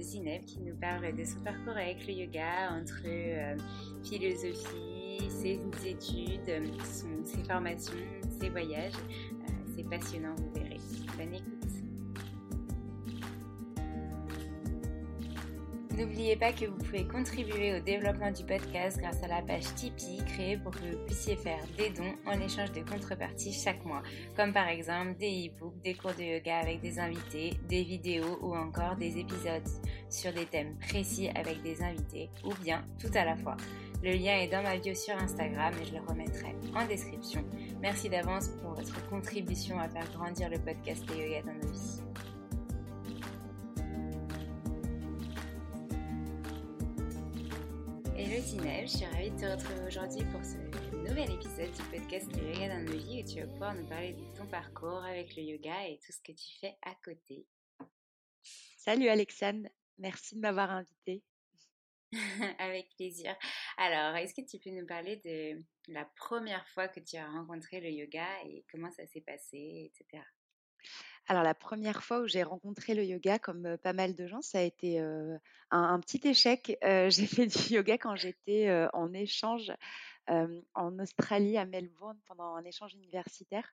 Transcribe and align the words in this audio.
Zineb 0.00 0.44
qui 0.44 0.60
nous 0.60 0.76
parle 0.76 1.14
de 1.14 1.24
son 1.24 1.40
parcours 1.40 1.76
avec 1.76 2.06
le 2.06 2.12
yoga 2.14 2.72
entre 2.72 3.02
euh, 3.06 3.56
philosophie, 4.04 5.28
ses 5.28 5.60
études, 5.84 6.66
son- 6.84 7.24
ses 7.24 7.42
formations, 7.44 7.94
ses 8.40 8.48
voyages. 8.50 8.92
Euh, 8.94 9.52
C'est 9.76 9.88
passionnant, 9.88 10.34
vous 10.36 10.52
verrez. 10.54 10.78
N'oubliez 15.96 16.36
pas 16.36 16.52
que 16.52 16.66
vous 16.66 16.76
pouvez 16.76 17.06
contribuer 17.06 17.74
au 17.74 17.80
développement 17.80 18.30
du 18.30 18.44
podcast 18.44 18.98
grâce 18.98 19.22
à 19.22 19.28
la 19.28 19.40
page 19.40 19.64
Tipeee 19.76 20.22
créée 20.26 20.58
pour 20.58 20.72
que 20.72 20.84
vous 20.84 21.06
puissiez 21.06 21.36
faire 21.36 21.62
des 21.78 21.88
dons 21.88 22.14
en 22.26 22.38
échange 22.38 22.70
de 22.72 22.82
contreparties 22.82 23.54
chaque 23.54 23.82
mois, 23.82 24.02
comme 24.36 24.52
par 24.52 24.68
exemple 24.68 25.16
des 25.16 25.48
e-books, 25.48 25.80
des 25.82 25.94
cours 25.94 26.12
de 26.12 26.22
yoga 26.22 26.58
avec 26.58 26.82
des 26.82 26.98
invités, 26.98 27.54
des 27.66 27.82
vidéos 27.82 28.38
ou 28.42 28.54
encore 28.54 28.96
des 28.96 29.18
épisodes 29.18 29.66
sur 30.10 30.34
des 30.34 30.44
thèmes 30.44 30.76
précis 30.80 31.30
avec 31.34 31.62
des 31.62 31.82
invités 31.82 32.28
ou 32.44 32.52
bien 32.62 32.84
tout 33.00 33.10
à 33.14 33.24
la 33.24 33.36
fois. 33.36 33.56
Le 34.02 34.12
lien 34.12 34.36
est 34.36 34.48
dans 34.48 34.62
ma 34.62 34.76
bio 34.76 34.94
sur 34.94 35.16
Instagram 35.16 35.72
et 35.80 35.86
je 35.86 35.94
le 35.94 36.00
remettrai 36.06 36.54
en 36.74 36.86
description. 36.86 37.42
Merci 37.80 38.10
d'avance 38.10 38.48
pour 38.60 38.74
votre 38.74 39.08
contribution 39.08 39.78
à 39.78 39.88
faire 39.88 40.10
grandir 40.12 40.50
le 40.50 40.58
podcast 40.58 41.06
des 41.06 41.22
yoga 41.22 41.40
dans 41.40 41.66
nos 41.66 41.72
vies. 41.72 42.02
Hello 48.18 48.40
Zineb, 48.40 48.86
je 48.86 48.96
suis 48.96 49.04
ravie 49.04 49.30
de 49.30 49.36
te 49.36 49.44
retrouver 49.44 49.88
aujourd'hui 49.88 50.24
pour 50.32 50.42
ce 50.42 50.56
nouvel 51.06 51.32
épisode 51.32 51.70
du 51.70 51.82
podcast 51.82 52.26
Le 52.34 52.48
Yoga 52.48 52.68
dans 52.68 52.90
nos 52.90 52.96
vies 52.96 53.22
où 53.22 53.26
tu 53.26 53.40
vas 53.40 53.46
pouvoir 53.46 53.74
nous 53.74 53.86
parler 53.86 54.14
de 54.14 54.38
ton 54.38 54.46
parcours 54.46 55.04
avec 55.04 55.36
le 55.36 55.42
yoga 55.42 55.86
et 55.86 55.98
tout 55.98 56.12
ce 56.12 56.22
que 56.22 56.32
tu 56.32 56.58
fais 56.58 56.78
à 56.80 56.94
côté. 57.04 57.46
Salut 58.78 59.08
Alexandre, 59.08 59.68
merci 59.98 60.34
de 60.34 60.40
m'avoir 60.40 60.70
invitée. 60.70 61.22
avec 62.58 62.88
plaisir. 62.96 63.36
Alors, 63.76 64.16
est-ce 64.16 64.32
que 64.32 64.46
tu 64.48 64.58
peux 64.58 64.70
nous 64.70 64.86
parler 64.86 65.16
de 65.16 65.62
la 65.92 66.06
première 66.16 66.66
fois 66.68 66.88
que 66.88 67.00
tu 67.00 67.16
as 67.16 67.30
rencontré 67.30 67.80
le 67.80 67.90
yoga 67.90 68.26
et 68.46 68.64
comment 68.72 68.90
ça 68.92 69.06
s'est 69.06 69.20
passé, 69.20 69.92
etc. 69.92 70.22
Alors 71.28 71.42
la 71.42 71.54
première 71.54 72.04
fois 72.04 72.20
où 72.20 72.28
j'ai 72.28 72.44
rencontré 72.44 72.94
le 72.94 73.04
yoga, 73.04 73.40
comme 73.40 73.76
pas 73.78 73.92
mal 73.92 74.14
de 74.14 74.26
gens, 74.28 74.42
ça 74.42 74.58
a 74.58 74.62
été 74.62 75.00
un, 75.70 76.00
petit 76.00 76.20
échec. 76.28 76.78
J'ai 77.08 77.26
fait 77.26 77.46
du 77.46 77.74
yoga 77.74 77.98
quand 77.98 78.14
j'étais 78.14 78.70
en 78.92 79.12
échange 79.12 79.72
en 80.28 80.98
Australie, 81.00 81.58
à 81.58 81.64
Melbourne, 81.64 82.18
pendant 82.26 82.54
un 82.54 82.64
échange 82.64 82.94
universitaire. 82.94 83.68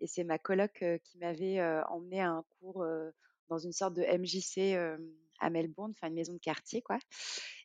Et 0.00 0.08
c'est 0.08 0.24
ma 0.24 0.38
coloc 0.38 0.84
qui 1.04 1.18
m'avait 1.18 1.60
emmené 1.88 2.22
à 2.22 2.30
un 2.30 2.44
cours 2.60 2.84
dans 3.48 3.58
une 3.58 3.72
sorte 3.72 3.94
de 3.94 4.02
MJC 4.02 4.76
à 5.38 5.50
Melbourne, 5.50 5.92
enfin 5.96 6.08
une 6.08 6.14
maison 6.14 6.32
de 6.32 6.38
quartier, 6.38 6.82
quoi. 6.82 6.98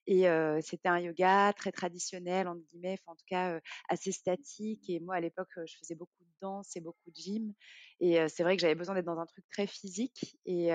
Et 0.06 0.26
c'était 0.62 0.90
un 0.90 1.00
yoga 1.00 1.52
très 1.54 1.72
traditionnel, 1.72 2.48
entre 2.48 2.62
guillemets, 2.72 3.00
en 3.08 3.16
tout 3.16 3.26
cas 3.28 3.60
assez 3.90 4.12
statique. 4.12 4.88
Et 4.88 5.00
moi, 5.00 5.16
à 5.16 5.20
l'époque, 5.20 5.50
je 5.66 5.78
faisais 5.78 5.96
beaucoup 5.96 6.24
danse 6.42 6.76
et 6.76 6.82
beaucoup 6.82 7.10
de 7.10 7.16
gym. 7.16 7.54
Et 8.00 8.28
c'est 8.30 8.44
vrai 8.44 8.56
que 8.56 8.62
j'avais 8.62 8.76
besoin 8.76 8.96
d'être 8.96 9.06
dans 9.06 9.20
un 9.20 9.26
truc 9.26 9.46
très 9.50 9.68
physique. 9.68 10.38
Et, 10.46 10.70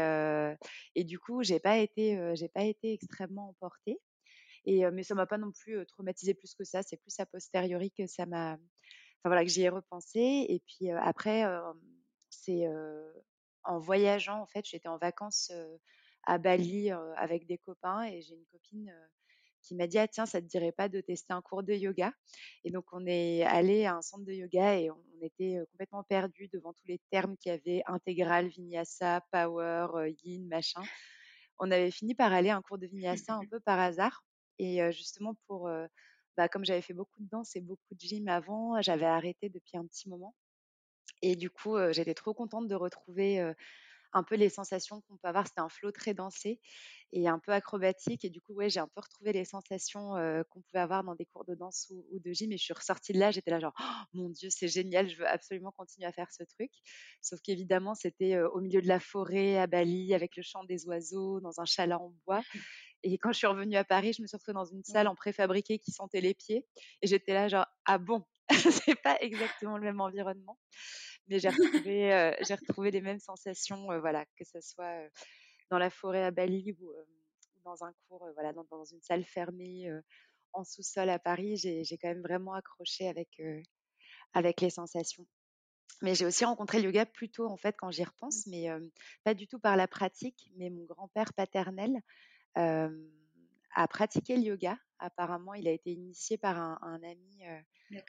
du 1.05 1.19
coup, 1.19 1.43
j'ai 1.43 1.59
pas 1.59 1.79
été, 1.79 2.17
pas 2.55 2.65
été 2.65 2.93
extrêmement 2.93 3.49
emportée. 3.49 3.99
Et, 4.65 4.89
mais 4.91 5.03
ça 5.03 5.15
m'a 5.15 5.27
pas 5.27 5.39
non 5.39 5.53
plus 5.53 5.79
euh, 5.79 5.85
traumatisé 5.85 6.35
plus 6.35 6.55
que 6.55 6.65
ça. 6.65 6.83
C'est 6.83 6.97
plus 6.97 7.19
a 7.21 7.27
posteriori 7.27 7.93
que 7.93 8.07
ça 8.07 8.27
m'a, 8.27 8.55
enfin 8.55 9.27
voilà, 9.27 9.45
que 9.45 9.51
j'y 9.51 9.63
ai 9.63 9.69
repensé. 9.69 10.47
Et 10.49 10.63
puis 10.67 10.91
après, 10.91 11.45
c'est 12.31 12.67
en 13.65 13.79
voyageant, 13.79 14.41
en 14.41 14.47
fait, 14.47 14.65
j'étais 14.65 14.89
en 14.89 14.99
vacances 14.99 15.53
à 16.25 16.39
Bali 16.39 16.91
avec 17.17 17.47
des 17.47 17.59
copains 17.59 18.05
et 18.05 18.23
j'ai 18.23 18.35
une 18.35 18.47
copine 18.47 18.93
qui 19.67 19.75
m'a 19.75 19.87
dit 19.87 19.99
ah 19.99 20.09
tiens 20.09 20.27
ça 20.27 20.41
te 20.41 20.47
dirait 20.47 20.73
pas 20.73 20.89
de 20.89 21.01
tester 21.01 21.33
un 21.33 21.43
cours 21.43 21.63
de 21.63 21.73
yoga? 21.75 22.13
et 22.65 22.71
donc 22.71 22.85
on 22.93 23.07
est 23.07 23.43
allé 23.45 23.85
à 23.85 23.97
un 23.97 24.03
centre 24.03 24.25
de 24.25 24.33
yoga 24.33 24.79
et 24.79 24.91
on, 24.91 24.97
on 25.19 25.25
était 25.25 25.59
complètement 25.73 26.03
perdus 26.05 26.49
devant 26.53 26.73
tous 26.73 26.87
les 26.87 27.01
termes 27.11 27.37
qu'il 27.37 27.53
y 27.53 27.55
avait 27.55 27.83
intégral 27.87 28.49
vinyasa 28.49 29.23
power 29.33 30.11
yin 30.25 30.47
machin. 30.49 30.83
On 31.59 31.71
avait 31.71 31.91
fini 31.91 32.15
par 32.15 32.33
aller 32.33 32.51
à 32.51 32.57
un 32.57 32.63
cours 32.63 32.79
de 32.79 32.87
vinyasa 32.87 33.35
un 33.35 33.47
peu 33.51 33.61
par 33.61 33.79
hasard 33.79 34.25
et 34.59 34.93
justement 34.93 35.35
pour 35.47 35.71
bah, 36.37 36.49
comme 36.49 36.65
j'avais 36.65 36.83
fait 36.83 36.95
beaucoup 36.95 37.21
de 37.21 37.29
danse 37.29 37.57
et 37.57 37.61
beaucoup 37.61 37.95
de 37.95 38.01
gym 38.01 38.29
avant 38.29 38.81
j'avais 38.83 39.07
arrêté 39.07 39.49
depuis 39.49 39.79
un 39.79 39.87
petit 39.87 40.09
moment 40.09 40.35
et 41.23 41.37
du 41.37 41.51
coup 41.51 41.77
euh, 41.77 41.93
j'étais 41.93 42.15
trop 42.15 42.35
contente 42.35 42.69
de 42.69 42.75
retrouver 42.75 43.41
euh, 43.41 43.53
un 44.17 44.23
peu 44.23 44.35
les 44.35 44.49
sensations 44.49 45.03
qu'on 45.03 45.17
peut 45.17 45.29
avoir. 45.29 45.47
C'était 45.47 45.61
un 45.61 45.69
flow 45.69 45.93
très 45.93 46.15
dansé 46.15 46.61
et 47.13 47.29
un 47.29 47.39
peu 47.39 47.53
acrobatique. 47.53 48.25
Et 48.25 48.31
du 48.31 48.41
coup, 48.41 48.55
ouais, 48.55 48.71
j'ai 48.71 48.81
un 48.81 48.89
peu 48.89 49.01
retrouvé 49.01 49.33
les 49.33 49.45
sensations 49.45 50.13
qu'on 50.51 50.63
pouvait 50.63 50.81
avoir 50.81 51.05
dans 51.05 51.15
des 51.15 51.27
cours 51.27 51.45
de 51.45 51.55
danse 51.55 51.91
ou, 51.91 52.19
de 52.19 52.33
gym. 52.33 52.51
Et 52.53 52.59
je 52.59 52.65
suis 52.65 52.75
ressortie 52.75 53.13
de 53.13 53.19
là, 53.19 53.31
j'étais 53.31 53.51
là 53.51 53.61
genre, 53.61 53.75
«Oh, 53.79 54.03
mon 54.15 54.29
Dieu, 54.31 54.49
c'est 54.51 54.69
génial, 54.69 55.09
je 55.09 55.17
veux 55.17 55.27
absolument 55.29 55.73
continuer 55.73 56.07
à 56.07 56.13
faire 56.13 56.33
ce 56.33 56.43
truc. 56.45 56.71
Sauf 57.21 57.41
qu'évidemment, 57.43 57.95
c'était 57.95 58.41
au 58.41 58.61
milieu 58.61 58.81
de 58.81 58.89
la 58.89 59.01
forêt 59.01 59.59
à 59.59 59.67
Bali, 59.67 60.15
avec 60.15 60.37
le 60.37 60.43
chant 60.43 60.65
des 60.65 60.87
oiseaux, 60.87 61.41
dans 61.41 61.61
un 61.61 61.65
chalet 61.65 61.97
en 61.97 62.13
bois. 62.27 62.43
Et 63.03 63.19
quand 63.19 63.33
je 63.33 63.39
suis 63.39 63.47
revenue 63.47 63.77
à 63.77 63.85
Paris, 63.85 64.15
je 64.15 64.23
me 64.23 64.27
suis 64.27 64.37
retrouvée 64.37 64.55
dans 64.55 64.65
une 64.65 64.83
salle 64.83 65.07
en 65.07 65.15
préfabriqué 65.15 65.79
qui 65.79 65.93
sentait 65.93 66.21
les 66.21 66.35
pieds. 66.35 66.67
Et 67.03 67.07
j'étais 67.07 67.35
là 67.35 67.49
genre, 67.49 67.67
ah 67.85 67.99
bon, 67.99 68.25
c'est 68.51 69.01
pas 69.01 69.17
exactement 69.21 69.77
le 69.77 69.85
même 69.85 70.01
environnement 70.01 70.59
mais 71.29 71.39
j'ai 71.39 71.49
retrouvé, 71.49 72.13
euh, 72.13 72.33
j'ai 72.41 72.55
retrouvé 72.55 72.91
les 72.91 73.01
mêmes 73.01 73.19
sensations, 73.19 73.91
euh, 73.91 74.01
voilà, 74.01 74.25
que 74.37 74.45
ce 74.45 74.61
soit 74.61 74.85
euh, 74.85 75.09
dans 75.71 75.79
la 75.79 75.91
forêt 75.91 76.23
à 76.23 76.31
Bali 76.31 76.77
ou 76.81 76.93
dans 77.65 77.85
un 77.85 77.93
cours, 78.09 78.29
voilà, 78.35 78.53
dans, 78.53 78.65
dans, 78.71 78.85
une 78.85 79.03
salle 79.03 79.25
fermée 79.25 79.91
en 80.53 80.63
sous-sol 80.63 81.09
à 81.11 81.19
Paris. 81.19 81.57
J'ai, 81.57 81.83
j'ai 81.83 81.99
quand 81.99 82.09
même 82.09 82.23
vraiment 82.23 82.55
accroché 82.55 83.09
avec, 83.09 83.43
avec 84.33 84.61
les 84.61 84.71
sensations. 84.71 85.27
Mais 86.03 86.15
j'ai 86.15 86.27
aussi 86.27 86.45
rencontré 86.45 86.79
le 86.79 86.85
yoga 86.85 87.07
plus 87.07 87.29
tôt, 87.29 87.49
en 87.49 87.57
fait, 87.57 87.75
quand 87.77 87.91
j'y 87.91 88.05
repense, 88.05 88.47
mais 88.47 88.69
pas 89.25 89.35
du 89.35 89.49
tout 89.49 89.59
par 89.59 89.77
la 89.77 89.89
pratique, 89.89 90.49
mais 90.57 90.71
mon 90.71 90.85
grand-père 90.85 91.35
paternel 91.35 92.01
a 92.55 93.89
pratiqué 93.89 94.37
le 94.37 94.43
yoga. 94.43 94.79
Apparemment, 94.99 95.55
il 95.55 95.69
a 95.69 95.73
été 95.73 95.93
initié 95.93 96.39
par 96.39 96.59
un, 96.59 96.79
un 96.83 97.03
ami 97.03 97.43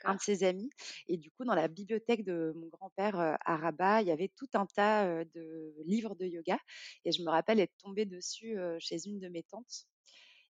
un 0.04 0.14
de 0.14 0.20
ses 0.20 0.44
amis. 0.44 0.70
Et 1.08 1.16
du 1.16 1.30
coup, 1.30 1.44
dans 1.44 1.54
la 1.54 1.68
bibliothèque 1.68 2.24
de 2.24 2.52
mon 2.56 2.68
grand-père 2.68 3.16
à 3.18 3.56
Rabat, 3.56 4.02
il 4.02 4.08
y 4.08 4.12
avait 4.12 4.32
tout 4.36 4.48
un 4.54 4.66
tas 4.66 5.24
de 5.24 5.74
livres 5.84 6.14
de 6.14 6.26
yoga. 6.26 6.58
Et 7.04 7.12
je 7.12 7.22
me 7.22 7.30
rappelle 7.30 7.60
être 7.60 7.76
tombée 7.78 8.06
dessus 8.06 8.56
chez 8.78 9.06
une 9.06 9.20
de 9.20 9.28
mes 9.28 9.42
tantes 9.42 9.86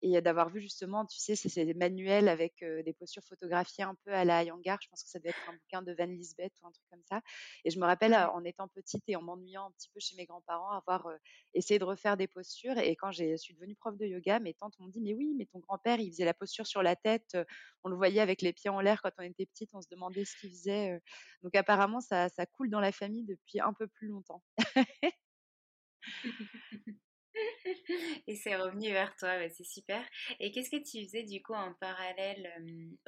et 0.04 0.20
d'avoir 0.20 0.50
vu 0.50 0.60
justement, 0.60 1.06
tu 1.06 1.18
sais, 1.18 1.64
des 1.64 1.74
manuels 1.74 2.28
avec 2.28 2.56
des 2.60 2.92
postures 2.92 3.24
photographiées 3.24 3.84
un 3.84 3.94
peu 4.04 4.12
à 4.12 4.24
la 4.24 4.44
Yangar. 4.44 4.78
Je 4.82 4.88
pense 4.88 5.02
que 5.02 5.08
ça 5.08 5.18
devait 5.18 5.30
être 5.30 5.48
un 5.48 5.54
bouquin 5.54 5.82
de 5.82 5.94
Van 5.94 6.06
Lisbeth 6.06 6.52
ou 6.62 6.66
un 6.66 6.72
truc 6.72 6.84
comme 6.90 7.02
ça. 7.08 7.22
Et 7.64 7.70
je 7.70 7.78
me 7.78 7.86
rappelle, 7.86 8.14
en 8.14 8.44
étant 8.44 8.68
petite 8.68 9.02
et 9.08 9.16
en 9.16 9.22
m'ennuyant 9.22 9.66
un 9.66 9.70
petit 9.72 9.88
peu 9.88 10.00
chez 10.00 10.14
mes 10.16 10.26
grands-parents, 10.26 10.72
avoir 10.72 11.08
essayé 11.54 11.78
de 11.78 11.84
refaire 11.84 12.18
des 12.18 12.26
postures. 12.26 12.76
Et 12.78 12.96
quand 12.96 13.12
je 13.12 13.36
suis 13.36 13.54
devenue 13.54 13.76
prof 13.76 13.96
de 13.96 14.04
yoga, 14.04 14.40
mes 14.40 14.52
tantes 14.52 14.78
m'ont 14.78 14.88
dit, 14.88 15.00
mais 15.00 15.14
oui, 15.14 15.34
mais 15.38 15.46
ton 15.46 15.60
grand-père, 15.60 16.00
il 16.00 16.10
faisait 16.10 16.26
la 16.26 16.34
posture 16.34 16.66
sur 16.66 16.82
la 16.82 16.96
tête. 16.96 17.38
On 17.82 17.88
le 17.88 17.96
voyait 17.96 18.20
avec 18.20 18.42
les 18.42 18.52
pieds 18.52 18.70
en 18.70 18.80
l'air 18.80 19.00
quand 19.00 19.12
on 19.18 19.22
était 19.22 19.46
petite. 19.46 19.70
On 19.72 19.80
se 19.80 19.88
demandait 19.90 20.26
ce 20.26 20.36
qu'il 20.36 20.50
faisait. 20.50 21.00
Donc 21.42 21.54
apparemment, 21.54 22.00
ça, 22.00 22.28
ça 22.28 22.44
coule 22.44 22.68
dans 22.68 22.80
la 22.80 22.92
famille 22.92 23.24
depuis 23.24 23.60
un 23.60 23.72
peu 23.72 23.86
plus 23.86 24.08
longtemps. 24.08 24.42
Et 28.26 28.36
c'est 28.36 28.56
revenu 28.56 28.92
vers 28.92 29.14
toi, 29.16 29.36
c'est 29.50 29.64
super. 29.64 30.04
Et 30.40 30.50
qu'est-ce 30.52 30.70
que 30.70 30.82
tu 30.82 31.04
faisais 31.04 31.25
du 31.25 31.42
coup 31.42 31.54
en 31.54 31.75
parallèle 31.75 32.50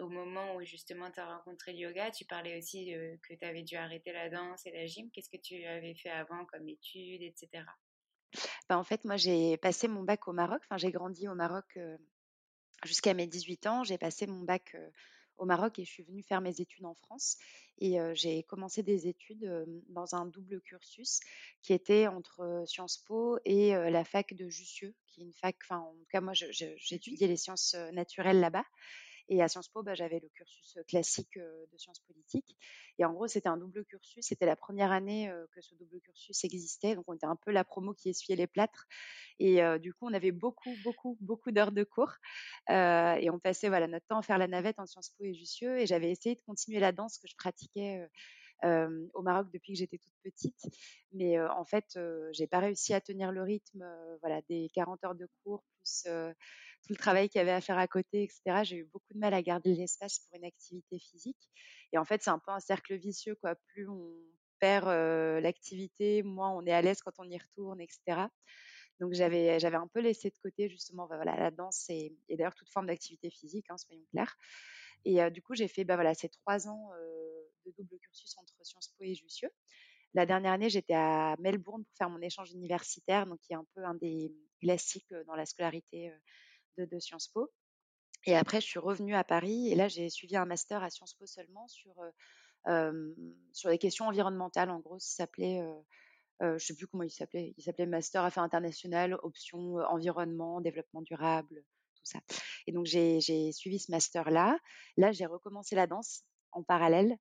au 0.00 0.08
moment 0.08 0.56
où 0.56 0.64
justement 0.64 1.11
tu 1.11 1.20
as 1.20 1.37
rencontré 1.37 1.73
le 1.73 1.78
yoga? 1.78 2.11
Tu 2.11 2.25
parlais 2.25 2.58
aussi 2.58 2.93
que 3.23 3.34
tu 3.34 3.44
avais 3.44 3.62
dû 3.62 3.76
arrêter 3.76 4.12
la 4.12 4.28
danse 4.28 4.67
et 4.67 4.73
la 4.73 4.87
gym. 4.87 5.11
Qu'est-ce 5.12 5.31
que 5.31 5.40
tu 5.40 5.64
avais 5.64 5.94
fait 5.94 6.11
avant 6.11 6.44
comme 6.46 6.69
études, 6.69 7.23
etc. 7.23 7.64
Bah, 8.69 8.78
en 8.78 8.84
fait, 8.84 9.05
moi 9.05 9.17
j'ai 9.17 9.56
passé 9.58 9.88
mon 9.88 10.02
bac 10.02 10.26
au 10.29 10.32
Maroc. 10.32 10.61
Enfin, 10.64 10.76
j'ai 10.76 10.90
grandi 10.90 11.29
au 11.29 11.34
Maroc 11.34 11.79
jusqu'à 12.84 13.14
mes 13.14 13.26
18 13.26 13.67
ans. 13.67 13.84
J'ai 13.84 13.99
passé 13.99 14.26
mon 14.26 14.40
bac 14.40 14.75
au 15.38 15.44
Maroc 15.44 15.79
et 15.79 15.85
je 15.85 15.91
suis 15.91 16.03
venue 16.03 16.23
faire 16.23 16.41
mes 16.41 16.61
études 16.61 16.85
en 16.85 16.94
France. 16.94 17.37
Et 17.79 17.99
j'ai 18.15 18.43
commencé 18.44 18.83
des 18.83 19.06
études 19.06 19.47
dans 19.91 20.15
un 20.15 20.27
double 20.27 20.62
cursus 20.62 21.21
qui 21.62 21.75
était 21.75 22.06
entre 22.06 22.65
Sciences 22.67 22.99
Po 23.06 23.38
et 23.44 23.73
la 23.73 24.05
fac 24.05 24.33
de 24.35 24.49
Jussieu, 24.49 24.94
qui 25.06 25.21
est 25.21 25.25
une 25.25 25.35
fac, 25.35 25.56
enfin 25.62 25.81
en 25.81 25.93
tout 25.94 26.06
cas 26.11 26.23
moi 26.23 26.33
mmh 26.33 26.75
j'étudiais 26.79 27.27
les 27.29 27.37
sciences 27.37 27.75
naturelles 27.93 28.41
là-bas. 28.41 28.65
Et 29.28 29.43
à 29.43 29.49
Sciences 29.49 29.69
Po, 29.69 29.82
bah, 29.82 29.94
j'avais 29.94 30.20
le 30.20 30.28
cursus 30.28 30.78
classique 30.88 31.37
de 31.38 31.78
sciences 31.78 32.00
politiques. 32.00 32.56
Et 32.99 33.05
en 33.05 33.12
gros, 33.12 33.26
c'était 33.26 33.49
un 33.49 33.56
double 33.56 33.84
cursus. 33.84 34.25
C'était 34.26 34.46
la 34.46 34.56
première 34.56 34.93
année 34.93 35.32
que 35.52 35.61
ce 35.61 35.75
double 35.75 36.00
cursus 36.00 36.44
existait. 36.44 36.94
Donc, 36.94 37.05
on 37.08 37.14
était 37.14 37.26
un 37.26 37.37
peu 37.37 37.50
la 37.50 37.64
promo 37.64 37.93
qui 37.93 38.08
essuyait 38.08 38.37
les 38.37 38.46
plâtres. 38.46 38.87
Et 39.38 39.61
du 39.81 39.93
coup, 39.93 40.06
on 40.06 40.14
avait 40.14 40.32
beaucoup, 40.32 40.70
beaucoup, 40.84 41.19
beaucoup 41.20 41.50
d'heures 41.50 41.73
de 41.73 41.84
cours. 41.84 42.12
et 42.69 43.28
on 43.31 43.38
passait 43.38 43.69
voilà, 43.69 43.88
notre 43.88 44.06
temps 44.06 44.19
à 44.19 44.23
faire 44.23 44.38
la 44.38 44.46
navette 44.46 44.78
en 44.78 44.87
Sciences 44.87 45.11
Po 45.11 45.25
et 45.25 45.34
Jussieu. 45.34 45.79
Et 45.79 45.87
j'avais 45.87 46.11
essayé 46.11 46.37
de 46.37 46.43
continuer 46.46 46.81
la 46.81 46.93
danse 46.93 47.19
que 47.19 47.29
je 47.29 47.34
pratiquais 47.37 48.08
au 48.62 49.23
Maroc 49.23 49.49
depuis 49.53 49.73
que 49.73 49.79
j'étais 49.79 49.99
toute 49.99 50.14
petite. 50.23 50.67
Mais 51.12 51.41
en 51.41 51.64
fait, 51.64 51.99
j'ai 52.32 52.47
pas 52.47 52.61
réussi 52.61 52.94
à 52.94 53.00
tenir 53.00 53.32
le 53.32 53.43
rythme 53.43 53.87
voilà, 54.20 54.41
des 54.49 54.70
40 54.75 55.05
heures 55.05 55.14
de 55.14 55.29
cours, 55.43 55.62
plus 55.79 56.11
tout 56.82 56.93
le 56.93 56.97
travail 56.97 57.29
qu'il 57.29 57.38
y 57.38 57.43
avait 57.43 57.53
à 57.53 57.61
faire 57.61 57.79
à 57.79 57.88
côté, 57.88 58.23
etc. 58.23 58.62
J'ai 58.62 58.76
eu 58.76 58.85
beaucoup 58.93 59.12
de 59.12 59.19
mal 59.19 59.35
à 59.35 59.43
garder 59.43 59.75
l'espace 59.75 60.20
pour 60.20 60.38
une 60.38 60.44
activité 60.44 60.99
physique. 60.99 61.50
Et 61.93 61.99
en 61.99 62.05
fait, 62.05 62.23
c'est 62.23 62.31
un 62.31 62.38
peu 62.38 62.53
un 62.53 62.61
cercle 62.61 62.94
vicieux. 62.97 63.35
Quoi. 63.35 63.56
Plus 63.69 63.88
on 63.88 64.12
perd 64.61 64.87
l'activité, 65.43 66.23
moins 66.23 66.50
on 66.50 66.64
est 66.67 66.73
à 66.73 66.82
l'aise 66.82 67.00
quand 67.03 67.19
on 67.19 67.29
y 67.29 67.38
retourne, 67.38 67.81
etc. 67.81 68.29
Donc 69.00 69.12
j'avais 69.12 69.61
j'avais 69.61 69.76
un 69.76 69.88
peu 69.88 70.00
laissé 70.00 70.31
de 70.31 70.38
côté 70.43 70.69
justement 70.69 71.06
bah, 71.06 71.17
voilà 71.17 71.37
la 71.37 71.50
danse 71.50 71.87
et, 71.91 72.17
et 72.29 72.37
d'ailleurs 72.37 72.55
toute 72.55 72.70
forme 72.70 72.87
d'activité 72.87 73.31
physique, 73.31 73.67
hein, 73.69 73.76
soyons 73.76 74.05
clairs. 74.11 74.37
Et 75.06 75.31
du 75.31 75.41
coup 75.41 75.55
j'ai 75.55 75.69
fait 75.69 75.85
bah, 75.85 75.94
voilà 75.94 76.14
ces 76.14 76.29
trois 76.29 76.67
ans 76.67 76.91
de 77.64 77.73
double 77.79 77.97
cursus 78.00 78.37
entre 78.38 78.55
Sciences 78.62 78.88
Po 78.88 79.05
et 79.05 79.14
Jussieu. 79.14 79.49
La 80.14 80.26
dernière 80.26 80.53
année 80.53 80.69
j'étais 80.69 80.94
à 80.94 81.37
Melbourne 81.38 81.85
pour 81.85 81.97
faire 81.97 82.11
mon 82.11 82.20
échange 82.20 82.50
universitaire, 82.50 83.25
donc 83.25 83.38
qui 83.41 83.53
est 83.53 83.56
un 83.56 83.67
peu 83.76 83.85
un 83.85 83.94
des 83.94 84.35
classiques 84.61 85.14
dans 85.29 85.37
la 85.37 85.47
scolarité 85.47 86.12
de, 86.76 86.99
Sciences 86.99 87.29
Po. 87.29 87.49
Et 88.25 88.35
après 88.35 88.61
je 88.61 88.67
suis 88.67 88.81
revenue 88.81 89.14
à 89.14 89.23
Paris 89.23 89.70
et 89.70 89.76
là 89.76 89.87
j'ai 89.87 90.11
suivi 90.11 90.37
un 90.37 90.44
master 90.44 90.82
à 90.82 90.91
Sciences 90.91 91.14
Po 91.14 91.25
seulement 91.25 91.69
sur 91.69 91.94
sur 93.53 93.70
les 93.70 93.79
questions 93.79 94.08
environnementales. 94.08 94.70
En 94.70 94.81
gros, 94.81 94.99
ça 94.99 95.19
s'appelait 95.19 95.62
je 96.41 96.47
ne 96.47 96.58
sais 96.58 96.75
plus 96.75 96.88
comment 96.88 97.05
il 97.05 97.12
s'appelait. 97.12 97.55
Il 97.56 97.62
s'appelait 97.62 97.87
Master 97.87 98.25
Affaires 98.25 98.43
internationales, 98.43 99.17
option 99.23 99.76
environnement, 99.76 100.61
développement 100.61 101.03
durable, 101.03 101.62
tout 102.06 102.12
ça. 102.12 102.37
Et 102.67 102.73
donc 102.73 102.87
j'ai 102.87 103.53
suivi 103.53 103.79
ce 103.79 103.91
master-là. 103.91 104.58
Là, 104.97 105.12
j'ai 105.12 105.26
recommencé 105.26 105.75
la 105.75 105.87
danse 105.87 106.23
en 106.53 106.62
parallèle. 106.62 107.17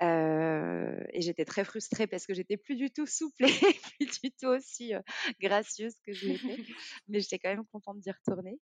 et 0.00 1.20
j'étais 1.20 1.44
très 1.44 1.64
frustrée 1.64 2.06
parce 2.06 2.26
que 2.26 2.34
j'étais 2.34 2.56
plus 2.56 2.76
du 2.76 2.90
tout 2.90 3.06
souple 3.06 3.44
et 3.74 3.80
plus 3.98 4.20
du 4.22 4.32
tout 4.32 4.48
aussi 4.48 4.92
gracieuse 5.40 5.94
que 6.06 6.12
je 6.12 6.28
l'étais. 6.28 6.56
Mais 7.08 7.20
j'étais 7.20 7.38
quand 7.38 7.50
même 7.50 7.66
contente 7.72 8.00
d'y 8.00 8.10
retourner. 8.10 8.58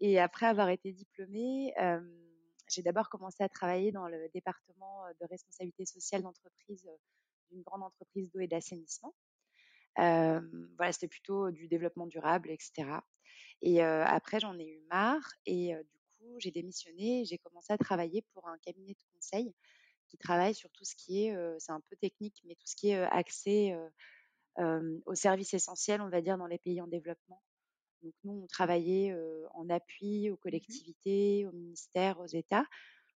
Et 0.00 0.18
après 0.18 0.46
avoir 0.46 0.68
été 0.68 0.92
diplômée, 0.92 1.72
j'ai 2.68 2.82
d'abord 2.82 3.08
commencé 3.08 3.42
à 3.42 3.48
travailler 3.48 3.92
dans 3.92 4.06
le 4.06 4.28
département 4.34 5.04
de 5.20 5.26
responsabilité 5.26 5.84
sociale 5.86 6.22
d'entreprise 6.22 6.88
d'une 7.50 7.62
grande 7.62 7.82
entreprise 7.82 8.30
d'eau 8.30 8.40
et 8.40 8.46
d'assainissement. 8.46 9.14
Voilà, 9.98 10.92
c'était 10.92 11.08
plutôt 11.08 11.50
du 11.50 11.68
développement 11.68 12.06
durable, 12.06 12.50
etc. 12.50 13.02
Et 13.62 13.82
après, 13.82 14.40
j'en 14.40 14.58
ai 14.58 14.66
eu 14.66 14.80
marre 14.90 15.32
et 15.44 15.74
du 15.74 15.98
coup, 16.18 16.36
j'ai 16.38 16.50
démissionné. 16.50 17.24
J'ai 17.24 17.38
commencé 17.38 17.72
à 17.72 17.78
travailler 17.78 18.22
pour 18.32 18.48
un 18.48 18.58
cabinet 18.58 18.92
de 18.92 19.04
conseil 19.14 19.52
qui 20.08 20.16
travaille 20.16 20.54
sur 20.54 20.70
tout 20.70 20.84
ce 20.84 20.94
qui 20.94 21.26
est, 21.26 21.36
c'est 21.58 21.72
un 21.72 21.80
peu 21.80 21.96
technique, 21.96 22.40
mais 22.46 22.54
tout 22.54 22.66
ce 22.66 22.76
qui 22.76 22.90
est 22.90 23.02
accès 23.02 23.76
aux 24.56 25.14
services 25.14 25.54
essentiels, 25.54 26.00
on 26.00 26.08
va 26.08 26.20
dire, 26.20 26.38
dans 26.38 26.46
les 26.46 26.58
pays 26.58 26.80
en 26.80 26.86
développement. 26.86 27.42
Donc 28.02 28.14
nous, 28.22 28.42
on 28.44 28.46
travaillait 28.46 29.16
en 29.54 29.68
appui 29.68 30.30
aux 30.30 30.34
mmh 30.34 30.38
collectivités, 30.38 31.46
aux 31.46 31.52
ministères, 31.52 32.20
aux 32.20 32.26
États 32.26 32.64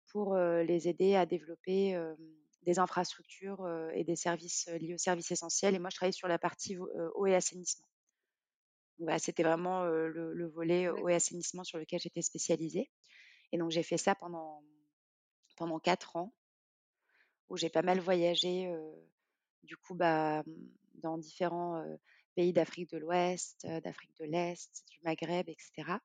pour 0.09 0.35
les 0.37 0.89
aider 0.89 1.15
à 1.15 1.27
développer 1.27 1.95
des 2.63 2.79
infrastructures 2.79 3.67
et 3.95 4.05
des 4.05 4.17
services 4.17 4.69
liés 4.81 4.95
aux 4.95 4.99
services 4.99 5.31
essentiels. 5.31 5.75
Et 5.75 5.79
moi, 5.79 5.91
je 5.91 5.97
travaillais 5.97 6.13
sur 6.13 6.29
la 6.29 6.39
partie 6.39 6.77
eau 6.79 7.27
et 7.27 7.35
assainissement. 7.35 7.87
c'était 9.19 9.43
vraiment 9.43 9.85
le, 9.85 10.49
volet 10.49 10.89
eau 10.89 11.09
et 11.09 11.15
assainissement 11.15 11.65
sur 11.65 11.79
lequel 11.79 12.01
j'étais 12.01 12.23
spécialisée. 12.23 12.91
Et 13.53 13.59
donc, 13.59 13.71
j'ai 13.71 13.83
fait 13.83 13.97
ça 13.97 14.15
pendant, 14.15 14.63
pendant 15.57 15.79
quatre 15.79 16.17
ans, 16.17 16.35
où 17.49 17.57
j'ai 17.57 17.71
pas 17.71 17.83
mal 17.83 17.99
voyagé, 17.99 18.71
du 19.63 19.77
coup, 19.77 19.95
bah, 19.95 20.45
dans 20.95 21.19
différents 21.19 21.83
pays 22.35 22.53
d'Afrique 22.53 22.91
de 22.91 22.99
l'Ouest, 22.99 23.67
d'Afrique 23.67 24.17
de 24.19 24.27
l'Est, 24.27 24.85
du 24.91 25.01
Maghreb, 25.03 25.49
etc. 25.49 25.99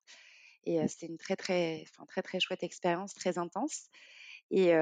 Et 0.65 0.85
c'était 0.87 1.07
une 1.07 1.17
très, 1.17 1.35
très, 1.35 1.83
enfin, 1.89 2.05
très, 2.05 2.21
très 2.21 2.39
chouette 2.39 2.63
expérience, 2.63 3.13
très 3.13 3.37
intense. 3.37 3.89
Et, 4.51 4.73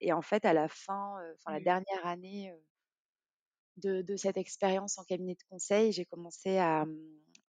et, 0.00 0.12
en 0.12 0.22
fait, 0.22 0.44
à 0.44 0.52
la 0.52 0.68
fin, 0.68 1.16
enfin 1.34 1.52
la 1.52 1.60
mmh. 1.60 1.64
dernière 1.64 2.06
année 2.06 2.54
de, 3.78 4.02
de, 4.02 4.16
cette 4.16 4.36
expérience 4.36 4.98
en 4.98 5.04
cabinet 5.04 5.34
de 5.34 5.42
conseil, 5.48 5.92
j'ai 5.92 6.04
commencé 6.04 6.58
à, 6.58 6.84
mmh, 6.84 6.98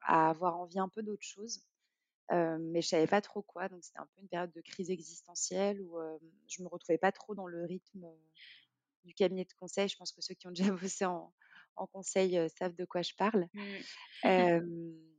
à, 0.03 0.31
avoir 0.31 0.57
envie 0.59 0.79
un 0.79 0.89
peu 0.89 1.03
d'autre 1.03 1.25
chose. 1.25 1.61
mais 2.31 2.83
je 2.83 2.89
savais 2.89 3.07
pas 3.07 3.21
trop 3.21 3.43
quoi, 3.43 3.69
donc 3.69 3.85
c'était 3.85 3.99
un 3.99 4.07
peu 4.07 4.23
une 4.23 4.29
période 4.29 4.53
de 4.53 4.61
crise 4.61 4.91
existentielle 4.91 5.81
où 5.83 5.99
je 6.49 6.63
me 6.63 6.69
retrouvais 6.69 6.99
pas 6.99 7.13
trop 7.13 7.35
dans 7.35 7.47
le 7.47 7.65
rythme 7.65 8.07
du 9.05 9.15
cabinet 9.15 9.45
de 9.45 9.53
conseil. 9.59 9.89
Je 9.89 9.97
pense 9.97 10.13
que 10.13 10.21
ceux 10.21 10.35
qui 10.35 10.47
ont 10.47 10.53
déjà 10.53 10.71
bossé 10.91 11.05
en, 11.05 11.33
en 11.75 11.87
conseil 11.87 12.39
savent 12.59 12.77
de 12.77 12.85
quoi 12.85 13.03
je 13.03 13.15
parle. 13.15 13.49
Mmh. 14.25 15.16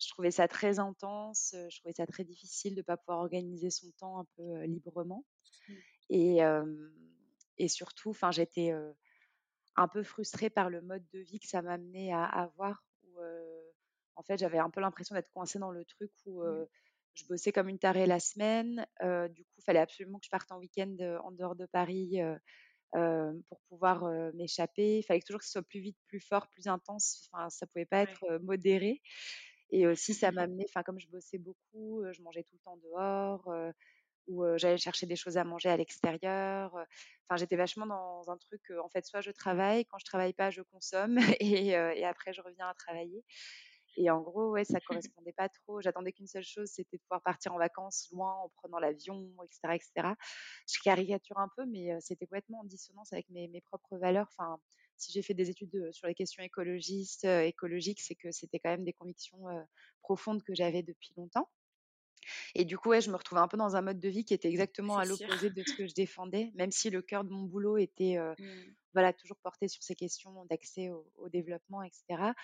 Je 0.00 0.08
trouvais 0.10 0.30
ça 0.30 0.48
très 0.48 0.78
intense, 0.78 1.54
je 1.70 1.78
trouvais 1.80 1.94
ça 1.94 2.06
très 2.06 2.24
difficile 2.24 2.74
de 2.74 2.80
ne 2.80 2.84
pas 2.84 2.96
pouvoir 2.96 3.20
organiser 3.20 3.70
son 3.70 3.90
temps 3.98 4.18
un 4.18 4.26
peu 4.36 4.62
librement. 4.64 5.24
Mmh. 5.68 5.80
Et, 6.10 6.40
et 7.58 7.68
surtout, 7.68 8.10
enfin, 8.10 8.30
j'étais 8.30 8.72
un 9.76 9.88
peu 9.88 10.02
frustrée 10.02 10.50
par 10.50 10.70
le 10.70 10.80
mode 10.82 11.04
de 11.12 11.18
vie 11.20 11.40
que 11.40 11.48
ça 11.48 11.62
m'amenait 11.62 12.12
à 12.12 12.24
avoir. 12.24 12.84
Où, 13.04 13.18
en 14.16 14.22
fait, 14.22 14.38
j'avais 14.38 14.58
un 14.58 14.70
peu 14.70 14.80
l'impression 14.80 15.14
d'être 15.14 15.30
coincée 15.32 15.58
dans 15.58 15.70
le 15.70 15.84
truc 15.84 16.12
où 16.26 16.42
Mmh. 16.44 16.64
je 17.14 17.24
bossais 17.26 17.52
comme 17.52 17.68
une 17.68 17.78
tarée 17.78 18.06
la 18.06 18.20
semaine. 18.20 18.86
du 19.30 19.44
coup, 19.44 19.54
il 19.58 19.64
fallait 19.64 19.80
absolument 19.80 20.18
que 20.18 20.26
je 20.26 20.30
parte 20.30 20.50
en 20.52 20.58
week-end 20.58 20.96
en 21.22 21.32
dehors 21.32 21.56
de 21.56 21.66
Paris 21.66 22.18
pour 22.92 23.60
pouvoir 23.68 24.04
m'échapper. 24.34 24.98
Il 24.98 25.02
fallait 25.02 25.20
toujours 25.20 25.40
que 25.40 25.46
ce 25.46 25.52
soit 25.52 25.62
plus 25.62 25.80
vite, 25.80 25.98
plus 26.06 26.20
fort, 26.20 26.48
plus 26.48 26.68
intense. 26.68 27.28
Enfin, 27.32 27.50
ça 27.50 27.66
pouvait 27.66 27.86
pas 27.86 28.02
Ouais. 28.02 28.02
être 28.02 28.38
modéré. 28.42 29.02
Et 29.70 29.86
aussi, 29.86 30.14
ça 30.14 30.30
m'amenait, 30.32 30.66
enfin, 30.68 30.82
comme 30.82 31.00
je 31.00 31.08
bossais 31.08 31.38
beaucoup, 31.38 32.02
je 32.12 32.22
mangeais 32.22 32.44
tout 32.44 32.54
le 32.54 32.60
temps 32.64 32.76
dehors 32.78 33.48
ou 34.28 34.44
j'allais 34.56 34.78
chercher 34.78 35.06
des 35.06 35.16
choses 35.16 35.36
à 35.36 35.44
manger 35.44 35.68
à 35.68 35.76
l'extérieur. 35.76 36.74
Enfin, 37.24 37.36
j'étais 37.36 37.56
vachement 37.56 37.86
dans 37.86 38.30
un 38.30 38.36
truc, 38.38 38.62
en 38.82 38.88
fait, 38.88 39.04
soit 39.06 39.20
je 39.20 39.30
travaille, 39.30 39.84
quand 39.86 39.98
je 39.98 40.04
travaille 40.06 40.32
pas, 40.32 40.50
je 40.50 40.62
consomme 40.62 41.18
et, 41.40 41.68
et 41.70 42.04
après 42.04 42.32
je 42.32 42.40
reviens 42.42 42.68
à 42.68 42.74
travailler. 42.74 43.24
Et 43.96 44.10
en 44.10 44.20
gros, 44.20 44.50
ouais, 44.50 44.64
ça 44.64 44.80
correspondait 44.80 45.32
pas 45.32 45.48
trop. 45.48 45.80
J'attendais 45.80 46.12
qu'une 46.12 46.26
seule 46.26 46.44
chose, 46.44 46.68
c'était 46.68 46.96
de 46.96 47.02
pouvoir 47.02 47.22
partir 47.22 47.54
en 47.54 47.58
vacances 47.58 48.08
loin 48.12 48.32
en 48.42 48.48
prenant 48.56 48.78
l'avion, 48.78 49.30
etc., 49.44 49.74
etc. 49.76 50.16
Je 50.68 50.80
caricature 50.82 51.38
un 51.38 51.48
peu, 51.56 51.64
mais 51.66 51.90
c'était 52.00 52.26
complètement 52.26 52.60
en 52.60 52.64
dissonance 52.64 53.12
avec 53.12 53.28
mes, 53.30 53.46
mes 53.48 53.60
propres 53.60 53.96
valeurs. 53.98 54.26
Enfin, 54.36 54.58
si 54.96 55.12
j'ai 55.12 55.22
fait 55.22 55.34
des 55.34 55.50
études 55.50 55.90
sur 55.92 56.06
les 56.08 56.14
questions 56.14 56.42
écologistes, 56.42 57.24
écologiques, 57.24 58.00
c'est 58.00 58.14
que 58.14 58.30
c'était 58.30 58.58
quand 58.58 58.70
même 58.70 58.84
des 58.84 58.92
convictions 58.92 59.44
profondes 60.02 60.42
que 60.42 60.54
j'avais 60.54 60.82
depuis 60.82 61.12
longtemps. 61.16 61.50
Et 62.54 62.64
du 62.64 62.78
coup, 62.78 62.90
ouais, 62.90 63.00
je 63.00 63.10
me 63.10 63.16
retrouvais 63.16 63.40
un 63.40 63.48
peu 63.48 63.56
dans 63.56 63.76
un 63.76 63.82
mode 63.82 64.00
de 64.00 64.08
vie 64.08 64.24
qui 64.24 64.34
était 64.34 64.48
exactement 64.48 64.96
à 64.98 65.04
l'opposé 65.04 65.50
de 65.50 65.62
ce 65.64 65.74
que 65.74 65.86
je 65.86 65.94
défendais, 65.94 66.52
même 66.54 66.70
si 66.70 66.90
le 66.90 67.02
cœur 67.02 67.24
de 67.24 67.30
mon 67.30 67.42
boulot 67.44 67.76
était 67.76 68.16
Mmh. 68.38 68.74
voilà, 68.92 69.12
toujours 69.12 69.38
porté 69.38 69.68
sur 69.68 69.82
ces 69.82 69.94
questions 69.94 70.44
d'accès 70.46 70.90
au, 70.90 71.10
au 71.16 71.28
développement, 71.28 71.82
etc. 71.82 72.34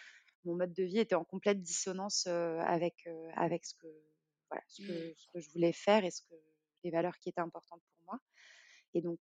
Mon 0.45 0.57
mode 0.57 0.73
de 0.75 0.83
vie 0.85 0.99
était 0.99 1.15
en 1.15 1.25
complète 1.25 1.63
dissonance 1.63 2.27
avec, 2.27 3.09
avec 3.37 3.65
ce, 3.65 3.75
que, 3.75 3.87
voilà, 4.51 4.63
ce, 4.69 4.83
Mmh. 4.83 4.87
que, 4.87 5.15
ce 5.17 5.29
que 5.33 5.41
je 5.41 5.51
voulais 5.51 5.73
faire 5.73 6.05
et 6.05 6.11
ce 6.11 6.23
que, 6.23 6.35
les 6.85 6.91
valeurs 6.91 7.19
qui 7.19 7.29
étaient 7.29 7.41
importantes 7.43 7.83
pour 7.95 8.07
moi. 8.07 8.21
Et 8.95 9.03
donc, 9.03 9.21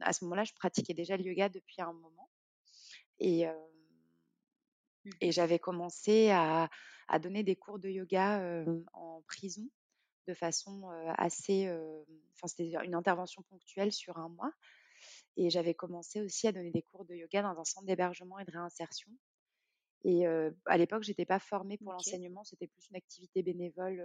à 0.00 0.12
ce 0.12 0.24
moment-là, 0.24 0.44
je 0.44 0.52
pratiquais 0.54 0.94
déjà 0.94 1.16
le 1.16 1.24
yoga 1.24 1.48
depuis 1.48 1.80
un 1.82 1.92
moment. 1.92 2.30
Et, 3.20 3.46
Mmh. 5.04 5.10
et 5.20 5.32
j'avais 5.32 5.58
commencé 5.58 6.30
à, 6.30 6.68
à, 7.08 7.18
donner 7.18 7.42
des 7.42 7.56
cours 7.56 7.78
de 7.78 7.88
yoga 7.88 8.64
en 8.92 9.22
prison 9.26 9.68
de 10.28 10.34
façon 10.34 10.88
assez. 11.16 11.68
Enfin, 12.34 12.46
c'était 12.46 12.72
une 12.84 12.94
intervention 12.94 13.42
ponctuelle 13.42 13.92
sur 13.92 14.18
un 14.18 14.28
mois. 14.28 14.52
Et 15.36 15.48
j'avais 15.48 15.74
commencé 15.74 16.20
aussi 16.20 16.46
à 16.46 16.52
donner 16.52 16.70
des 16.70 16.82
cours 16.82 17.04
de 17.06 17.14
yoga 17.14 17.42
dans 17.42 17.58
un 17.58 17.64
centre 17.64 17.86
d'hébergement 17.86 18.38
et 18.38 18.44
de 18.44 18.50
réinsertion. 18.50 19.10
Et 20.04 20.26
à 20.26 20.78
l'époque, 20.78 21.02
j'étais 21.02 21.26
pas 21.26 21.38
formée 21.38 21.78
pour 21.78 21.92
l'enseignement, 21.92 22.44
c'était 22.44 22.66
plus 22.66 22.88
une 22.90 22.96
activité 22.96 23.42
bénévole 23.42 24.04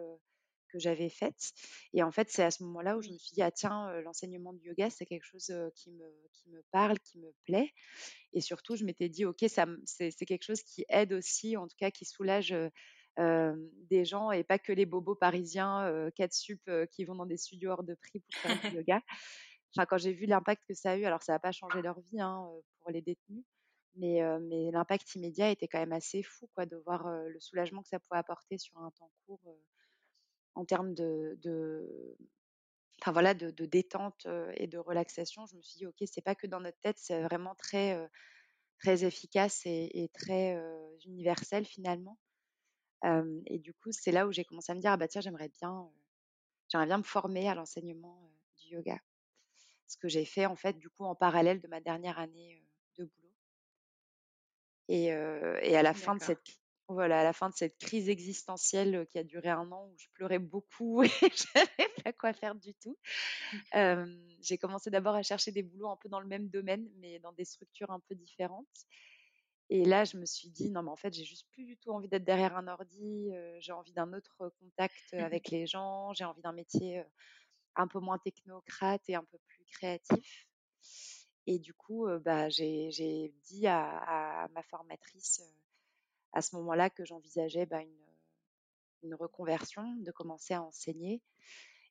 que 0.77 0.81
j'avais 0.81 1.09
faite. 1.09 1.53
Et 1.93 2.03
en 2.03 2.11
fait, 2.11 2.29
c'est 2.29 2.43
à 2.43 2.51
ce 2.51 2.63
moment-là 2.63 2.97
où 2.97 3.01
je 3.01 3.09
me 3.09 3.17
suis 3.17 3.33
dit 3.33 3.41
ah 3.41 3.51
tiens, 3.51 3.91
l'enseignement 4.01 4.53
du 4.53 4.67
yoga, 4.67 4.89
c'est 4.89 5.05
quelque 5.05 5.25
chose 5.25 5.53
qui 5.75 5.91
me 5.91 6.05
qui 6.33 6.49
me 6.49 6.61
parle, 6.71 6.99
qui 6.99 7.19
me 7.19 7.33
plaît. 7.45 7.71
Et 8.33 8.41
surtout, 8.41 8.75
je 8.75 8.85
m'étais 8.85 9.09
dit 9.09 9.25
ok, 9.25 9.45
ça 9.47 9.65
c'est 9.85 10.11
c'est 10.11 10.25
quelque 10.25 10.43
chose 10.43 10.61
qui 10.61 10.85
aide 10.89 11.13
aussi, 11.13 11.57
en 11.57 11.67
tout 11.67 11.77
cas, 11.77 11.91
qui 11.91 12.05
soulage. 12.05 12.55
des 13.17 14.05
gens 14.05 14.31
et 14.31 14.43
pas 14.43 14.59
que 14.59 14.73
les 14.73 14.85
bobos 14.85 15.15
parisiens 15.15 15.85
euh, 15.87 16.11
4 16.15 16.33
sup 16.33 16.69
qui 16.91 17.05
vont 17.05 17.15
dans 17.15 17.25
des 17.25 17.37
studios 17.37 17.71
hors 17.71 17.83
de 17.83 17.95
prix 17.95 18.19
pour 18.19 18.41
faire 18.41 18.71
du 18.71 18.77
yoga. 18.77 19.01
Enfin, 19.75 19.85
quand 19.85 19.97
j'ai 19.97 20.13
vu 20.13 20.25
l'impact 20.25 20.63
que 20.67 20.73
ça 20.73 20.91
a 20.91 20.97
eu, 20.97 21.05
alors 21.05 21.21
ça 21.23 21.33
n'a 21.33 21.39
pas 21.39 21.51
changé 21.51 21.81
leur 21.81 21.99
vie 21.99 22.21
hein, 22.21 22.47
pour 22.81 22.91
les 22.91 23.01
détenus, 23.01 23.43
mais, 23.95 24.21
euh, 24.23 24.39
mais 24.41 24.71
l'impact 24.71 25.15
immédiat 25.15 25.51
était 25.51 25.67
quand 25.67 25.79
même 25.79 25.93
assez 25.93 26.23
fou, 26.23 26.49
quoi, 26.55 26.65
de 26.65 26.77
voir 26.77 27.07
euh, 27.07 27.27
le 27.27 27.39
soulagement 27.39 27.81
que 27.81 27.89
ça 27.89 27.99
pouvait 27.99 28.19
apporter 28.19 28.57
sur 28.57 28.77
un 28.77 28.91
temps 28.91 29.11
court 29.25 29.41
euh, 29.47 29.53
en 30.55 30.65
termes 30.65 30.93
de, 30.93 31.37
de, 31.41 32.17
enfin 33.01 33.11
voilà, 33.11 33.33
de, 33.33 33.51
de 33.51 33.65
détente 33.65 34.27
et 34.55 34.67
de 34.67 34.77
relaxation. 34.77 35.45
Je 35.45 35.55
me 35.55 35.61
suis 35.61 35.77
dit, 35.77 35.85
ok, 35.85 36.03
c'est 36.05 36.21
pas 36.21 36.35
que 36.35 36.47
dans 36.47 36.59
notre 36.59 36.79
tête, 36.79 36.97
c'est 36.97 37.21
vraiment 37.21 37.55
très, 37.55 38.09
très 38.79 39.05
efficace 39.05 39.65
et, 39.65 39.89
et 39.93 40.09
très 40.09 40.55
euh, 40.55 40.97
universel 41.05 41.65
finalement. 41.65 42.17
Euh, 43.03 43.41
et 43.45 43.59
du 43.59 43.73
coup, 43.73 43.91
c'est 43.91 44.11
là 44.11 44.27
où 44.27 44.31
j'ai 44.31 44.45
commencé 44.45 44.71
à 44.71 44.75
me 44.75 44.81
dire, 44.81 44.91
ah 44.91 44.97
bah 44.97 45.07
tiens, 45.07 45.21
j'aimerais 45.21 45.49
bien, 45.49 45.81
euh, 45.81 45.99
j'aimerais 46.69 46.87
bien 46.87 46.97
me 46.97 47.03
former 47.03 47.49
à 47.49 47.55
l'enseignement 47.55 48.31
du 48.57 48.69
yoga. 48.69 48.99
Ce 49.87 49.97
que 49.97 50.07
j'ai 50.07 50.25
fait 50.25 50.45
en 50.47 50.55
fait 50.55 50.73
du 50.73 50.89
coup 50.89 51.03
en 51.03 51.15
parallèle 51.15 51.61
de 51.61 51.67
ma 51.67 51.79
dernière 51.79 52.17
année 52.17 52.63
de 52.97 53.05
boulot. 53.05 53.33
Et, 54.87 55.05
et 55.05 55.77
à 55.77 55.83
la 55.83 55.93
fin 55.93 56.15
de 56.15 56.21
cette 56.21 56.41
voilà, 56.87 57.21
à 57.21 57.23
la 57.23 57.33
fin 57.33 57.49
de 57.49 57.55
cette 57.55 57.77
crise 57.77 58.09
existentielle 58.09 59.07
qui 59.11 59.17
a 59.17 59.23
duré 59.23 59.49
un 59.49 59.71
an 59.71 59.87
où 59.91 59.95
je 59.97 60.07
pleurais 60.13 60.39
beaucoup 60.39 61.03
et 61.03 61.09
je 61.21 61.43
savais 61.53 61.89
pas 62.03 62.13
quoi 62.13 62.33
faire 62.33 62.55
du 62.55 62.73
tout, 62.75 62.97
euh, 63.75 64.05
j'ai 64.41 64.57
commencé 64.57 64.89
d'abord 64.89 65.15
à 65.15 65.23
chercher 65.23 65.51
des 65.51 65.63
boulots 65.63 65.89
un 65.89 65.97
peu 65.97 66.09
dans 66.09 66.19
le 66.19 66.27
même 66.27 66.49
domaine, 66.49 66.87
mais 66.97 67.19
dans 67.19 67.33
des 67.33 67.45
structures 67.45 67.91
un 67.91 67.99
peu 68.01 68.15
différentes. 68.15 68.67
Et 69.69 69.83
là, 69.83 70.03
je 70.05 70.17
me 70.17 70.25
suis 70.25 70.49
dit, 70.49 70.69
non, 70.69 70.83
mais 70.83 70.91
en 70.91 70.95
fait, 70.95 71.13
j'ai 71.13 71.23
juste 71.23 71.47
plus 71.51 71.65
du 71.65 71.75
tout 71.77 71.91
envie 71.91 72.07
d'être 72.07 72.23
derrière 72.23 72.55
un 72.55 72.67
ordi. 72.67 73.31
euh, 73.33 73.57
j'ai 73.59 73.71
envie 73.71 73.93
d'un 73.93 74.13
autre 74.13 74.53
contact 74.59 75.13
avec 75.13 75.49
les 75.49 75.65
gens. 75.65 76.13
J'ai 76.13 76.23
envie 76.23 76.41
d'un 76.43 76.53
métier 76.53 77.03
un 77.75 77.87
peu 77.87 77.99
moins 77.99 78.17
technocrate 78.19 79.01
et 79.09 79.15
un 79.15 79.23
peu 79.23 79.37
plus 79.47 79.65
créatif. 79.65 80.47
Et 81.47 81.59
du 81.59 81.73
coup, 81.73 82.07
euh, 82.07 82.19
bah, 82.19 82.49
j'ai 82.49 82.89
j'ai 82.91 83.33
dit 83.43 83.67
à, 83.67 84.43
à 84.43 84.47
ma 84.49 84.63
formatrice 84.63 85.41
euh, 85.41 85.64
à 86.35 86.41
ce 86.41 86.55
moment-là 86.57 86.89
que 86.89 87.05
j'envisageais 87.05 87.65
bah, 87.65 87.81
une, 87.81 88.05
une 89.03 89.15
reconversion, 89.15 89.95
de 89.95 90.11
commencer 90.11 90.53
à 90.53 90.61
enseigner. 90.61 91.21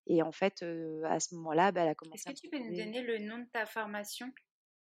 Et 0.06 0.22
en 0.22 0.32
fait, 0.32 0.62
euh, 0.62 1.02
à 1.04 1.18
ce 1.18 1.34
moment-là, 1.34 1.72
bah, 1.72 1.82
elle 1.82 1.88
a 1.88 1.90
Est-ce 1.92 1.96
commencé 1.96 2.24
que 2.24 2.28
à 2.28 2.32
me 2.32 2.36
tu 2.36 2.48
peux 2.50 2.58
nous 2.58 2.76
donner 2.76 3.02
le 3.02 3.18
nom 3.18 3.38
de 3.38 3.48
ta 3.50 3.64
formation? 3.64 4.30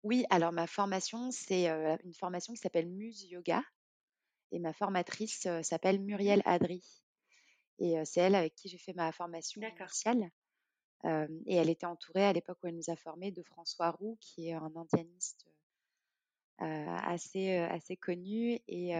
Oui, 0.04 0.24
alors 0.30 0.52
ma 0.52 0.66
formation, 0.68 1.30
c'est 1.32 1.68
euh, 1.68 1.96
une 2.04 2.14
formation 2.14 2.52
qui 2.52 2.60
s'appelle 2.60 2.88
Muse 2.88 3.24
Yoga. 3.24 3.62
Et 4.52 4.60
ma 4.60 4.72
formatrice 4.72 5.46
euh, 5.46 5.62
s'appelle 5.62 6.00
Muriel 6.00 6.40
Adri. 6.44 6.84
Et 7.80 7.94
c'est 8.04 8.20
elle 8.20 8.34
avec 8.34 8.56
qui 8.56 8.68
j'ai 8.68 8.78
fait 8.78 8.92
ma 8.92 9.12
formation 9.12 9.62
initiale. 9.62 10.32
Et 11.46 11.54
elle 11.54 11.70
était 11.70 11.86
entourée 11.86 12.24
à 12.24 12.32
l'époque 12.32 12.58
où 12.64 12.66
elle 12.66 12.74
nous 12.74 12.90
a 12.90 12.96
formés 12.96 13.30
de 13.30 13.44
François 13.44 13.92
Roux, 13.92 14.18
qui 14.20 14.48
est 14.48 14.54
un 14.54 14.72
indianiste 14.74 15.46
assez, 16.58 17.54
assez 17.56 17.96
connu, 17.96 18.58
et 18.66 18.96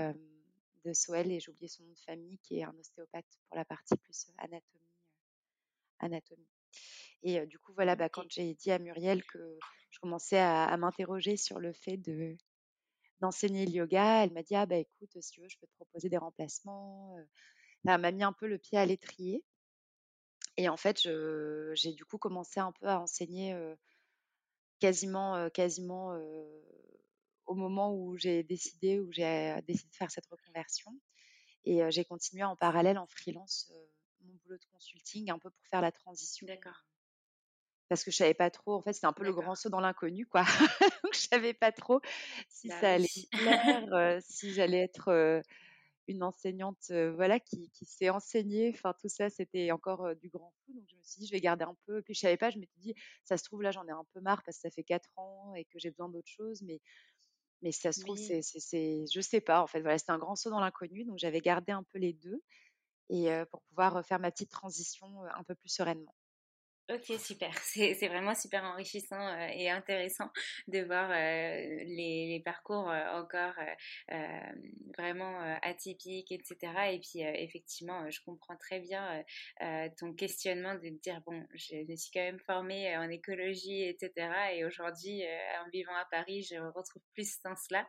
de 0.88 0.94
Soel, 0.94 1.30
et 1.32 1.40
j'ai 1.40 1.50
oublié 1.50 1.68
son 1.68 1.84
nom 1.84 1.92
de 1.92 2.00
famille, 2.00 2.38
qui 2.40 2.58
est 2.60 2.64
un 2.64 2.74
ostéopathe 2.78 3.26
pour 3.48 3.56
la 3.56 3.64
partie 3.64 3.96
plus 3.98 4.26
anatomie. 4.38 4.62
euh, 6.02 6.06
anatomie. 6.06 6.48
Et 7.22 7.40
euh, 7.40 7.46
du 7.46 7.58
coup, 7.58 7.72
voilà, 7.74 7.96
bah, 7.96 8.08
quand 8.08 8.24
j'ai 8.30 8.54
dit 8.54 8.70
à 8.70 8.78
Muriel 8.78 9.24
que 9.24 9.58
je 9.90 9.98
commençais 10.00 10.38
à, 10.38 10.64
à 10.64 10.76
m'interroger 10.76 11.36
sur 11.36 11.60
le 11.60 11.72
fait 11.72 11.96
de 11.98 12.36
d'enseigner 13.20 13.66
le 13.66 13.72
yoga, 13.72 14.24
elle 14.24 14.32
m'a 14.32 14.42
dit 14.42 14.54
ah 14.56 14.66
bah 14.66 14.76
écoute, 14.76 15.10
si 15.20 15.32
tu 15.32 15.40
veux, 15.40 15.48
je 15.48 15.58
peux 15.58 15.66
te 15.66 15.74
proposer 15.76 16.08
des 16.08 16.18
remplacements. 16.18 17.16
euh. 17.18 17.24
Elle 17.88 18.00
m'a 18.00 18.12
mis 18.12 18.24
un 18.24 18.32
peu 18.32 18.46
le 18.48 18.58
pied 18.58 18.78
à 18.78 18.86
l'étrier. 18.86 19.44
Et 20.58 20.68
en 20.68 20.76
fait, 20.76 21.08
j'ai 21.74 21.92
du 21.92 22.04
coup 22.04 22.18
commencé 22.18 22.60
un 22.60 22.72
peu 22.72 22.86
à 22.86 23.00
enseigner 23.00 23.54
euh, 23.54 23.74
quasiment, 24.80 25.36
euh, 25.36 25.48
quasiment 25.48 26.12
euh, 26.14 26.62
au 27.48 27.54
moment 27.54 27.94
où 27.94 28.16
j'ai 28.16 28.42
décidé, 28.42 29.00
où 29.00 29.10
j'ai 29.10 29.24
euh, 29.24 29.60
décidé 29.66 29.88
de 29.90 29.96
faire 29.96 30.10
cette 30.10 30.26
reconversion. 30.26 30.92
Et 31.64 31.82
euh, 31.82 31.90
j'ai 31.90 32.04
continué 32.04 32.44
en 32.44 32.56
parallèle 32.56 32.98
en 32.98 33.06
freelance 33.06 33.70
euh, 33.74 33.86
mon 34.20 34.34
boulot 34.44 34.58
de 34.58 34.64
consulting, 34.70 35.30
un 35.30 35.38
peu 35.38 35.50
pour 35.50 35.66
faire 35.66 35.80
la 35.80 35.90
transition. 35.90 36.46
D'accord. 36.46 36.86
Parce 37.88 38.04
que 38.04 38.10
je 38.10 38.16
savais 38.16 38.34
pas 38.34 38.50
trop, 38.50 38.74
en 38.74 38.82
fait, 38.82 38.92
c'était 38.92 39.06
un 39.06 39.14
peu 39.14 39.24
le 39.24 39.32
grand 39.32 39.54
saut 39.54 39.70
dans 39.70 39.80
l'inconnu, 39.80 40.26
quoi. 40.26 40.42
Donc, 41.02 41.14
je 41.14 41.20
savais 41.20 41.54
pas 41.54 41.72
trop 41.72 42.00
si 42.50 42.68
Bah 42.68 42.80
ça 42.80 42.92
allait 42.92 43.08
oui. 43.16 43.28
plaire, 43.32 44.20
si 44.22 44.52
j'allais 44.52 44.80
être 44.80 45.42
une 46.08 46.22
enseignante, 46.22 46.86
euh, 46.90 47.12
voilà, 47.12 47.38
qui, 47.38 47.70
qui 47.70 47.84
sait 47.84 48.08
enseigner. 48.10 48.70
Enfin, 48.74 48.94
tout 49.00 49.08
ça, 49.08 49.28
c'était 49.28 49.70
encore 49.70 50.06
euh, 50.06 50.14
du 50.14 50.28
grand 50.30 50.52
fou. 50.64 50.72
Donc, 50.72 50.84
je 50.88 50.96
me 50.96 51.02
suis 51.02 51.20
dit, 51.20 51.26
je 51.26 51.32
vais 51.32 51.40
garder 51.40 51.64
un 51.64 51.76
peu. 51.86 52.02
Puis, 52.02 52.14
je 52.14 52.20
savais 52.20 52.38
pas, 52.38 52.50
je 52.50 52.58
m'étais 52.58 52.78
dit, 52.78 52.94
ça 53.24 53.36
se 53.36 53.44
trouve, 53.44 53.62
là, 53.62 53.70
j'en 53.70 53.86
ai 53.86 53.90
un 53.92 54.04
peu 54.14 54.20
marre 54.20 54.42
parce 54.42 54.56
que 54.56 54.62
ça 54.62 54.70
fait 54.70 54.82
quatre 54.82 55.10
ans 55.16 55.54
et 55.54 55.64
que 55.66 55.78
j'ai 55.78 55.90
besoin 55.90 56.08
d'autre 56.08 56.28
chose. 56.28 56.62
Mais, 56.62 56.80
mais 57.62 57.72
si 57.72 57.80
ça 57.82 57.92
se 57.92 58.00
trouve, 58.00 58.16
Oui. 58.16 58.18
c'est, 58.18 58.42
c'est, 58.42 58.60
c'est, 58.60 59.04
je 59.12 59.20
sais 59.20 59.40
pas, 59.40 59.62
en 59.62 59.66
fait. 59.66 59.80
Voilà, 59.80 59.98
c'était 59.98 60.12
un 60.12 60.18
grand 60.18 60.36
saut 60.36 60.50
dans 60.50 60.60
l'inconnu. 60.60 61.04
Donc, 61.04 61.18
j'avais 61.18 61.40
gardé 61.40 61.72
un 61.72 61.82
peu 61.84 61.98
les 61.98 62.12
deux 62.12 62.42
et 63.10 63.32
euh, 63.32 63.46
pour 63.46 63.62
pouvoir 63.64 64.04
faire 64.06 64.20
ma 64.20 64.30
petite 64.32 64.50
transition 64.50 65.24
un 65.24 65.44
peu 65.44 65.54
plus 65.56 65.70
sereinement. 65.70 66.14
Ok, 66.90 67.18
super. 67.18 67.52
C'est 67.64 68.08
vraiment 68.08 68.34
super 68.34 68.64
enrichissant 68.64 69.20
euh, 69.20 69.48
et 69.52 69.68
intéressant 69.68 70.30
de 70.68 70.78
voir 70.78 71.10
euh, 71.10 71.84
les, 71.84 72.40
parcours 72.42 72.88
euh, 72.88 73.20
encore 73.20 73.54
vraiment 74.96 75.38
atypiques, 75.62 76.32
etc. 76.32 76.56
Et 76.92 76.98
puis, 77.00 77.20
effectivement, 77.20 78.08
je 78.10 78.20
comprends 78.24 78.56
très 78.56 78.80
bien 78.80 79.22
ton 79.98 80.14
questionnement 80.14 80.74
de 80.76 80.88
dire, 81.02 81.20
bon, 81.26 81.44
je 81.54 81.76
me 81.76 81.96
suis 81.96 82.10
quand 82.12 82.22
même 82.22 82.40
formée 82.40 82.96
en 82.96 83.08
écologie, 83.10 83.82
etc. 83.84 84.30
Et 84.54 84.64
aujourd'hui, 84.64 85.22
en 85.64 85.68
vivant 85.70 85.94
à 85.94 86.06
Paris, 86.10 86.42
je 86.42 86.56
retrouve 86.56 87.02
plus 87.12 87.34
ce 87.34 87.40
sens-là. 87.42 87.86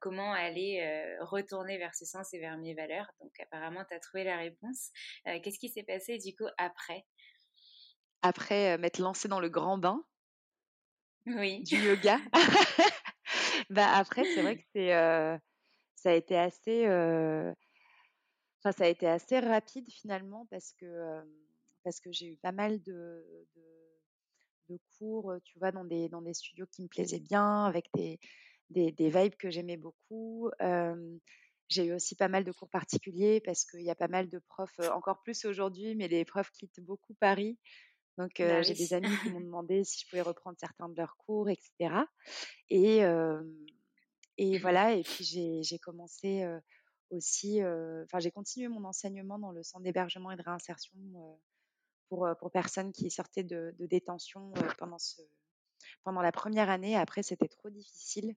comment 0.00 0.32
aller 0.32 1.16
retourner 1.20 1.78
vers 1.78 1.94
ce 1.94 2.04
sens 2.04 2.34
et 2.34 2.40
vers 2.40 2.56
mes 2.58 2.74
valeurs? 2.74 3.10
Donc, 3.20 3.32
apparemment, 3.40 3.84
tu 3.88 3.94
as 3.94 4.00
trouvé 4.00 4.24
la 4.24 4.38
réponse. 4.38 4.90
Qu'est-ce 5.24 5.58
qui 5.58 5.68
s'est 5.68 5.84
passé, 5.84 6.18
du 6.18 6.34
coup, 6.34 6.48
après? 6.58 7.04
Après 8.22 8.78
m'être 8.78 8.98
lancée 8.98 9.28
dans 9.28 9.40
le 9.40 9.48
grand 9.48 9.78
bain 9.78 10.04
oui. 11.26 11.62
du 11.62 11.76
yoga. 11.76 12.18
bah 13.70 13.88
après, 13.94 14.24
c'est 14.24 14.42
vrai 14.42 14.56
que 14.56 14.62
c'est, 14.74 14.90
ça 15.94 16.10
a 16.10 16.14
été 16.14 16.36
assez, 16.36 16.84
enfin 18.58 18.72
ça 18.72 18.84
a 18.84 18.88
été 18.88 19.06
assez 19.06 19.38
rapide 19.38 19.90
finalement 19.90 20.46
parce 20.50 20.72
que 20.72 21.22
parce 21.84 22.00
que 22.00 22.12
j'ai 22.12 22.26
eu 22.26 22.36
pas 22.36 22.52
mal 22.52 22.80
de, 22.82 23.24
de, 24.68 24.78
cours, 24.98 25.34
tu 25.44 25.58
vois, 25.58 25.70
dans 25.70 25.84
des 25.84 26.08
dans 26.08 26.22
des 26.22 26.34
studios 26.34 26.66
qui 26.66 26.82
me 26.82 26.88
plaisaient 26.88 27.20
bien, 27.20 27.64
avec 27.64 27.86
des 27.94 28.18
des, 28.70 28.90
des 28.90 29.10
vibes 29.10 29.36
que 29.36 29.50
j'aimais 29.50 29.76
beaucoup. 29.76 30.50
j'ai 31.68 31.86
eu 31.86 31.92
aussi 31.92 32.16
pas 32.16 32.28
mal 32.28 32.44
de 32.44 32.52
cours 32.52 32.70
particuliers 32.70 33.40
parce 33.40 33.64
qu'il 33.64 33.82
y 33.82 33.90
a 33.90 33.94
pas 33.94 34.08
mal 34.08 34.28
de 34.28 34.38
profs, 34.38 34.78
encore 34.94 35.22
plus 35.22 35.44
aujourd'hui, 35.44 35.94
mais 35.94 36.08
les 36.08 36.24
profs 36.24 36.50
quittent 36.50 36.80
beaucoup 36.80 37.14
Paris. 37.14 37.58
Donc, 38.18 38.34
bah 38.38 38.62
j'ai 38.62 38.74
des 38.74 38.94
amis 38.94 39.08
qui 39.22 39.30
m'ont 39.30 39.40
demandé 39.40 39.84
si 39.84 40.00
je 40.00 40.08
pouvais 40.08 40.22
reprendre 40.22 40.56
certains 40.58 40.88
de 40.88 40.96
leurs 40.96 41.16
cours, 41.16 41.48
etc. 41.48 41.94
Et, 42.68 43.00
et 44.38 44.58
voilà, 44.58 44.92
et 44.92 45.02
puis 45.02 45.24
j'ai 45.24 45.78
commencé 45.78 46.44
aussi, 47.10 47.60
enfin, 47.62 48.18
j'ai 48.18 48.30
continué 48.30 48.68
mon 48.68 48.84
enseignement 48.84 49.38
dans 49.38 49.52
le 49.52 49.62
centre 49.62 49.84
d'hébergement 49.84 50.30
et 50.30 50.36
de 50.36 50.42
réinsertion 50.42 50.92
pour, 52.08 52.28
pour 52.38 52.50
personnes 52.50 52.92
qui 52.92 53.10
sortaient 53.10 53.44
de, 53.44 53.74
de 53.78 53.86
détention 53.86 54.52
pendant, 54.78 54.98
ce, 54.98 55.22
pendant 56.04 56.20
la 56.20 56.32
première 56.32 56.68
année. 56.68 56.96
Après, 56.96 57.22
c'était 57.22 57.48
trop 57.48 57.70
difficile 57.70 58.34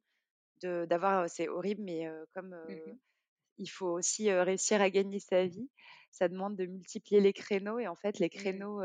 d'avoir, 0.61 1.29
c'est 1.29 1.49
horrible, 1.49 1.83
mais 1.83 2.09
comme 2.33 2.55
mmh 2.69 2.97
il 3.57 3.67
faut 3.67 3.89
aussi 3.89 4.31
réussir 4.31 4.81
à 4.81 4.89
gagner 4.89 5.19
sa 5.19 5.45
vie. 5.45 5.69
Ça 6.11 6.29
demande 6.29 6.55
de 6.55 6.65
multiplier 6.65 7.21
les 7.21 7.33
créneaux 7.33 7.79
et 7.79 7.87
en 7.87 7.95
fait, 7.95 8.19
les 8.19 8.27
mmh. 8.27 8.29
créneaux 8.29 8.81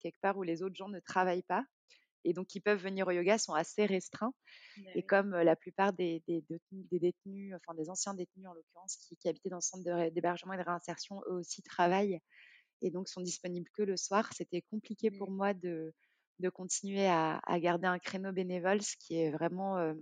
quelque 0.00 0.20
part 0.20 0.36
où 0.36 0.42
les 0.42 0.62
autres 0.62 0.76
gens 0.76 0.88
ne 0.88 1.00
travaillent 1.00 1.42
pas 1.42 1.64
et 2.24 2.32
donc 2.32 2.46
qui 2.46 2.60
peuvent 2.60 2.82
venir 2.82 3.06
au 3.06 3.10
yoga 3.10 3.38
sont 3.38 3.54
assez 3.54 3.86
restreints. 3.86 4.32
Et 4.94 5.02
comme 5.02 5.30
la 5.30 5.56
plupart 5.56 5.92
des, 5.92 6.22
détenus, 6.90 7.54
enfin 7.54 7.74
des 7.74 7.90
anciens 7.90 8.14
détenus 8.14 8.46
en 8.46 8.54
l'occurrence, 8.54 8.96
qui, 8.96 9.28
habitaient 9.28 9.50
dans 9.50 9.58
le 9.58 9.62
centre 9.62 9.84
d'hébergement 10.10 10.54
et 10.54 10.58
de 10.58 10.62
réinsertion, 10.62 11.22
eux 11.28 11.34
aussi 11.34 11.62
travaillent 11.62 12.20
et 12.82 12.90
donc 12.90 13.08
sont 13.08 13.20
disponibles 13.20 13.68
que 13.72 13.82
le 13.82 13.96
soir, 13.96 14.30
c'était 14.34 14.62
compliqué 14.62 15.10
pour 15.10 15.30
mmh. 15.30 15.36
moi 15.36 15.54
de, 15.54 15.92
continuer 16.52 17.06
à, 17.06 17.40
garder 17.60 17.86
un 17.86 17.98
créneau 17.98 18.32
bénévole, 18.32 18.82
ce 18.82 18.96
qui 18.98 19.18
est 19.18 19.30
vraiment 19.30 19.94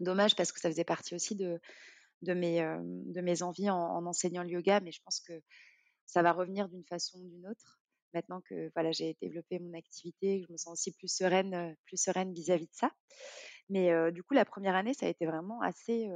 dommage 0.00 0.34
parce 0.36 0.52
que 0.52 0.60
ça 0.60 0.68
faisait 0.68 0.84
partie 0.84 1.14
aussi 1.14 1.36
de, 1.36 1.60
de 2.24 2.34
mes, 2.34 2.60
de 2.60 3.20
mes 3.20 3.42
envies 3.42 3.70
en, 3.70 4.06
enseignant 4.06 4.42
le 4.42 4.50
yoga, 4.50 4.80
mais 4.80 4.92
je 4.92 5.00
pense 5.04 5.20
que 5.20 5.32
ça 6.06 6.22
va 6.22 6.32
revenir 6.32 6.68
d'une 6.68 6.84
façon 6.84 7.18
ou 7.18 7.28
d'une 7.28 7.46
autre. 7.46 7.80
Maintenant 8.12 8.40
que 8.48 8.70
voilà, 8.74 8.92
j'ai 8.92 9.16
développé 9.20 9.58
mon 9.58 9.76
activité, 9.76 10.44
je 10.46 10.52
me 10.52 10.56
sens 10.56 10.72
aussi 10.72 10.92
plus 10.92 11.08
sereine, 11.08 11.76
plus 11.86 11.96
sereine 11.96 12.32
vis-à-vis 12.32 12.66
de 12.66 12.74
ça. 12.74 12.90
Mais 13.68 14.12
du 14.12 14.22
coup, 14.22 14.34
la 14.34 14.44
première 14.44 14.76
année, 14.76 14.94
ça 14.94 15.06
a 15.06 15.08
été 15.08 15.26
vraiment 15.26 15.60
assez, 15.62 16.08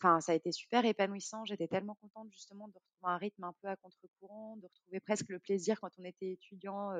enfin, 0.00 0.20
ça 0.20 0.32
a 0.32 0.34
été 0.34 0.52
super 0.52 0.84
épanouissant. 0.86 1.44
J'étais 1.44 1.68
tellement 1.68 1.96
contente 2.00 2.28
justement 2.32 2.68
de 2.68 2.74
retrouver 2.74 3.12
un 3.12 3.18
rythme 3.18 3.44
un 3.44 3.54
peu 3.60 3.68
à 3.68 3.76
contre-courant, 3.76 4.56
de 4.56 4.66
retrouver 4.66 5.00
presque 5.00 5.28
le 5.28 5.38
plaisir 5.38 5.78
quand 5.80 5.90
on 5.98 6.04
était 6.04 6.32
étudiant, 6.32 6.94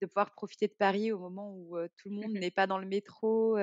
de 0.00 0.06
pouvoir 0.06 0.32
profiter 0.32 0.68
de 0.68 0.74
Paris 0.74 1.12
au 1.12 1.18
moment 1.18 1.52
où 1.54 1.76
tout 1.98 2.08
le 2.08 2.16
monde 2.16 2.32
n'est 2.48 2.50
pas 2.50 2.66
dans 2.66 2.78
le 2.78 2.86
métro. 2.86 3.58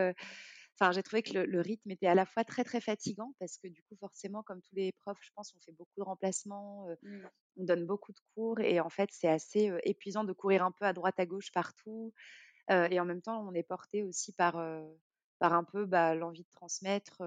Enfin, 0.80 0.92
j'ai 0.92 1.04
trouvé 1.04 1.22
que 1.22 1.38
le, 1.38 1.62
rythme 1.62 1.92
était 1.92 2.08
à 2.08 2.16
la 2.16 2.26
fois 2.26 2.44
très 2.44 2.64
très 2.64 2.82
fatigant 2.82 3.36
parce 3.40 3.58
que 3.58 3.68
du 3.68 3.84
coup, 3.84 3.96
forcément, 4.00 4.42
comme 4.42 4.62
tous 4.62 4.76
les 4.76 4.92
profs, 4.92 5.20
je 5.22 5.30
pense, 5.36 5.54
on 5.56 5.60
fait 5.60 5.72
beaucoup 5.72 5.94
de 5.98 6.04
remplacements, 6.04 6.88
mmh. 7.04 7.20
on 7.58 7.64
donne 7.64 7.86
beaucoup 7.86 8.12
de 8.12 8.20
cours 8.34 8.60
et 8.60 8.80
en 8.80 8.90
fait, 8.90 9.10
c'est 9.12 9.28
assez 9.28 9.72
épuisant 9.84 10.24
de 10.24 10.34
courir 10.34 10.64
un 10.64 10.72
peu 10.72 10.86
à 10.86 10.94
droite 10.94 11.20
à 11.20 11.26
gauche 11.28 11.52
partout. 11.52 12.12
et 12.70 13.00
en 13.00 13.06
même 13.06 13.22
temps, 13.22 13.48
on 13.48 13.54
est 13.54 13.64
porté 13.64 14.04
aussi 14.04 14.34
par, 14.34 14.54
par 15.38 15.54
un 15.54 15.64
peu 15.64 15.86
bah, 15.86 16.16
l'envie 16.16 16.44
de 16.44 16.52
transmettre. 16.52 17.22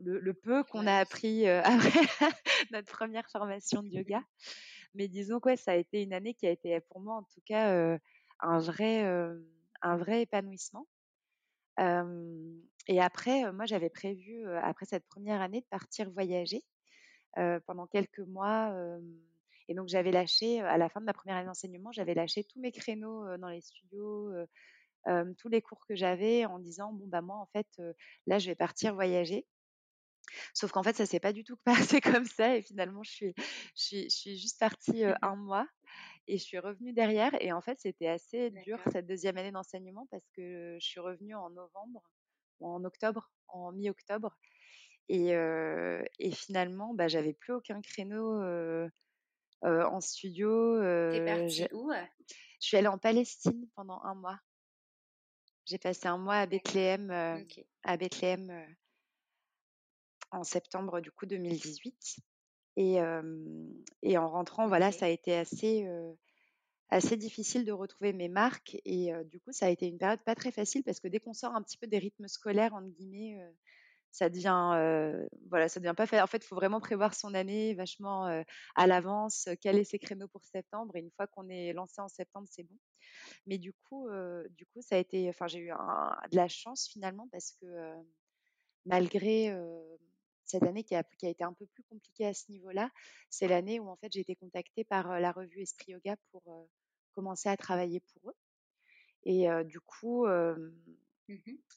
le, 0.00 0.32
peu 0.32 0.64
qu'on 0.64 0.86
a 0.86 0.96
appris 0.96 1.46
après 1.48 2.00
notre 2.70 2.90
première 2.90 3.28
formation 3.30 3.82
de 3.82 3.88
yoga. 3.88 4.22
Mais 4.94 5.06
disons 5.06 5.38
que 5.38 5.54
ça 5.56 5.72
a 5.72 5.76
été 5.76 6.02
une 6.02 6.14
année 6.14 6.32
qui 6.34 6.46
a 6.46 6.50
été 6.50 6.80
pour 6.80 7.00
moi 7.00 7.16
en 7.16 7.24
tout 7.24 7.42
cas 7.44 7.98
un, 8.40 8.58
vrai, 8.58 9.02
un 9.82 9.96
vrai 9.96 10.22
épanouissement 10.22 10.86
et 11.78 13.00
après, 13.00 13.52
moi, 13.52 13.66
j'avais 13.66 13.90
prévu, 13.90 14.46
après 14.62 14.86
cette 14.86 15.06
première 15.06 15.40
année, 15.40 15.60
de 15.60 15.66
partir 15.66 16.10
voyager 16.10 16.64
pendant 17.66 17.86
quelques 17.86 18.20
mois. 18.20 18.74
et 19.68 19.74
donc, 19.74 19.88
j'avais 19.88 20.12
lâché, 20.12 20.60
à 20.60 20.78
la 20.78 20.88
fin 20.88 21.00
de 21.00 21.06
ma 21.06 21.12
première 21.12 21.36
année 21.36 21.46
d'enseignement, 21.46 21.92
j'avais 21.92 22.14
lâché 22.14 22.44
tous 22.44 22.60
mes 22.60 22.72
créneaux 22.72 23.36
dans 23.38 23.48
les 23.48 23.60
studios, 23.60 24.32
tous 25.38 25.48
les 25.48 25.62
cours 25.62 25.86
que 25.86 25.94
j'avais, 25.94 26.44
en 26.44 26.58
disant 26.58 26.92
bon 26.92 27.06
bah 27.06 27.22
moi, 27.22 27.36
en 27.36 27.46
fait, 27.46 27.68
là, 28.26 28.38
je 28.38 28.48
vais 28.48 28.56
partir 28.56 28.94
voyager. 28.94 29.46
Sauf 30.54 30.70
qu'en 30.72 30.82
fait, 30.82 30.96
ça 30.96 31.06
s'est 31.06 31.20
pas 31.20 31.32
du 31.32 31.44
tout 31.44 31.56
passé 31.64 32.00
comme 32.00 32.24
ça. 32.24 32.56
Et 32.56 32.62
finalement, 32.62 33.02
je 33.02 33.10
suis, 33.10 33.34
je 33.74 34.08
suis, 34.08 34.38
juste 34.38 34.58
partie 34.58 35.04
un 35.22 35.36
mois. 35.36 35.66
Et 36.28 36.38
je 36.38 36.42
suis 36.42 36.58
revenue 36.58 36.92
derrière. 36.92 37.32
Et 37.40 37.52
en 37.52 37.60
fait, 37.60 37.80
c'était 37.80 38.08
assez 38.08 38.50
dur 38.64 38.78
cette 38.92 39.06
deuxième 39.06 39.36
année 39.36 39.52
d'enseignement 39.52 40.06
parce 40.10 40.28
que 40.36 40.76
je 40.80 40.86
suis 40.86 41.00
revenue 41.00 41.34
en 41.34 41.50
novembre, 41.50 42.02
ou 42.60 42.68
en 42.68 42.84
octobre, 42.84 43.30
en 43.48 43.72
mi-octobre. 43.72 44.36
Et, 45.08 45.32
et, 46.18 46.30
finalement, 46.30 46.94
bah, 46.94 47.08
j'avais 47.08 47.32
plus 47.34 47.52
aucun 47.52 47.80
créneau 47.80 48.40
en 49.62 50.00
studio. 50.00 50.80
T'es 51.10 51.24
partie 51.24 51.66
où 51.72 51.92
Je 51.92 52.66
suis 52.66 52.76
allée 52.76 52.88
en 52.88 52.98
Palestine 52.98 53.68
pendant 53.74 54.00
un 54.02 54.14
mois. 54.14 54.38
J'ai 55.66 55.78
passé 55.78 56.06
un 56.06 56.18
mois 56.18 56.36
à 56.36 56.46
Bethléem, 56.46 57.10
à 57.82 57.96
Bethléem 57.96 58.66
en 60.32 60.44
septembre 60.44 61.00
du 61.00 61.12
coup 61.12 61.26
2018. 61.26 62.16
Et, 62.76 62.98
et 64.02 64.18
en 64.18 64.28
rentrant, 64.28 64.66
voilà, 64.66 64.92
ça 64.92 65.06
a 65.06 65.08
été 65.08 65.34
assez, 65.34 65.86
assez 66.88 67.16
difficile 67.16 67.64
de 67.64 67.72
retrouver 67.72 68.12
mes 68.12 68.28
marques. 68.28 68.76
Et 68.84 69.12
du 69.26 69.40
coup, 69.40 69.52
ça 69.52 69.66
a 69.66 69.68
été 69.68 69.86
une 69.86 69.98
période 69.98 70.22
pas 70.24 70.34
très 70.34 70.50
facile 70.50 70.82
parce 70.82 71.00
que 71.00 71.08
dès 71.08 71.20
qu'on 71.20 71.34
sort 71.34 71.54
un 71.54 71.62
petit 71.62 71.76
peu 71.76 71.86
des 71.86 71.98
rythmes 71.98 72.28
scolaires, 72.28 72.74
entre 72.74 72.88
guillemets, 72.88 73.38
ça 74.10 74.28
devient, 74.28 75.26
voilà, 75.48 75.68
ça 75.68 75.80
devient 75.80 75.94
pas 75.96 76.06
fait. 76.06 76.20
En 76.20 76.26
fait, 76.26 76.44
il 76.44 76.46
faut 76.46 76.56
vraiment 76.56 76.80
prévoir 76.80 77.14
son 77.14 77.34
année 77.34 77.74
vachement 77.74 78.26
à 78.74 78.86
l'avance, 78.86 79.48
caler 79.60 79.84
ses 79.84 79.98
créneaux 79.98 80.28
pour 80.28 80.44
septembre. 80.44 80.96
Et 80.96 81.00
une 81.00 81.10
fois 81.10 81.26
qu'on 81.26 81.48
est 81.48 81.72
lancé 81.72 82.00
en 82.00 82.08
septembre, 82.08 82.46
c'est 82.50 82.64
bon. 82.64 82.76
Mais 83.46 83.58
du 83.58 83.72
coup, 83.72 84.08
du 84.50 84.66
coup, 84.66 84.80
ça 84.80 84.96
a 84.96 84.98
été, 84.98 85.28
enfin, 85.28 85.46
j'ai 85.46 85.60
eu 85.60 85.68
de 85.70 86.36
la 86.36 86.48
chance 86.48 86.88
finalement 86.88 87.28
parce 87.32 87.52
que 87.60 87.66
malgré 88.84 89.54
cette 90.52 90.62
année 90.64 90.84
qui 90.84 90.94
a, 90.94 91.02
qui 91.02 91.26
a, 91.26 91.30
été 91.30 91.44
un 91.44 91.52
peu 91.52 91.66
plus 91.66 91.82
compliquée 91.84 92.26
à 92.26 92.34
ce 92.34 92.50
niveau-là, 92.50 92.90
c'est 93.30 93.48
l'année 93.48 93.80
où 93.80 93.88
en 93.88 93.96
fait 93.96 94.12
j'ai 94.12 94.20
été 94.20 94.36
contactée 94.36 94.84
par 94.84 95.18
la 95.20 95.32
revue 95.32 95.62
Esprit 95.62 95.92
Yoga 95.92 96.16
pour 96.30 96.68
commencer 97.12 97.48
à 97.48 97.56
travailler 97.56 98.00
pour 98.00 98.30
eux. 98.30 98.36
Et 99.24 99.46
du 99.64 99.80
coup, 99.80 100.26
mmh 100.26 100.72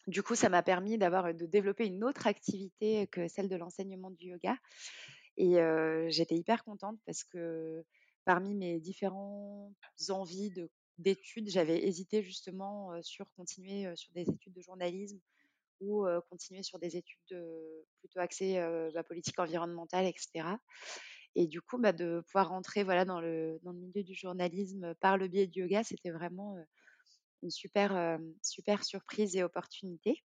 du 0.08 0.22
coup, 0.22 0.36
ça 0.36 0.50
m'a 0.50 0.64
permis 0.64 0.98
d'avoir 0.98 1.34
de 1.34 1.46
développer 1.46 1.86
une 1.86 2.04
autre 2.04 2.28
activité 2.28 3.08
que 3.08 3.28
celle 3.28 3.48
de 3.48 3.56
l'enseignement 3.56 4.12
du 4.12 4.28
yoga. 4.28 4.58
Et 5.38 5.56
j'étais 6.10 6.36
hyper 6.36 6.64
contente 6.64 7.00
parce 7.06 7.24
que 7.24 7.84
parmi 8.26 8.54
mes 8.56 8.80
différentes 8.80 9.74
envies 10.10 10.52
de 10.52 10.70
d'études, 10.98 11.50
j'avais 11.50 11.86
hésité 11.86 12.24
justement 12.24 13.02
sur 13.02 13.30
continuer 13.32 13.94
sur 13.96 14.14
des 14.14 14.30
études 14.30 14.54
de 14.54 14.62
journalisme 14.62 15.20
ou 15.82 16.06
continuer 16.30 16.64
sur 16.64 16.80
des 16.80 16.98
études 16.98 17.38
plutôt 18.00 18.20
axées 18.20 18.60
bah, 18.94 19.04
politique 19.04 19.40
environnementale, 19.40 20.06
etc. 20.06 20.58
Et 21.36 21.48
du 21.48 21.62
coup, 21.62 21.78
bah, 21.78 21.92
de 21.92 22.24
pouvoir 22.28 22.50
rentrer 22.50 22.84
voilà, 22.84 23.06
dans, 23.06 23.20
le, 23.20 23.60
dans 23.64 23.72
le 23.72 23.80
milieu 23.80 24.04
du 24.04 24.16
journalisme 24.16 24.96
par 25.02 25.18
le 25.18 25.28
biais 25.28 25.48
du 25.48 25.62
yoga, 25.62 25.84
c'était 25.84 26.12
vraiment 26.12 26.56
une 27.44 27.52
super, 27.52 28.20
super 28.42 28.84
surprise 28.84 29.36
et 29.36 29.44
opportunité. 29.44 30.24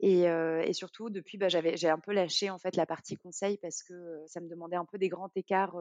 Et, 0.00 0.72
surtout, 0.72 1.10
depuis, 1.10 1.38
bah, 1.38 1.48
j'ai 1.48 1.88
un 1.88 1.98
peu 1.98 2.12
lâché 2.12 2.50
en 2.50 2.58
fait 2.58 2.76
la 2.76 2.86
partie 2.86 3.16
conseil 3.16 3.58
parce 3.58 3.82
que 3.82 4.24
ça 4.26 4.40
me 4.40 4.48
demandait 4.48 4.76
un 4.76 4.84
peu 4.84 4.98
des 4.98 5.08
grands 5.08 5.30
écarts 5.36 5.76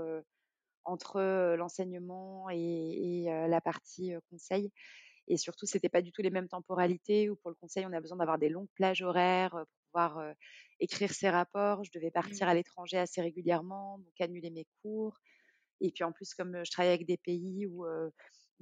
entre 0.86 1.56
l'enseignement 1.56 2.50
et, 2.50 3.26
la 3.48 3.62
partie 3.62 4.14
conseil. 4.30 4.72
Et 5.28 5.38
surtout, 5.38 5.66
c'était 5.66 5.90
pas 5.90 6.02
du 6.02 6.12
tout 6.12 6.22
les 6.22 6.30
mêmes 6.30 6.50
temporalités 6.50 7.30
où 7.30 7.36
pour 7.38 7.50
le 7.50 7.56
conseil, 7.56 7.86
on 7.86 7.94
a 7.94 8.02
besoin 8.02 8.18
d'avoir 8.18 8.38
des 8.38 8.50
longues 8.50 8.70
plages 8.76 9.02
horaires 9.02 9.52
pour 9.52 9.82
pouvoir 9.92 10.34
écrire 10.80 11.14
ses 11.14 11.30
rapports. 11.30 11.84
Je 11.84 11.92
devais 11.94 12.12
partir 12.12 12.48
à 12.48 12.54
mmh. 12.54 12.58
l'étranger 12.58 12.98
assez 12.98 13.22
régulièrement, 13.22 14.00
donc 14.00 14.14
annuler 14.20 14.50
mes 14.50 14.68
cours. 14.82 15.18
Et 15.82 15.92
puis 15.92 16.04
en 16.04 16.12
plus, 16.12 16.34
comme 16.34 16.64
je 16.66 16.72
travaille 16.72 16.94
avec 16.94 17.06
des 17.06 17.18
pays 17.18 17.66
où, 17.66 17.86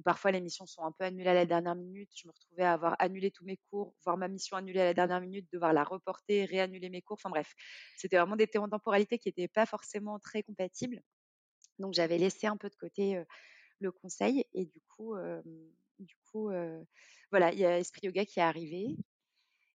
parfois 0.04 0.32
les 0.32 0.40
missions 0.40 0.66
sont 0.66 0.82
un 0.82 0.92
peu 0.92 1.04
annulées 1.04 1.30
à 1.30 1.34
la 1.34 1.46
dernière 1.46 1.76
minute, 1.76 2.10
je 2.16 2.26
me 2.26 2.32
retrouvais 2.32 2.64
à 2.64 2.72
avoir 2.72 2.96
annulé 2.98 3.30
tous 3.30 3.44
mes 3.44 3.58
cours, 3.70 3.94
voir 4.04 4.16
ma 4.16 4.26
mission 4.26 4.56
annulée 4.56 4.80
à 4.80 4.84
la 4.84 4.94
dernière 4.94 5.20
minute, 5.20 5.46
devoir 5.52 5.72
la 5.72 5.84
reporter, 5.84 6.44
réannuler 6.44 6.90
mes 6.90 7.02
cours. 7.02 7.18
Enfin 7.20 7.30
bref, 7.30 7.54
c'était 7.96 8.16
vraiment 8.16 8.36
des 8.36 8.48
temporalités 8.48 9.18
qui 9.18 9.28
n'étaient 9.28 9.48
pas 9.48 9.66
forcément 9.66 10.18
très 10.18 10.42
compatibles. 10.42 11.00
Donc 11.78 11.94
j'avais 11.94 12.18
laissé 12.18 12.46
un 12.46 12.56
peu 12.56 12.68
de 12.68 12.74
côté 12.74 13.22
le 13.78 13.92
conseil 13.92 14.44
et 14.54 14.66
du 14.66 14.80
coup, 14.88 15.14
coup, 16.32 16.50
voilà, 17.30 17.52
il 17.52 17.58
y 17.58 17.64
a 17.64 17.78
Esprit 17.78 18.06
Yoga 18.06 18.24
qui 18.24 18.40
est 18.40 18.42
arrivé. 18.42 18.96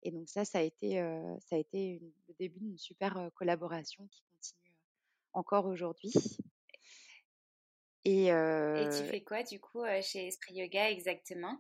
Et 0.04 0.12
donc 0.12 0.30
ça, 0.30 0.46
ça 0.46 0.60
a 0.60 0.62
été, 0.62 0.98
ça 1.40 1.56
a 1.56 1.60
été 1.60 2.00
le 2.28 2.34
début 2.40 2.60
d'une 2.60 2.78
super 2.78 3.30
collaboration 3.36 4.08
qui 4.12 4.24
continue 4.32 4.76
encore 5.34 5.66
aujourd'hui. 5.66 6.14
Et, 8.06 8.26
tu 8.26 9.04
fais 9.10 9.24
quoi 9.24 9.42
du 9.42 9.60
coup 9.60 9.84
chez 10.02 10.28
Esprit 10.28 10.56
Yoga 10.56 10.92
exactement? 10.92 11.60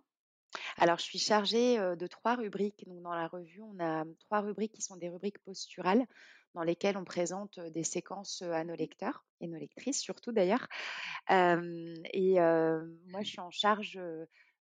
Alors, 0.77 0.99
je 0.99 1.03
suis 1.03 1.19
chargée 1.19 1.77
de 1.77 2.07
trois 2.07 2.35
rubriques. 2.35 2.85
Donc, 2.87 3.01
dans 3.01 3.13
la 3.13 3.27
revue, 3.27 3.61
on 3.61 3.79
a 3.79 4.05
trois 4.19 4.41
rubriques 4.41 4.73
qui 4.73 4.81
sont 4.81 4.95
des 4.95 5.09
rubriques 5.09 5.39
posturales, 5.39 6.05
dans 6.53 6.63
lesquelles 6.63 6.97
on 6.97 7.03
présente 7.03 7.59
des 7.59 7.83
séquences 7.83 8.41
à 8.41 8.63
nos 8.63 8.75
lecteurs 8.75 9.25
et 9.41 9.47
nos 9.47 9.57
lectrices, 9.57 9.99
surtout 9.99 10.31
d'ailleurs. 10.31 10.67
et 11.29 12.35
moi, 12.37 13.23
je 13.23 13.29
suis 13.29 13.39
en 13.39 13.51
charge 13.51 13.99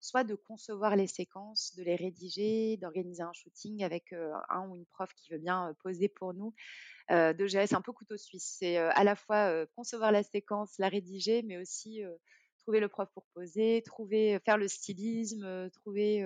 soit 0.02 0.24
de 0.24 0.36
concevoir 0.36 0.96
les 0.96 1.08
séquences, 1.08 1.76
de 1.78 1.84
les 1.84 1.96
rédiger, 1.96 2.78
d'organiser 2.78 3.22
un 3.22 3.34
shooting 3.34 3.84
avec 3.84 4.14
un 4.50 4.68
ou 4.68 4.76
une 4.76 4.86
prof 4.88 5.10
qui 5.16 5.32
veut 5.32 5.38
bien 5.38 5.74
poser 5.84 6.10
pour 6.10 6.34
nous, 6.34 6.54
de 7.10 7.48
gérer. 7.48 7.68
C'est 7.68 7.76
un 7.76 7.82
peu 7.82 7.94
couteau 7.94 8.18
suisse. 8.18 8.56
C'est 8.60 8.78
à 8.78 9.04
la 9.04 9.16
fois 9.16 9.66
concevoir 9.76 10.12
la 10.12 10.24
séquence, 10.24 10.74
la 10.80 10.90
rédiger, 10.90 11.44
mais 11.44 11.58
aussi 11.58 12.02
trouver 12.60 12.80
le 12.80 12.90
prof 12.90 13.10
pour 13.14 13.26
poser, 13.34 13.82
trouver, 13.84 14.40
faire 14.44 14.58
le 14.58 14.68
stylisme, 14.68 15.70
trouver 15.70 16.26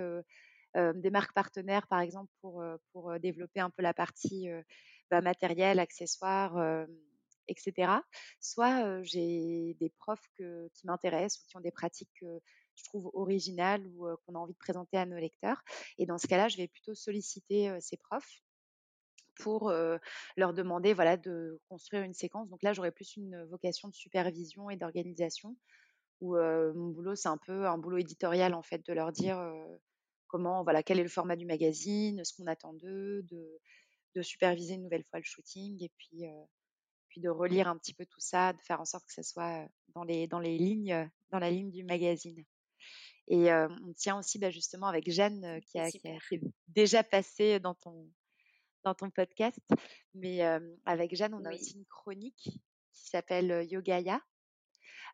des 0.74 1.10
marques 1.10 1.34
partenaires, 1.34 1.86
par 1.86 2.00
exemple, 2.00 2.32
pour, 2.40 2.64
pour 2.92 3.18
développer 3.20 3.60
un 3.60 3.70
peu 3.70 3.82
la 3.82 3.94
partie 3.94 4.48
bah, 5.10 5.20
matériel, 5.20 5.78
accessoires, 5.78 6.86
etc. 7.48 7.92
Soit 8.40 9.02
j'ai 9.02 9.76
des 9.80 9.90
profs 9.98 10.26
qui 10.36 10.86
m'intéressent 10.86 11.42
ou 11.42 11.46
qui 11.48 11.56
ont 11.56 11.60
des 11.60 11.70
pratiques 11.70 12.12
que 12.20 12.40
je 12.76 12.84
trouve 12.84 13.10
originales 13.14 13.86
ou 13.86 14.06
qu'on 14.24 14.34
a 14.34 14.38
envie 14.38 14.52
de 14.52 14.58
présenter 14.58 14.96
à 14.96 15.06
nos 15.06 15.16
lecteurs. 15.16 15.62
Et 15.98 16.06
dans 16.06 16.18
ce 16.18 16.26
cas-là, 16.26 16.48
je 16.48 16.56
vais 16.56 16.68
plutôt 16.68 16.94
solliciter 16.94 17.74
ces 17.80 17.96
profs 17.96 18.42
pour 19.36 19.72
leur 20.36 20.54
demander 20.54 20.94
voilà, 20.94 21.16
de 21.16 21.60
construire 21.68 22.02
une 22.02 22.14
séquence. 22.14 22.48
Donc 22.48 22.62
là, 22.62 22.72
j'aurais 22.72 22.92
plus 22.92 23.16
une 23.16 23.44
vocation 23.44 23.88
de 23.88 23.94
supervision 23.94 24.70
et 24.70 24.76
d'organisation, 24.76 25.56
où 26.20 26.36
mon 26.36 26.88
boulot, 26.90 27.14
c'est 27.14 27.28
un 27.28 27.38
peu 27.38 27.66
un 27.66 27.78
boulot 27.78 27.98
éditorial, 27.98 28.54
en 28.54 28.62
fait, 28.62 28.84
de 28.86 28.92
leur 28.92 29.12
dire 29.12 29.38
comment, 30.28 30.64
voilà, 30.64 30.82
quel 30.82 30.98
est 30.98 31.04
le 31.04 31.08
format 31.08 31.36
du 31.36 31.46
magazine, 31.46 32.24
ce 32.24 32.34
qu'on 32.34 32.46
attend 32.46 32.72
d'eux, 32.74 33.22
de, 33.30 33.60
de, 34.14 34.22
superviser 34.22 34.74
une 34.74 34.82
nouvelle 34.82 35.04
fois 35.04 35.20
le 35.20 35.24
shooting, 35.24 35.82
et 35.82 35.90
puis, 35.96 36.24
puis 37.08 37.20
de 37.20 37.28
relire 37.28 37.68
un 37.68 37.76
petit 37.76 37.94
peu 37.94 38.06
tout 38.06 38.20
ça, 38.20 38.52
de 38.52 38.60
faire 38.62 38.80
en 38.80 38.84
sorte 38.84 39.06
que 39.06 39.12
ça 39.12 39.22
soit 39.22 39.68
dans 39.94 40.04
les, 40.04 40.26
dans 40.26 40.40
les 40.40 40.58
lignes, 40.58 41.08
dans 41.30 41.38
la 41.38 41.50
ligne 41.50 41.70
du 41.70 41.84
magazine. 41.84 42.44
Et 43.28 43.52
on 43.52 43.92
tient 43.94 44.18
aussi 44.18 44.38
bah, 44.38 44.50
justement 44.50 44.86
avec 44.86 45.10
Jeanne 45.10 45.60
qui, 45.62 45.78
a, 45.78 45.90
qui, 45.90 46.00
a, 46.06 46.18
déjà 46.68 47.02
passé 47.02 47.58
dans 47.58 47.74
ton, 47.74 48.08
dans 48.84 48.94
ton 48.94 49.10
podcast. 49.10 49.58
Mais 50.14 50.42
avec 50.84 51.14
Jeanne, 51.14 51.34
on 51.34 51.44
a 51.44 51.52
aussi 51.52 51.76
une 51.76 51.86
chronique 51.86 52.48
qui 52.92 53.08
s'appelle 53.08 53.66
Yogaya, 53.68 54.20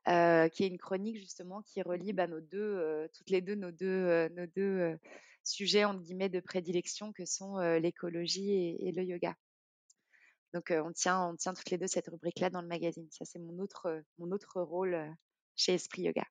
qui 0.07 0.65
est 0.65 0.69
une 0.69 0.79
chronique 0.79 1.19
justement 1.19 1.63
qui 1.63 1.81
relie 1.81 2.13
bah, 2.13 2.27
nos 2.27 2.41
deux, 2.41 3.09
toutes 3.15 3.31
les 3.31 3.41
deux, 3.41 3.55
nos 3.55 3.73
deux, 3.73 4.29
nos 4.31 4.47
deux 4.47 4.99
sujets 5.43 5.85
entre 5.85 6.03
guillemets 6.03 6.29
de 6.29 6.41
prédilection 6.41 7.13
que 7.13 7.25
sont 7.25 7.59
l'écologie 7.79 8.77
et, 8.79 8.93
le 8.93 9.05
yoga. 9.05 9.35
Donc 10.53 10.71
on 10.71 10.93
tient, 10.93 11.29
on 11.31 11.37
tient 11.37 11.55
toutes 11.55 11.71
les 11.71 11.79
deux 11.79 11.87
cette 11.87 12.09
rubrique-là 12.09 12.51
dans 12.51 12.61
le 12.61 12.69
magazine. 12.69 13.09
Ça 13.11 13.25
c'est 13.25 13.39
mon 13.39 13.59
autre, 13.59 14.05
mon 14.19 14.31
autre 14.33 14.61
rôle 14.61 15.17
chez 15.57 15.73
Esprit 15.75 16.03
Yoga. 16.03 16.27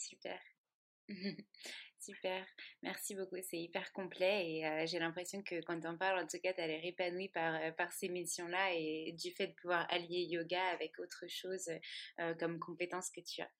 Super. 0.00 0.40
Super, 1.98 2.46
merci 2.82 3.14
beaucoup, 3.14 3.36
c'est 3.42 3.58
hyper 3.58 3.92
complet 3.92 4.48
et 4.48 4.86
j'ai 4.86 4.98
l'impression 4.98 5.42
que 5.42 5.60
quand 5.62 5.84
on 5.84 5.98
parle, 5.98 6.20
en 6.20 6.26
tout 6.26 6.38
cas, 6.42 6.54
tu 6.54 6.60
as 6.62 6.66
l'air 6.66 6.82
épanouie 6.82 7.28
par, 7.28 7.60
par 7.76 7.92
ces 7.92 8.08
missions-là 8.08 8.72
et 8.72 9.12
du 9.12 9.30
fait 9.32 9.48
de 9.48 9.52
pouvoir 9.52 9.86
allier 9.90 10.22
yoga 10.30 10.64
avec 10.68 10.98
autre 10.98 11.26
chose 11.28 11.70
comme 12.38 12.58
compétence 12.58 13.10
que 13.10 13.20
tu 13.20 13.42
as. 13.42 13.50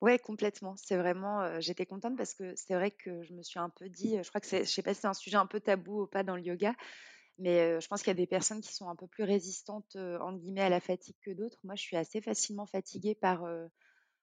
Ouais, 0.00 0.20
complètement. 0.20 0.76
C'est 0.76 0.96
vraiment, 0.96 1.60
j'étais 1.60 1.84
contente 1.84 2.16
parce 2.16 2.32
que 2.32 2.54
c'est 2.54 2.74
vrai 2.74 2.92
que 2.92 3.24
je 3.24 3.34
me 3.34 3.42
suis 3.42 3.58
un 3.58 3.70
peu 3.70 3.88
dit, 3.88 4.16
je 4.22 4.28
crois 4.28 4.40
que 4.40 4.46
c'est, 4.46 4.64
je 4.64 4.70
sais 4.70 4.82
pas 4.82 4.94
si 4.94 5.00
c'est 5.00 5.08
un 5.08 5.14
sujet 5.14 5.36
un 5.36 5.46
peu 5.46 5.58
tabou 5.58 6.02
ou 6.02 6.06
pas 6.06 6.22
dans 6.22 6.36
le 6.36 6.42
yoga, 6.42 6.76
mais 7.38 7.80
je 7.80 7.88
pense 7.88 8.02
qu'il 8.02 8.10
y 8.10 8.12
a 8.12 8.14
des 8.14 8.28
personnes 8.28 8.60
qui 8.60 8.72
sont 8.72 8.88
un 8.88 8.94
peu 8.94 9.08
plus 9.08 9.24
résistantes, 9.24 9.96
entre 9.96 10.38
guillemets, 10.38 10.60
à 10.62 10.68
la 10.68 10.78
fatigue 10.80 11.16
que 11.22 11.32
d'autres. 11.32 11.58
Moi, 11.64 11.74
je 11.74 11.82
suis 11.82 11.96
assez 11.96 12.20
facilement 12.20 12.66
fatiguée 12.66 13.16
par 13.16 13.44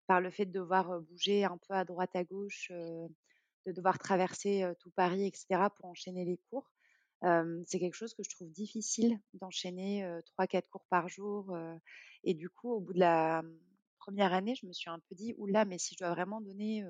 par 0.08 0.22
le 0.22 0.30
fait 0.32 0.46
de 0.46 0.52
devoir 0.52 1.00
bouger 1.02 1.44
un 1.44 1.58
peu 1.58 1.74
à 1.74 1.84
droite 1.84 2.16
à 2.16 2.24
gauche, 2.24 2.72
de 2.72 3.72
devoir 3.72 3.98
traverser 3.98 4.66
tout 4.80 4.92
Paris, 4.92 5.26
etc., 5.26 5.70
pour 5.76 5.86
enchaîner 5.86 6.26
les 6.26 6.40
cours. 6.50 6.72
c'est 7.22 7.80
quelque 7.80 7.96
chose 7.96 8.14
que 8.14 8.24
je 8.24 8.30
trouve 8.30 8.52
difficile 8.52 9.20
d'enchaîner 9.34 10.08
trois, 10.26 10.48
quatre 10.48 10.70
cours 10.70 10.86
par 10.90 11.08
jour. 11.08 11.58
et 12.24 12.34
du 12.34 12.50
coup, 12.50 12.72
au 12.72 12.80
bout 12.80 12.94
de 12.94 13.00
la 13.00 13.42
mmh, 13.42 13.60
première 14.00 14.34
année, 14.34 14.56
je 14.56 14.68
me 14.68 14.74
suis 14.74 14.90
un 14.90 15.00
peu 15.00 15.16
dit, 15.16 15.34
oula, 15.38 15.66
mais 15.66 15.78
si 15.78 15.96
je 15.96 16.04
dois 16.04 16.14
vraiment 16.14 16.42
donner 16.42 16.84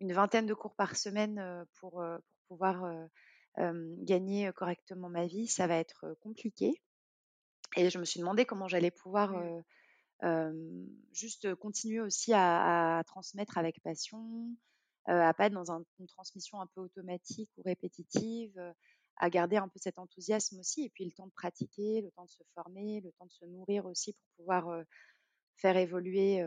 une 0.00 0.12
vingtaine 0.12 0.46
de 0.46 0.54
cours 0.54 0.74
par 0.74 0.96
semaine 0.96 1.66
pour, 1.74 1.92
pour 1.92 2.56
pouvoir 2.56 3.08
gagner 3.56 4.50
correctement 4.54 5.10
ma 5.10 5.26
vie, 5.26 5.48
ça 5.48 5.66
va 5.66 5.76
être 5.76 6.16
compliqué. 6.22 6.80
Et 7.76 7.90
je 7.90 7.98
me 7.98 8.06
suis 8.06 8.20
demandé 8.20 8.46
comment 8.46 8.66
j'allais 8.66 8.90
pouvoir 8.90 9.32
mmh 9.32 9.62
juste 11.12 11.54
continuer 11.56 12.00
aussi 12.00 12.32
à, 12.34 13.02
transmettre 13.06 13.58
avec 13.58 13.80
passion, 13.82 14.50
à 15.06 15.32
pas 15.34 15.46
être 15.46 15.52
dans 15.52 15.72
une 15.72 16.06
transmission 16.06 16.60
un 16.60 16.66
peu 16.66 16.80
automatique 16.80 17.50
ou 17.56 17.62
répétitive, 17.62 18.60
à 19.16 19.30
garder 19.30 19.56
un 19.56 19.68
peu 19.68 19.78
cet 19.78 19.98
enthousiasme 19.98 20.58
aussi, 20.60 20.84
et 20.84 20.90
puis 20.90 21.04
le 21.04 21.12
temps 21.12 21.26
de 21.26 21.32
pratiquer, 21.32 22.02
le 22.02 22.10
temps 22.12 22.24
de 22.24 22.30
se 22.30 22.42
former, 22.54 23.00
le 23.00 23.12
temps 23.12 23.26
de 23.26 23.32
se 23.32 23.44
nourrir 23.44 23.86
aussi 23.86 24.12
pour 24.12 24.28
pouvoir 24.36 24.84
faire 25.56 25.76
évoluer, 25.76 26.44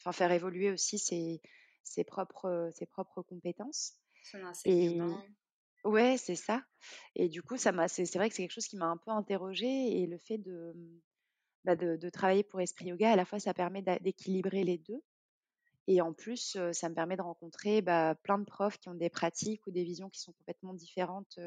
enfin 0.00 0.12
faire 0.12 0.32
évoluer 0.32 0.70
aussi 0.70 0.98
ses, 0.98 1.40
ses 1.88 2.04
propres, 2.04 2.70
ses 2.74 2.86
propres 2.86 3.22
compétences. 3.22 3.94
Son 4.22 4.42
enseignement. 4.44 5.22
Et, 5.84 5.88
ouais, 5.88 6.16
c'est 6.16 6.36
ça. 6.36 6.62
Et 7.14 7.28
du 7.28 7.42
coup, 7.42 7.56
ça 7.56 7.72
m'a, 7.72 7.88
c'est, 7.88 8.04
vrai 8.14 8.28
que 8.28 8.34
c'est 8.34 8.42
quelque 8.42 8.52
chose 8.52 8.68
qui 8.68 8.76
m'a 8.76 8.86
un 8.86 8.96
peu 8.96 9.10
interrogée 9.10 10.00
et 10.00 10.06
le 10.06 10.18
fait 10.18 10.38
de, 10.38 10.74
bah, 11.64 11.76
de, 11.76 12.08
travailler 12.10 12.44
pour 12.44 12.60
Esprit 12.60 12.86
Yoga, 12.86 13.12
à 13.12 13.16
la 13.16 13.24
fois, 13.24 13.38
ça 13.38 13.54
permet 13.54 13.82
d'équilibrer 14.00 14.64
les 14.64 14.78
deux. 14.78 15.02
Et 15.86 16.00
en 16.02 16.12
plus, 16.12 16.58
ça 16.72 16.88
me 16.88 16.94
permet 16.94 17.16
de 17.16 17.22
rencontrer 17.22 17.80
bah, 17.80 18.14
plein 18.22 18.38
de 18.38 18.44
profs 18.44 18.78
qui 18.78 18.88
ont 18.88 18.94
des 18.94 19.08
pratiques 19.08 19.66
ou 19.66 19.70
des 19.70 19.84
visions 19.84 20.10
qui 20.10 20.20
sont 20.20 20.32
complètement 20.32 20.74
différentes 20.74 21.38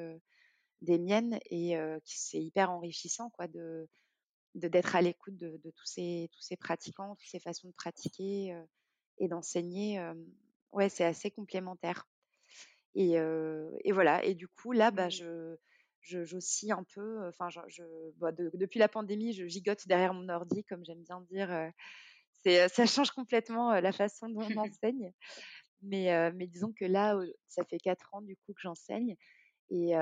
des 0.81 0.97
miennes. 0.97 1.39
Et 1.51 1.77
c'est 2.05 2.41
hyper 2.41 2.71
enrichissant 2.71 3.29
quoi, 3.29 3.47
de 3.47 3.87
d'être 4.55 4.97
à 4.97 5.01
l'écoute 5.01 5.37
de, 5.37 5.57
tous, 5.63 5.85
ces, 5.85 6.29
tous 6.33 6.41
ces 6.41 6.57
pratiquants, 6.57 7.15
toutes 7.15 7.29
ces 7.29 7.39
façons 7.39 7.69
de 7.69 7.73
pratiquer 7.73 8.53
et 9.17 9.27
d'enseigner. 9.29 10.03
ouais, 10.71 10.89
c'est 10.89 11.05
assez 11.05 11.31
complémentaire. 11.31 12.07
Et, 12.95 13.11
et, 13.11 13.91
voilà. 13.91 14.25
Et 14.25 14.35
du 14.35 14.47
coup, 14.47 14.71
là, 14.71 14.91
bah, 14.91 15.07
mmh. 15.07 15.11
je 15.11 15.57
j'oscille 16.01 16.71
un 16.71 16.83
peu. 16.83 17.27
Enfin, 17.27 17.49
je, 17.49 17.83
bah, 18.17 18.31
depuis 18.31 18.79
la 18.79 18.87
pandémie, 18.87 19.33
je 19.33 19.45
gigote 19.45 19.87
derrière 19.87 20.13
mon 20.13 20.29
ordi, 20.29 20.63
comme 20.63 20.85
j'aime 20.85 21.03
bien 21.03 21.21
dire. 21.21 21.71
c'est, 22.43 22.69
ça 22.69 22.85
change 22.85 23.11
complètement 23.11 23.79
la 23.79 23.91
façon 23.91 24.29
dont 24.29 24.41
on 24.41 24.57
enseigne. 24.73 25.11
Mais, 25.83 26.31
mais 26.33 26.47
disons 26.47 26.73
que 26.73 26.85
là, 26.85 27.19
ça 27.47 27.63
fait 27.65 27.79
quatre 27.79 28.13
ans 28.13 28.21
du 28.21 28.35
coup 28.35 28.53
que 28.53 28.61
j'enseigne 28.61 29.15
et 29.71 29.93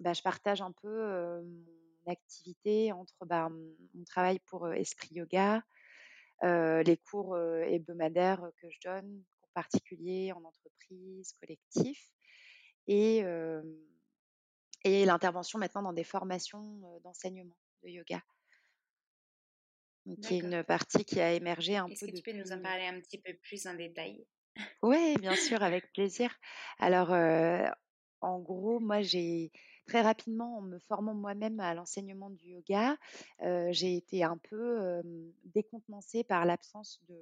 bah, 0.00 0.12
je 0.12 0.22
partage 0.22 0.60
un 0.60 0.72
peu 0.72 1.40
mon 1.42 2.12
activité 2.12 2.92
entre 2.92 3.24
bah, 3.24 3.48
mon 3.48 4.04
travail 4.04 4.38
pour 4.46 4.70
Esprit 4.72 5.14
Yoga, 5.14 5.62
les 6.42 7.00
cours 7.10 7.38
hebdomadaires 7.38 8.50
que 8.60 8.68
je 8.70 8.78
donne, 8.84 9.22
cours 9.40 9.52
particuliers 9.54 10.32
en 10.32 10.44
entreprise, 10.44 11.32
collectif, 11.40 12.10
et 12.88 13.24
et 14.84 15.04
l'intervention 15.04 15.58
maintenant 15.58 15.82
dans 15.82 15.92
des 15.92 16.04
formations 16.04 17.00
d'enseignement 17.02 17.56
de 17.82 17.90
yoga. 17.90 18.22
qui 20.22 20.36
est 20.36 20.38
une 20.38 20.62
partie 20.62 21.04
qui 21.04 21.20
a 21.20 21.32
émergé 21.32 21.76
un 21.76 21.86
peu. 21.86 21.92
Est-ce 21.92 22.06
que 22.06 22.16
tu 22.16 22.22
peux 22.22 22.32
nous 22.32 22.52
en 22.52 22.62
parler 22.62 22.86
un 22.86 23.00
petit 23.00 23.18
peu 23.18 23.34
plus 23.42 23.66
en 23.66 23.74
détail? 23.74 24.26
Oui, 24.82 25.16
bien 25.18 25.34
sûr, 25.36 25.62
avec 25.62 25.92
plaisir. 25.92 26.34
Alors, 26.78 27.10
en 28.20 28.38
gros, 28.40 28.80
moi, 28.80 29.02
j'ai 29.02 29.50
très 29.86 30.02
rapidement, 30.02 30.58
en 30.58 30.62
me 30.62 30.78
formant 30.78 31.14
moi-même 31.14 31.60
à 31.60 31.74
l'enseignement 31.74 32.30
du 32.30 32.50
yoga, 32.50 32.96
j'ai 33.70 33.96
été 33.96 34.22
un 34.22 34.38
peu 34.38 35.02
décontenancée 35.44 36.24
par 36.24 36.44
l'absence 36.44 37.00
de, 37.08 37.16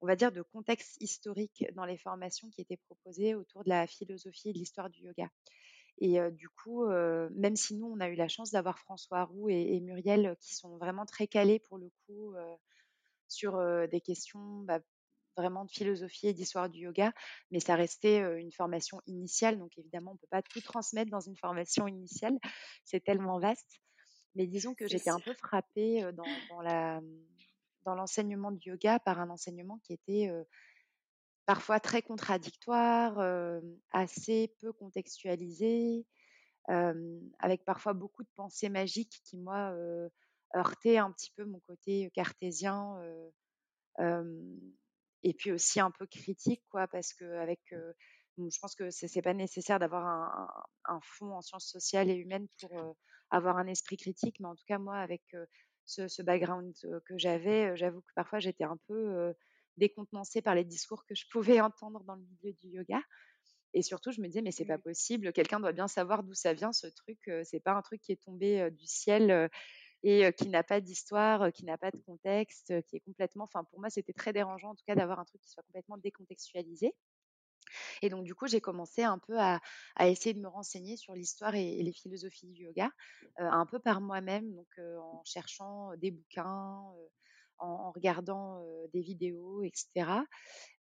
on 0.00 0.06
va 0.06 0.16
dire, 0.16 0.32
de 0.32 0.42
contexte 0.42 1.00
historique 1.00 1.64
dans 1.74 1.84
les 1.84 1.98
formations 1.98 2.48
qui 2.50 2.60
étaient 2.60 2.76
proposées 2.76 3.34
autour 3.34 3.64
de 3.64 3.70
la 3.70 3.86
philosophie 3.86 4.50
et 4.50 4.52
de 4.52 4.58
l'histoire 4.58 4.90
du 4.90 5.02
yoga. 5.02 5.28
Et 5.98 6.18
du 6.32 6.48
coup, 6.48 6.86
même 6.86 7.56
si 7.56 7.74
nous, 7.74 7.86
on 7.86 8.00
a 8.00 8.08
eu 8.08 8.14
la 8.14 8.28
chance 8.28 8.50
d'avoir 8.50 8.78
François 8.78 9.24
Roux 9.24 9.48
et, 9.48 9.80
Muriel 9.80 10.36
qui 10.40 10.54
sont 10.54 10.76
vraiment 10.76 11.06
très 11.06 11.26
calés 11.26 11.58
pour 11.58 11.78
le 11.78 11.90
coup 12.06 12.34
sur 13.28 13.58
des 13.88 14.00
questions 14.00 14.60
bah, 14.64 14.80
vraiment 15.36 15.64
de 15.64 15.70
philosophie 15.70 16.28
et 16.28 16.32
d'histoire 16.34 16.68
du 16.68 16.80
yoga, 16.80 17.12
mais 17.50 17.60
ça 17.60 17.76
restait 17.76 18.18
une 18.40 18.52
formation 18.52 19.00
initiale. 19.06 19.58
Donc 19.58 19.76
évidemment, 19.78 20.12
on 20.12 20.14
ne 20.14 20.18
peut 20.18 20.26
pas 20.30 20.42
tout 20.42 20.60
transmettre 20.60 21.10
dans 21.10 21.20
une 21.20 21.36
formation 21.36 21.86
initiale. 21.86 22.38
C'est 22.84 23.02
tellement 23.02 23.38
vaste. 23.38 23.80
Mais 24.34 24.46
disons 24.46 24.74
que 24.74 24.86
j'étais 24.86 25.10
un 25.10 25.20
peu 25.20 25.32
frappée 25.32 26.06
dans, 26.12 26.60
la, 26.60 27.00
dans 27.86 27.94
l'enseignement 27.94 28.50
du 28.50 28.68
yoga 28.68 28.98
par 28.98 29.18
un 29.18 29.30
enseignement 29.30 29.78
qui 29.82 29.94
était 29.94 30.30
parfois 31.46 31.80
très 31.80 32.02
contradictoire, 32.02 33.18
assez 33.92 34.54
peu 34.60 34.72
contextualisé, 34.72 36.04
avec 37.38 37.64
parfois 37.64 37.94
beaucoup 37.94 38.24
de 38.24 38.28
pensées 38.36 38.68
magiques 38.68 39.20
qui, 39.24 39.38
moi, 39.38 39.74
heurtaient 40.56 40.98
un 40.98 41.12
petit 41.12 41.32
peu 41.36 41.44
mon 41.44 41.60
côté 41.60 42.10
cartésien 42.14 43.00
et 45.22 45.34
puis 45.34 45.52
aussi 45.52 45.80
un 45.80 45.90
peu 45.90 46.06
critique, 46.06 46.62
quoi, 46.68 46.86
parce 46.88 47.14
que 47.14 47.24
avec, 47.38 47.60
je 47.70 48.58
pense 48.60 48.74
que 48.74 48.90
c'est 48.90 49.22
pas 49.22 49.34
nécessaire 49.34 49.78
d'avoir 49.78 50.04
un, 50.84 51.00
fond 51.02 51.32
en 51.32 51.42
sciences 51.42 51.70
sociales 51.70 52.10
et 52.10 52.14
humaines 52.14 52.48
pour 52.60 52.96
avoir 53.30 53.56
un 53.56 53.66
esprit 53.66 53.96
critique, 53.96 54.38
mais 54.40 54.48
en 54.48 54.54
tout 54.54 54.64
cas 54.66 54.78
moi 54.78 54.98
avec 54.98 55.22
ce, 55.84 56.22
background 56.22 56.74
que 57.06 57.18
j'avais, 57.18 57.76
j'avoue 57.76 58.00
que 58.00 58.12
parfois 58.14 58.40
j'étais 58.40 58.64
un 58.64 58.78
peu 58.88 59.32
décontenancée 59.76 60.42
par 60.42 60.54
les 60.54 60.64
discours 60.64 61.04
que 61.06 61.14
je 61.14 61.24
pouvais 61.30 61.60
entendre 61.60 62.02
dans 62.04 62.14
le 62.14 62.22
milieu 62.22 62.52
du 62.54 62.68
yoga. 62.68 63.00
Et 63.74 63.82
surtout, 63.82 64.10
je 64.10 64.20
me 64.20 64.26
disais, 64.26 64.42
mais 64.42 64.52
c'est 64.52 64.64
pas 64.64 64.78
possible, 64.78 65.32
quelqu'un 65.32 65.60
doit 65.60 65.72
bien 65.72 65.88
savoir 65.88 66.22
d'où 66.22 66.32
ça 66.32 66.54
vient 66.54 66.72
ce 66.72 66.86
truc, 66.86 67.18
c'est 67.44 67.60
pas 67.60 67.72
un 67.72 67.82
truc 67.82 68.00
qui 68.00 68.12
est 68.12 68.22
tombé 68.22 68.70
du 68.70 68.86
ciel 68.86 69.50
et 70.02 70.32
qui 70.32 70.48
n'a 70.48 70.62
pas 70.62 70.80
d'histoire, 70.80 71.52
qui 71.52 71.66
n'a 71.66 71.76
pas 71.76 71.90
de 71.90 71.98
contexte, 71.98 72.72
qui 72.84 72.96
est 72.96 73.00
complètement. 73.00 73.44
Enfin, 73.44 73.64
pour 73.64 73.80
moi, 73.80 73.90
c'était 73.90 74.14
très 74.14 74.32
dérangeant, 74.32 74.70
en 74.70 74.74
tout 74.74 74.84
cas, 74.86 74.94
d'avoir 74.94 75.20
un 75.20 75.26
truc 75.26 75.42
qui 75.42 75.50
soit 75.50 75.62
complètement 75.64 75.98
décontextualisé. 75.98 76.94
Et 78.02 78.08
donc, 78.08 78.24
du 78.24 78.34
coup, 78.34 78.46
j'ai 78.46 78.60
commencé 78.60 79.02
un 79.02 79.18
peu 79.18 79.38
à, 79.38 79.60
essayer 80.00 80.34
de 80.34 80.40
me 80.40 80.48
renseigner 80.48 80.96
sur 80.96 81.14
l'histoire 81.14 81.54
et, 81.54 81.82
les 81.82 81.92
philosophies 81.92 82.46
du 82.48 82.64
yoga, 82.64 82.90
un 83.36 83.66
peu 83.66 83.78
par 83.78 84.00
moi-même, 84.00 84.54
donc 84.54 84.78
en 84.78 85.22
cherchant 85.24 85.94
des 85.96 86.10
bouquins, 86.10 86.82
en, 87.58 87.90
regardant 87.92 88.62
des 88.92 89.00
vidéos, 89.00 89.62
etc. 89.62 90.24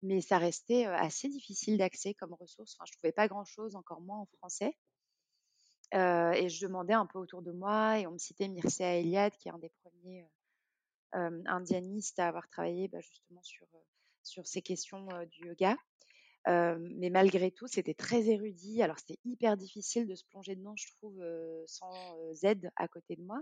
Mais 0.01 0.21
ça 0.21 0.37
restait 0.37 0.85
assez 0.85 1.29
difficile 1.29 1.77
d'accès 1.77 2.13
comme 2.13 2.33
ressource. 2.33 2.75
Enfin, 2.75 2.85
je 2.87 2.97
trouvais 2.97 3.11
pas 3.11 3.27
grand-chose, 3.27 3.75
encore 3.75 4.01
moins 4.01 4.19
en 4.19 4.27
français 4.37 4.75
et 5.93 6.49
je 6.49 6.65
demandais 6.65 6.93
un 6.93 7.05
peu 7.05 7.19
autour 7.19 7.41
de 7.41 7.51
moi 7.51 7.99
et 7.99 8.07
on 8.07 8.11
me 8.11 8.17
citait 8.17 8.47
Mircea 8.47 8.97
Eliade, 8.99 9.33
qui 9.37 9.47
est 9.47 9.51
un 9.51 9.59
des 9.59 9.71
premiers 9.83 10.25
indianistes 11.13 12.17
à 12.19 12.27
avoir 12.27 12.47
travaillé 12.49 12.87
bah, 12.87 12.99
justement 13.01 13.43
sur, 13.43 13.67
sur 14.23 14.47
ces 14.47 14.61
questions 14.61 15.07
du 15.29 15.47
yoga. 15.47 15.77
mais 16.47 17.09
malgré 17.11 17.51
tout, 17.51 17.67
c'était 17.67 17.93
très 17.93 18.29
érudit. 18.29 18.81
Alors, 18.81 18.97
c'était 18.97 19.19
hyper 19.25 19.57
difficile 19.57 20.07
de 20.07 20.15
se 20.15 20.25
plonger 20.25 20.55
dedans, 20.55 20.75
je 20.75 20.87
trouve, 20.97 21.23
sans 21.67 22.17
aide 22.43 22.71
à 22.75 22.87
côté 22.87 23.15
de 23.15 23.21
moi. 23.21 23.41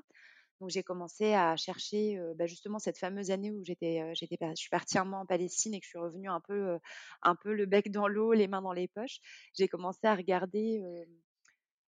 Donc, 0.62 0.70
j'ai 0.70 0.84
commencé 0.84 1.34
à 1.34 1.56
chercher 1.58 2.22
bah, 2.36 2.46
justement 2.46 2.78
cette 2.78 3.00
fameuse 3.00 3.32
année 3.32 3.50
où 3.50 3.64
j'étais, 3.64 4.00
j'étais, 4.14 4.38
je 4.40 4.56
suis 4.56 4.70
partie 4.70 5.00
un 5.00 5.06
mois 5.06 5.18
en 5.18 5.26
Palestine 5.26 5.74
et 5.74 5.80
que 5.80 5.86
je 5.86 5.90
suis 5.90 5.98
revenue 5.98 6.30
un 6.30 6.40
peu, 6.40 6.78
un 7.24 7.36
peu 7.36 7.52
le 7.52 7.66
bec 7.66 7.90
dans 7.90 8.08
l'eau, 8.08 8.32
les 8.34 8.48
mains 8.48 8.62
dans 8.62 8.72
les 8.72 8.88
poches. 8.88 9.20
J'ai 9.56 9.68
commencé 9.68 10.02
à 10.04 10.14
regarder 10.14 10.84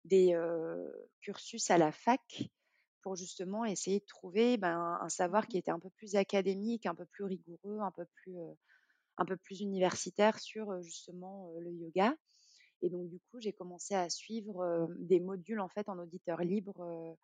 des 0.04 0.38
cursus 1.22 1.72
à 1.72 1.78
la 1.78 1.94
fac 1.94 2.50
pour 3.04 3.16
justement 3.16 3.64
essayer 3.64 4.02
de 4.02 4.06
trouver 4.06 4.58
ben, 4.58 5.00
un 5.00 5.08
savoir 5.08 5.44
mmh 5.44 5.48
qui 5.48 5.58
était 5.58 5.72
un 5.72 5.80
peu 5.80 5.90
plus 5.92 6.18
académique, 6.18 6.86
un 6.88 6.96
peu 6.96 7.06
plus 7.06 7.24
rigoureux, 7.24 7.80
un 7.80 7.92
peu 7.92 8.04
plus, 8.16 8.36
un 9.16 9.24
peu 9.24 9.38
plus 9.38 9.62
universitaire 9.62 10.40
sur 10.40 10.84
justement 10.84 11.54
le 11.62 11.72
yoga. 11.72 12.14
Et 12.82 12.90
donc 12.90 13.08
du 13.08 13.20
coup, 13.32 13.40
j'ai 13.40 13.54
commencé 13.54 13.96
à 13.96 14.10
suivre 14.10 14.90
des 15.00 15.22
modules 15.22 15.62
en 15.62 15.70
fait 15.70 15.88
en 15.88 15.98
auditeur 15.98 16.42
libre 16.42 17.18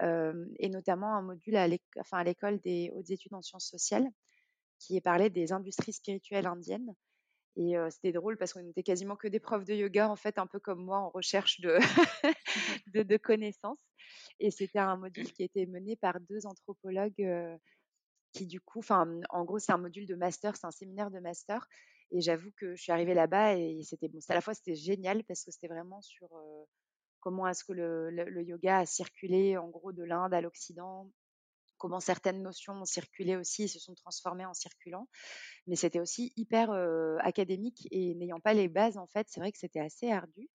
et 0.00 0.68
notamment 0.68 1.14
un 1.14 1.22
module 1.22 1.56
à 1.56 1.68
l'école 1.68 2.58
des 2.60 2.90
hautes 2.94 3.10
études 3.10 3.34
en 3.34 3.42
sciences 3.42 3.68
sociales 3.68 4.08
qui 4.78 4.96
est 4.96 5.00
parlé 5.00 5.28
des 5.30 5.52
industries 5.52 5.92
spirituelles 5.92 6.46
indiennes. 6.46 6.94
Et 7.56 7.74
c'était 7.90 8.12
drôle 8.12 8.38
parce 8.38 8.54
qu'on 8.54 8.66
était 8.66 8.82
quasiment 8.82 9.16
que 9.16 9.28
des 9.28 9.40
profs 9.40 9.64
de 9.64 9.74
yoga, 9.74 10.08
en 10.08 10.16
fait, 10.16 10.38
un 10.38 10.46
peu 10.46 10.58
comme 10.58 10.82
moi, 10.82 10.98
en 10.98 11.10
recherche 11.10 11.60
de, 11.60 11.78
de, 12.94 13.16
connaissances. 13.18 13.84
Et 14.38 14.50
c'était 14.50 14.78
un 14.78 14.96
module 14.96 15.30
qui 15.32 15.42
était 15.42 15.66
mené 15.66 15.96
par 15.96 16.18
deux 16.20 16.46
anthropologues 16.46 17.58
qui, 18.32 18.46
du 18.46 18.60
coup, 18.60 18.80
en 18.88 19.44
gros, 19.44 19.58
c'est 19.58 19.72
un 19.72 19.78
module 19.78 20.06
de 20.06 20.14
master, 20.14 20.56
c'est 20.56 20.66
un 20.66 20.70
séminaire 20.70 21.10
de 21.10 21.18
master. 21.18 21.66
Et 22.12 22.20
j'avoue 22.20 22.50
que 22.56 22.74
je 22.74 22.82
suis 22.82 22.92
arrivée 22.92 23.14
là-bas 23.14 23.56
et 23.56 23.82
c'était 23.84 24.08
bon, 24.08 24.18
à 24.28 24.34
la 24.34 24.40
fois 24.40 24.52
c'était 24.52 24.74
génial 24.74 25.22
parce 25.24 25.44
que 25.44 25.52
c'était 25.52 25.68
vraiment 25.68 26.02
sur 26.02 26.28
comment 27.20 27.46
est-ce 27.46 27.64
que 27.64 27.72
le, 27.72 28.10
le, 28.10 28.42
yoga 28.42 28.78
a 28.78 28.86
circulé, 28.86 29.56
en 29.56 29.68
gros, 29.68 29.92
de 29.92 30.02
l'Inde 30.02 30.34
à 30.34 30.40
l'Occident, 30.40 31.10
comment 31.78 32.00
certaines 32.00 32.42
notions 32.42 32.74
ont 32.74 32.84
circulé 32.84 33.36
aussi 33.36 33.64
et 33.64 33.68
se 33.68 33.78
sont 33.78 33.94
transformées 33.94 34.46
en 34.46 34.54
circulant. 34.54 35.08
Mais 35.66 35.76
c'était 35.76 36.00
aussi 36.00 36.32
hyper 36.36 36.70
académique 37.20 37.88
et 37.90 38.14
n'ayant 38.14 38.40
pas 38.40 38.54
les 38.54 38.68
bases, 38.68 38.98
en 38.98 39.06
fait, 39.06 39.26
c'est 39.30 39.40
vrai 39.40 39.52
que 39.52 39.58
c'était 39.58 39.80
assez 39.80 40.10
ardu. 40.10 40.48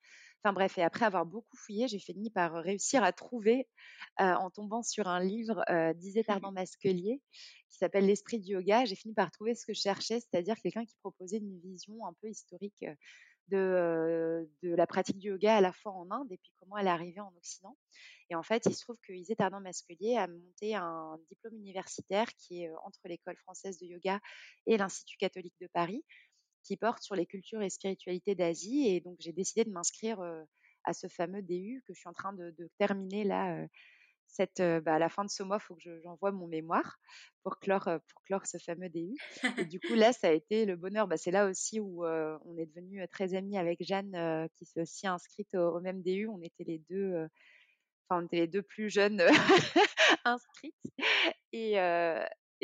Enfin 0.43 0.54
bref, 0.54 0.78
et 0.78 0.84
après 0.84 1.06
avoir 1.06 1.25
beaucoup 1.25 1.58
fouillé, 1.58 1.88
j'ai 1.88 1.97
fini 1.97 2.30
par 2.30 2.54
réussir 2.54 3.04
à 3.04 3.12
trouver, 3.12 3.67
en 4.19 4.51
tombant 4.51 4.84
sur 4.84 5.08
un 5.08 5.19
livre 5.19 5.63
d'Isée 5.95 6.23
dans 6.39 6.51
Masquelier 6.51 7.19
qui 7.75 7.80
s'appelle 7.80 8.06
L'esprit 8.06 8.39
du 8.39 8.54
yoga. 8.54 8.86
J'ai 8.86 8.95
fini 8.95 9.13
par 9.13 9.32
trouver 9.32 9.54
ce 9.54 9.65
que 9.65 9.73
je 9.73 9.82
cherchais, 9.82 10.21
c'est-à-dire 10.21 10.56
quelqu'un 10.62 10.86
qui 10.86 10.95
proposait 11.01 11.38
une 11.38 11.60
vision 11.60 12.06
un 12.08 12.13
peu 12.21 12.30
historique 12.30 12.86
de, 13.50 14.48
la 14.64 14.88
pratique 14.88 15.18
du 15.18 15.30
yoga 15.30 15.58
à 15.58 15.62
la 15.62 15.72
fois 15.72 15.92
en 15.94 16.10
Inde 16.12 16.32
et 16.32 16.38
puis 16.38 16.52
comment 16.60 16.78
elle 16.78 16.88
est 16.88 16.92
arrivée 16.92 17.20
en 17.20 17.34
Occident. 17.38 17.78
Et 18.30 18.36
en 18.36 18.44
fait, 18.44 18.66
il 18.66 18.74
se 18.74 18.82
trouve 18.82 18.98
que 19.08 19.14
Isée 19.14 19.36
Tardant 19.36 19.60
Masquelier 19.60 20.18
a 20.18 20.28
monté 20.28 20.76
un 20.76 21.18
diplôme 21.30 21.56
universitaire 21.56 22.28
qui 22.36 22.64
est 22.64 22.72
entre 22.84 23.00
l'école 23.06 23.38
française 23.38 23.78
de 23.78 23.86
yoga 23.86 24.20
et 24.66 24.78
l'Institut 24.78 25.18
catholique 25.18 25.56
de 25.62 25.68
Paris, 25.68 26.04
qui 26.64 26.76
porte 26.76 27.04
sur 27.04 27.16
les 27.16 27.28
cultures 27.28 27.62
et 27.62 27.70
spiritualités 27.70 28.34
d'Asie. 28.34 28.88
Et 28.88 29.02
donc, 29.02 29.18
j'ai 29.20 29.32
décidé 29.32 29.64
de 29.64 29.70
m'inscrire 29.70 30.20
à 30.84 30.94
ce 30.94 31.08
fameux 31.08 31.44
DU 31.44 31.84
que 31.88 31.94
je 31.94 32.00
suis 32.00 32.10
en 32.10 32.14
train 32.14 32.34
de, 32.34 32.54
terminer 32.80 33.24
là. 33.24 33.68
Cette, 34.28 34.62
bah, 34.84 34.96
à 34.96 35.00
la 35.00 35.10
fin 35.10 35.24
de 35.24 35.30
ce 35.30 35.44
mois, 35.44 35.58
il 35.62 35.64
faut 35.64 35.76
que 35.76 36.02
j'envoie 36.02 36.32
mon 36.32 36.48
mémoire 36.48 36.98
pour 37.44 37.58
clore, 37.60 37.88
ce 38.44 38.58
fameux 38.58 38.90
DU. 38.90 39.16
Et 39.58 39.66
du 39.66 39.80
coup, 39.80 39.94
là, 39.94 40.12
ça 40.14 40.28
a 40.28 40.32
été 40.32 40.66
le 40.66 40.76
bonheur. 40.76 41.08
Bah, 41.08 41.18
c'est 41.18 41.32
là 41.32 41.48
aussi 41.48 41.80
où 41.80 42.06
on 42.06 42.58
est 42.58 42.66
devenus 42.66 43.08
très 43.12 43.34
amis 43.34 43.58
avec 43.58 43.82
Jeanne, 43.82 44.50
qui 44.56 44.66
s'est 44.66 44.82
aussi 44.82 45.08
inscrite 45.08 45.56
au, 45.56 45.80
même 45.80 46.02
DU. 46.02 46.28
On 46.28 46.42
était 46.42 46.64
les 46.66 46.80
deux 46.90 47.28
on 48.10 48.26
était 48.26 48.38
les 48.38 48.48
deux 48.48 48.62
plus 48.62 48.90
jeunes 48.90 49.22
inscrites. 50.26 50.76
Et, 51.52 51.78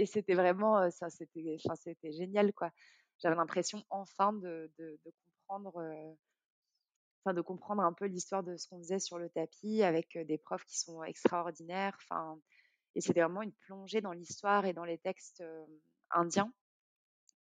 c'était 0.05 0.33
vraiment, 0.33 0.89
ça, 0.91 1.09
c'était, 1.09 1.57
c'était 1.75 2.11
génial, 2.11 2.53
quoi. 2.53 2.71
J'avais 3.19 3.35
l'impression 3.35 3.83
enfin 3.89 4.33
de, 4.33 4.71
comprendre, 5.47 5.81
enfin, 7.23 7.33
de 7.33 7.41
comprendre 7.41 7.83
un 7.83 7.93
peu 7.93 8.05
l'histoire 8.05 8.43
de 8.43 8.57
ce 8.57 8.67
qu'on 8.67 8.79
faisait 8.79 8.99
sur 8.99 9.17
le 9.17 9.29
tapis 9.29 9.83
avec 9.83 10.17
des 10.17 10.37
profs 10.37 10.65
qui 10.65 10.79
sont 10.79 11.03
extraordinaires. 11.03 11.97
Enfin, 12.01 12.39
et 12.95 13.01
c'était 13.01 13.21
vraiment 13.21 13.41
une 13.41 13.53
plongée 13.53 14.01
dans 14.01 14.11
l'histoire 14.11 14.65
et 14.65 14.73
dans 14.73 14.85
les 14.85 14.97
textes 14.97 15.43
indiens. 16.11 16.51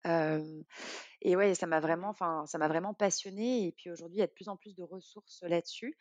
et 0.06 1.36
ouais, 1.36 1.56
ça 1.56 1.68
m'a 1.68 1.80
vraiment, 1.80 2.10
enfin, 2.10 2.46
ça 2.46 2.58
m'a 2.58 2.68
vraiment 2.68 2.94
passionnée. 2.94 3.68
Et 3.68 3.72
puis 3.72 3.90
aujourd'hui, 3.90 4.18
il 4.18 4.22
y 4.22 4.24
a 4.24 4.28
de 4.28 4.32
plus 4.32 4.50
en 4.50 4.58
plus 4.58 4.76
de 4.76 4.84
ressources 4.84 5.44
là-dessus. 5.44 5.98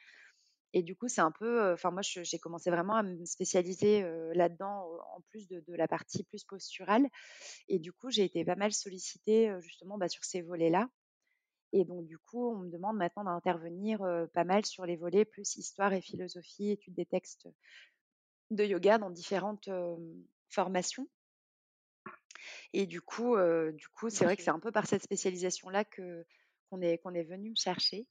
Et 0.74 0.82
du 0.82 0.96
coup, 0.96 1.08
c'est 1.08 1.20
un 1.20 1.32
peu, 1.32 1.72
enfin 1.72 1.90
moi, 1.90 2.00
j'ai 2.02 2.38
commencé 2.38 2.70
vraiment 2.70 2.94
à 2.94 3.02
me 3.02 3.24
spécialiser 3.24 4.02
là-dedans, 4.34 4.88
en 5.14 5.20
plus 5.28 5.46
de, 5.48 5.62
la 5.74 5.86
partie 5.86 6.24
plus 6.24 6.44
posturale. 6.44 7.06
Et 7.68 7.78
du 7.78 7.92
coup, 7.92 8.10
j'ai 8.10 8.24
été 8.24 8.44
pas 8.44 8.56
mal 8.56 8.72
sollicitée 8.72 9.54
justement 9.60 9.98
bah, 9.98 10.08
sur 10.08 10.24
ces 10.24 10.40
volets-là. 10.42 10.88
Et 11.72 11.84
donc, 11.84 12.06
du 12.06 12.18
coup, 12.18 12.50
on 12.50 12.58
me 12.58 12.70
demande 12.70 12.96
maintenant 12.96 13.24
d'intervenir 13.24 14.00
pas 14.34 14.44
mal 14.44 14.64
sur 14.66 14.84
les 14.84 14.96
volets 14.96 15.24
plus 15.24 15.56
histoire 15.56 15.92
et 15.92 16.02
philosophie, 16.02 16.70
étude 16.70 16.94
des 16.94 17.06
textes 17.06 17.48
de 18.50 18.64
yoga 18.64 18.98
dans 18.98 19.10
différentes 19.10 19.70
formation. 20.50 21.08
Et 22.74 22.86
du 22.86 23.00
coup, 23.00 23.36
du 23.72 23.88
coup, 23.88 24.10
c'est 24.10 24.24
vrai 24.24 24.36
que 24.36 24.42
c'est 24.42 24.50
un 24.50 24.58
peu 24.58 24.72
par 24.72 24.86
cette 24.86 25.02
spécialisation-là 25.02 25.84
que 25.84 26.24
qu'on 26.68 26.80
est 26.82 26.98
qu'on 26.98 27.14
est 27.14 27.22
venu 27.22 27.50
me 27.50 27.56
chercher. 27.56 28.06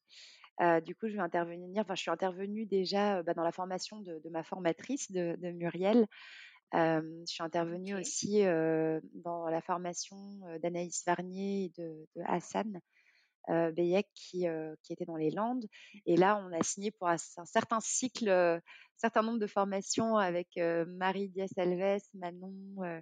du 0.83 0.95
coup, 0.95 1.07
je 1.07 1.13
vais 1.13 1.19
intervenir. 1.19 1.81
Enfin, 1.81 1.95
je 1.95 2.01
suis 2.01 2.11
intervenue 2.11 2.65
déjà 2.65 3.21
bah, 3.21 3.33
dans 3.33 3.43
la 3.43 3.51
formation 3.51 4.01
de, 4.01 4.29
ma 4.29 4.43
formatrice, 4.43 5.11
de, 5.11 5.51
Muriel. 5.51 6.07
je 6.73 7.23
suis 7.25 7.43
intervenue 7.43 7.95
aussi 7.95 8.41
dans 8.41 9.47
la 9.49 9.61
formation 9.61 10.17
d'Anaïs 10.63 11.03
Varnier 11.05 11.65
et 11.65 11.81
de, 11.81 12.07
Hassan 12.25 12.81
euh, 13.49 13.71
qui, 14.13 14.45
qui 14.83 14.93
était 14.93 15.05
dans 15.05 15.15
les 15.15 15.31
Landes. 15.31 15.65
Et 16.05 16.15
là, 16.15 16.37
on 16.37 16.53
a 16.53 16.63
signé 16.63 16.91
pour 16.91 17.07
un, 17.07 17.17
certain 17.17 17.79
cycle, 17.79 18.29
un 18.29 18.61
certain 18.97 19.23
nombre 19.23 19.39
de 19.39 19.47
formations 19.47 20.17
avec 20.17 20.59
Marie 20.87 21.29
Diaz-Alves, 21.29 22.01
Manon 22.13 23.01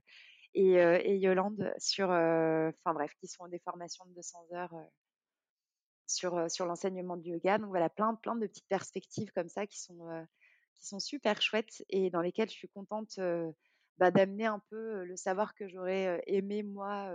et, 0.54 0.74
et, 0.74 1.18
Yolande 1.18 1.74
sur, 1.78 2.06
enfin 2.10 2.94
bref, 2.94 3.12
qui 3.20 3.28
sont 3.28 3.48
des 3.48 3.60
formations 3.60 4.06
de 4.06 4.14
200 4.14 4.48
heures 4.54 4.76
sur, 6.08 6.50
sur 6.50 6.66
l'enseignement 6.66 7.18
du 7.18 7.32
yoga. 7.32 7.58
Donc 7.58 7.70
voilà, 7.70 7.90
plein, 7.90 8.16
plein 8.16 8.36
de 8.36 8.48
petites 8.48 8.68
perspectives 8.68 9.32
comme 9.32 9.50
ça 9.50 9.68
qui 9.68 9.80
sont, 9.80 10.26
qui 10.76 10.88
sont 10.88 11.00
super 11.00 11.42
chouettes 11.42 11.84
et 11.90 12.10
dans 12.10 12.22
lesquelles 12.22 12.50
je 12.50 12.56
suis 12.56 12.70
contente 12.70 13.20
bah, 13.98 14.12
d'amener 14.12 14.46
un 14.46 14.62
peu 14.70 15.04
le 15.04 15.16
savoir 15.18 15.54
que 15.54 15.68
j'aurais 15.68 16.24
aimé 16.28 16.64
moi 16.64 17.12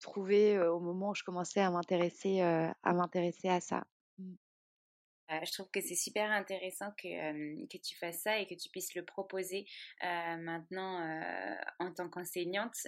trouver 0.00 0.58
au 0.60 0.80
moment 0.80 1.10
où 1.10 1.14
je 1.14 1.24
commençais 1.24 1.60
à 1.60 1.70
m'intéresser 1.70 2.40
à 2.40 2.92
m'intéresser 2.94 3.48
à 3.48 3.60
ça. 3.60 3.84
Euh, 5.32 5.40
je 5.44 5.52
trouve 5.52 5.68
que 5.70 5.80
c'est 5.80 5.96
super 5.96 6.30
intéressant 6.30 6.92
que, 6.92 7.66
que 7.66 7.78
tu 7.78 7.96
fasses 7.96 8.20
ça 8.22 8.38
et 8.38 8.46
que 8.46 8.54
tu 8.54 8.68
puisses 8.68 8.94
le 8.94 9.04
proposer 9.04 9.66
euh, 10.04 10.36
maintenant 10.36 11.00
euh, 11.00 11.54
en 11.80 11.92
tant 11.92 12.08
qu'enseignante 12.08 12.86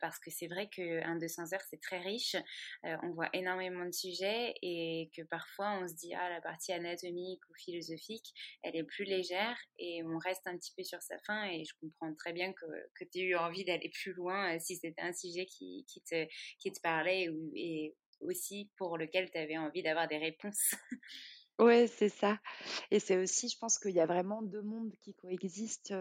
parce 0.00 0.18
que 0.18 0.30
c'est 0.30 0.46
vrai 0.46 0.68
qu'un 0.68 1.16
200 1.16 1.52
heures 1.52 1.62
c'est 1.68 1.80
très 1.80 1.98
riche, 1.98 2.36
on 2.84 3.10
voit 3.10 3.28
énormément 3.32 3.84
de 3.84 3.92
sujets 3.92 4.54
et 4.62 5.10
que 5.14 5.22
parfois 5.22 5.78
on 5.82 5.88
se 5.88 5.94
dit 5.94 6.14
ah 6.14 6.30
la 6.30 6.40
partie 6.40 6.72
anatomique 6.72 7.40
ou 7.50 7.54
philosophique 7.54 8.32
elle 8.62 8.76
est 8.76 8.84
plus 8.84 9.04
légère 9.04 9.56
et 9.78 10.02
on 10.04 10.18
reste 10.18 10.46
un 10.46 10.56
petit 10.56 10.72
peu 10.76 10.82
sur 10.82 11.02
sa 11.02 11.18
fin 11.20 11.44
et 11.44 11.64
je 11.64 11.74
comprends 11.80 12.14
très 12.14 12.32
bien 12.32 12.52
que, 12.52 12.64
tu 13.04 13.18
aies 13.18 13.22
eu 13.22 13.36
envie 13.36 13.64
d'aller 13.64 13.90
plus 13.90 14.12
loin 14.12 14.58
si 14.58 14.76
c'était 14.76 15.02
un 15.02 15.12
sujet 15.12 15.46
qui 15.46 15.84
te 16.04 16.80
parlait 16.82 17.28
et 17.54 17.94
aussi 18.20 18.70
pour 18.76 18.98
lequel 18.98 19.30
tu 19.30 19.38
avais 19.38 19.58
envie 19.58 19.82
d'avoir 19.82 20.08
des 20.08 20.18
réponses. 20.18 20.74
Ouais, 21.58 21.88
c'est 21.88 22.08
ça. 22.08 22.38
Et 22.90 23.00
c'est 23.00 23.16
aussi, 23.16 23.48
je 23.48 23.58
pense 23.58 23.78
qu'il 23.78 23.94
y 23.94 24.00
a 24.00 24.06
vraiment 24.06 24.42
deux 24.42 24.62
mondes 24.62 24.92
qui 25.00 25.14
coexistent. 25.14 25.92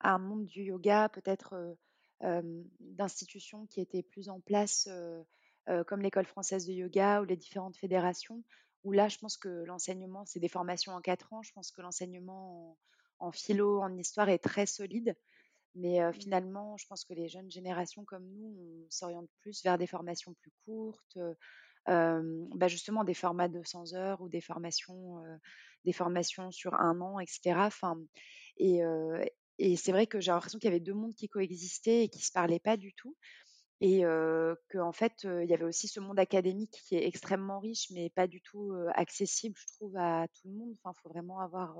un 0.00 0.18
monde 0.18 0.46
du 0.46 0.62
yoga, 0.62 1.08
peut-être 1.10 1.76
d'institutions 2.80 3.66
qui 3.66 3.80
étaient 3.80 4.02
plus 4.02 4.28
en 4.30 4.40
place, 4.40 4.88
comme 5.86 6.00
l'école 6.00 6.26
française 6.26 6.66
de 6.66 6.72
yoga 6.72 7.20
ou 7.20 7.24
les 7.24 7.36
différentes 7.36 7.76
fédérations, 7.76 8.42
où 8.84 8.92
là, 8.92 9.08
je 9.08 9.18
pense 9.18 9.36
que 9.36 9.64
l'enseignement, 9.64 10.24
c'est 10.24 10.40
des 10.40 10.48
formations 10.48 10.92
en 10.92 11.00
quatre 11.00 11.32
ans. 11.32 11.42
Je 11.42 11.52
pense 11.52 11.70
que 11.70 11.82
l'enseignement 11.82 12.78
en, 13.18 13.32
philo, 13.32 13.80
en 13.80 13.94
histoire 13.96 14.30
est 14.30 14.38
très 14.38 14.66
solide. 14.66 15.14
Mais 15.74 16.00
mmh. 16.00 16.12
finalement, 16.14 16.76
je 16.78 16.86
pense 16.86 17.04
que 17.04 17.12
les 17.12 17.28
jeunes 17.28 17.50
générations 17.50 18.04
comme 18.04 18.26
nous, 18.30 18.56
on 18.58 18.90
s'oriente 18.90 19.28
plus 19.42 19.62
vers 19.62 19.76
des 19.76 19.86
formations 19.86 20.32
plus 20.34 20.52
courtes, 20.64 21.18
bah 21.88 22.68
justement 22.68 23.04
des 23.04 23.14
formats 23.14 23.48
de 23.48 23.54
200 23.54 23.94
heures 23.94 24.20
ou 24.20 24.28
des 24.28 24.40
formations, 24.40 25.22
des 25.84 25.92
formations 25.92 26.50
sur 26.50 26.74
un 26.74 27.00
an, 27.00 27.18
etc. 27.18 27.54
Enfin, 27.56 27.98
et, 28.58 28.80
et 29.58 29.76
c'est 29.76 29.92
vrai 29.92 30.06
que 30.06 30.20
j'ai 30.20 30.30
l'impression 30.30 30.58
qu'il 30.58 30.68
y 30.68 30.72
avait 30.72 30.80
deux 30.80 30.94
mondes 30.94 31.14
qui 31.14 31.28
coexistaient 31.28 32.04
et 32.04 32.08
qui 32.08 32.22
se 32.24 32.32
parlaient 32.32 32.60
pas 32.60 32.76
du 32.76 32.92
tout. 32.94 33.16
Et 33.80 34.02
qu'en 34.70 34.92
fait, 34.92 35.24
il 35.24 35.48
y 35.48 35.54
avait 35.54 35.64
aussi 35.64 35.88
ce 35.88 36.00
monde 36.00 36.18
académique 36.18 36.82
qui 36.86 36.96
est 36.96 37.06
extrêmement 37.06 37.60
riche, 37.60 37.90
mais 37.90 38.10
pas 38.10 38.26
du 38.26 38.42
tout 38.42 38.74
accessible, 38.94 39.56
je 39.56 39.66
trouve, 39.76 39.96
à 39.96 40.26
tout 40.28 40.48
le 40.48 40.54
monde. 40.54 40.74
Enfin, 40.82 40.94
il 40.96 41.00
faut 41.02 41.08
vraiment 41.08 41.40
avoir 41.40 41.76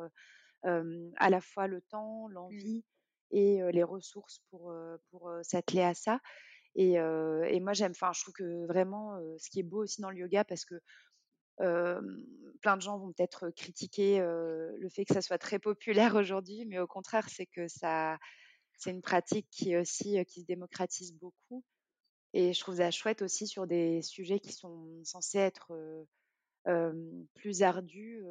à 0.63 1.31
la 1.31 1.41
fois 1.41 1.67
le 1.67 1.83
temps, 1.83 2.29
mmh. 2.29 2.33
l'envie 2.33 2.85
et 3.31 3.61
les 3.73 3.83
ressources 3.83 4.41
pour, 4.51 4.73
pour 5.11 5.31
s'atteler 5.43 5.83
à 5.83 5.95
ça. 5.95 6.21
Et, 6.75 6.99
moi, 7.61 7.73
j'aime, 7.73 7.93
enfin, 7.93 8.13
je 8.15 8.23
trouve 8.23 8.35
que 8.35 8.67
vraiment, 8.67 9.19
ce 9.39 9.51
qui 9.51 9.61
est 9.61 9.65
beau 9.65 9.83
aussi 9.83 10.01
dans 10.01 10.11
le 10.11 10.19
yoga, 10.19 10.45
parce 10.45 10.65
que 10.65 10.81
plein 11.57 12.77
de 12.77 12.83
gens 12.83 12.99
vont 12.99 13.13
peut-être 13.13 13.51
critiquer 13.51 14.21
le 14.21 14.89
fait 14.91 15.05
que 15.05 15.15
ça 15.15 15.23
soit 15.23 15.39
très 15.39 15.59
populaire 15.59 16.15
aujourd'hui, 16.17 16.65
mais 16.67 16.79
au 16.79 16.87
contraire, 16.87 17.29
c'est 17.29 17.47
que 17.47 17.67
ça, 17.69 18.19
c'est 18.77 18.91
une 18.91 19.03
pratique 19.03 19.49
qui 19.51 19.77
aussi 19.77 20.25
qui 20.27 20.43
se 20.43 20.47
démocratise 20.47 21.13
beaucoup. 21.15 21.65
Et 22.35 22.53
je 22.53 22.61
trouve 22.61 22.77
ça 22.77 22.91
chouette 22.91 23.23
aussi 23.23 23.47
sur 23.47 23.67
des 23.67 24.03
sujets 24.03 24.39
qui 24.39 24.53
sont 24.53 25.03
censés 25.05 25.39
être 25.39 25.73
plus 27.35 27.63
ardus, 27.63 28.23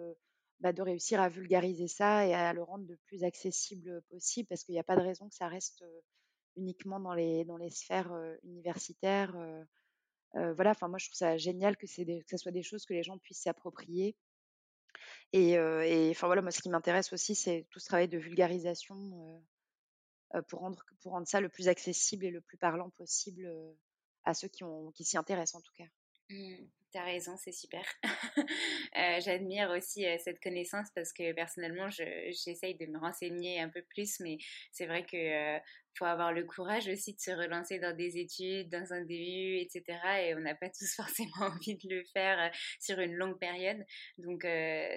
bah, 0.60 0.74
de 0.74 0.82
réussir 0.82 1.22
à 1.22 1.30
vulgariser 1.30 1.88
ça 1.88 2.26
et 2.26 2.34
à 2.34 2.52
le 2.54 2.64
rendre 2.64 2.86
le 2.88 2.98
plus 3.06 3.24
accessible 3.24 4.02
possible, 4.10 4.48
parce 4.48 4.64
qu'il 4.64 4.74
n'y 4.74 4.80
a 4.80 4.84
pas 4.84 4.96
de 4.96 5.02
raison 5.02 5.30
que 5.30 5.36
ça 5.36 5.48
reste 5.48 5.84
uniquement 6.58 7.00
dans 7.00 7.14
les, 7.14 7.46
dans 7.46 7.58
les 7.58 7.70
sphères 7.70 8.12
universitaires. 8.44 9.36
voilà, 10.34 10.72
enfin 10.72 10.88
moi 10.88 10.98
je 10.98 11.08
trouve 11.08 11.18
ça 11.18 11.38
génial 11.38 11.78
que, 11.78 11.88
c'est 11.88 12.06
que 12.06 12.30
ce 12.30 12.38
soit 12.38 12.52
des 12.52 12.64
choses 12.64 12.86
que 12.86 12.94
les 12.94 13.04
gens 13.04 13.18
puissent 13.18 13.44
s'approprier. 13.44 14.16
Et, 15.34 15.58
enfin 16.12 16.28
voilà, 16.28 16.42
moi 16.42 16.52
ce 16.52 16.62
qui 16.62 16.70
m'intéresse 16.70 17.14
aussi, 17.14 17.36
c'est 17.36 17.68
tout 17.70 17.80
ce 17.80 17.86
travail 17.86 18.08
de 18.08 18.18
vulgarisation 18.18 19.42
pour, 20.48 20.60
rendre, 20.60 20.84
pour 21.02 21.14
rendre 21.14 21.28
ça 21.28 21.42
le 21.42 21.50
plus 21.50 21.68
accessible 21.68 22.26
et 22.26 22.32
le 22.32 22.42
plus 22.42 22.58
parlant 22.58 22.90
possible 22.92 23.50
à 24.24 24.34
ceux 24.34 24.48
qui, 24.48 24.64
qui 24.96 25.04
s'y 25.04 25.18
intéressent 25.18 25.56
en 25.56 25.62
tout 25.62 25.74
cas. 25.78 25.90
Mmh. 26.30 26.68
T'as 26.98 27.04
raison, 27.04 27.38
c'est 27.38 27.52
super. 27.52 27.84
Euh, 28.98 29.20
j'admire 29.20 29.70
aussi 29.70 30.08
euh, 30.08 30.18
cette 30.24 30.40
connaissance 30.42 30.88
parce 30.96 31.14
que 31.14 31.32
personnellement, 31.34 31.88
j'essaye 31.90 32.76
de 32.76 32.88
me 32.88 32.98
renseigner 32.98 33.60
un 33.60 33.70
peu 33.70 33.84
plus, 33.84 34.20
mais 34.22 34.38
c'est 34.72 34.88
vrai 34.88 35.06
que 35.06 35.18
euh, 35.18 35.60
faut 35.96 36.06
avoir 36.06 36.34
le 36.34 36.44
courage 36.46 36.88
aussi 36.88 37.14
de 37.14 37.20
se 37.20 37.30
relancer 37.32 37.78
dans 37.78 37.96
des 37.96 38.18
études, 38.18 38.70
dans 38.70 38.94
un 38.94 39.02
début, 39.02 39.58
etc. 39.58 39.84
Et 40.24 40.36
on 40.36 40.40
n'a 40.40 40.56
pas 40.56 40.70
tous 40.70 40.92
forcément 40.96 41.54
envie 41.54 41.76
de 41.76 41.96
le 41.96 42.04
faire 42.14 42.52
sur 42.80 42.98
une 43.00 43.14
longue 43.14 43.38
période. 43.38 43.84
Donc 44.18 44.42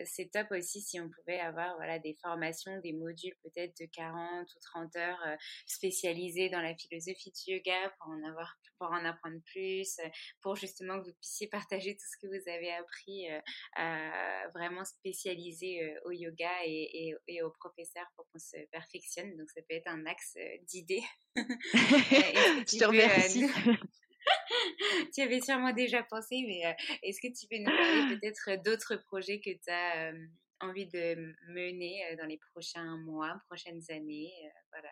c'est 0.07 0.31
top 0.33 0.47
aussi 0.53 0.81
si 0.81 0.99
on 1.01 1.11
pouvait 1.11 1.41
avoir 1.41 1.77
voilà 1.77 1.99
des 1.99 2.17
formations, 2.23 2.79
des 2.81 2.93
modules 2.93 3.37
peut-être 3.43 3.77
de 3.81 3.87
40 3.93 4.47
ou 4.47 4.61
30 4.61 4.97
heures 4.97 5.37
spécialisés 5.67 6.49
dans 6.49 6.63
la 6.63 6.75
philosophie 6.75 7.33
du 7.33 7.55
yoga 7.55 7.93
pour 7.99 8.13
en 8.13 8.23
avoir 8.23 8.57
pour 8.79 8.91
en 8.91 9.05
apprendre 9.05 9.41
plus, 9.45 10.01
pour 10.41 10.57
justement 10.57 10.99
que 10.99 11.05
vous 11.05 11.15
puissiez 11.21 11.49
partager 11.49 11.90
tout 11.95 12.07
ce 12.07 12.19
que 12.19 12.27
vous 12.27 12.49
avez 12.49 12.73
appris 12.73 13.31
euh, 13.31 13.41
à 13.77 14.49
vraiment 14.55 14.85
spécialiser 14.85 15.83
euh, 15.83 16.01
au 16.07 16.11
yoga 16.11 16.51
et, 16.65 17.15
et, 17.29 17.43
aux 17.43 17.51
professeurs 17.51 18.07
pour 18.17 18.27
qu'on 18.31 18.39
se 18.39 18.57
perfectionne. 18.71 19.37
Donc, 19.37 19.51
ça 19.51 19.61
peut 19.63 19.75
être 19.75 19.89
un 19.89 20.05
axe 20.07 20.37
euh, 20.37 20.57
d'idées. 20.69 21.05
Je 21.37 22.79
te 22.79 22.85
remercie. 22.85 23.47
tu 25.15 25.23
avais 25.23 25.41
sûrement 25.41 25.73
déjà 25.73 26.03
pensé, 26.03 26.43
mais 26.47 26.77
est-ce 27.03 27.21
que 27.21 27.33
tu 27.33 27.47
peux 27.49 27.59
nous 27.59 27.77
parler 27.77 28.17
peut-être 28.21 28.63
d'autres 28.63 28.97
projets 29.07 29.41
que 29.41 29.51
tu 29.51 29.71
as 29.71 30.13
envie 30.61 30.87
de 30.87 31.35
mener 31.49 32.17
dans 32.17 32.27
les 32.27 32.39
prochains 32.53 32.99
mois, 32.99 33.41
prochaines 33.49 33.83
années 33.91 34.33
Voilà. 34.73 34.91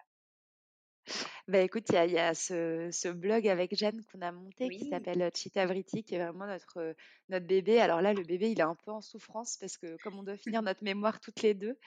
Bah, 1.48 1.60
écoute, 1.60 1.84
il 1.90 2.12
y 2.12 2.18
a, 2.18 2.34
ce, 2.34 3.12
blog 3.12 3.48
avec 3.48 3.74
Jeanne 3.74 4.02
qu'on 4.12 4.20
a 4.20 4.32
monté 4.32 4.68
qui 4.68 4.88
s'appelle 4.88 5.30
Chitavriti, 5.34 6.04
qui 6.04 6.14
est 6.14 6.22
vraiment 6.22 6.46
notre, 6.46 6.94
notre 7.28 7.46
bébé. 7.46 7.80
Alors 7.80 8.00
là, 8.00 8.12
le 8.12 8.22
bébé, 8.22 8.50
il 8.50 8.60
est 8.60 8.64
un 8.64 8.74
peu 8.74 8.90
en 8.90 9.00
souffrance 9.00 9.56
parce 9.56 9.76
que 9.76 9.96
comme 10.02 10.18
on 10.18 10.22
doit 10.22 10.36
finir 10.60 10.62
notre 10.62 10.84
mémoire 10.84 11.20
toutes 11.20 11.42
les 11.42 11.54
deux, 11.54 11.78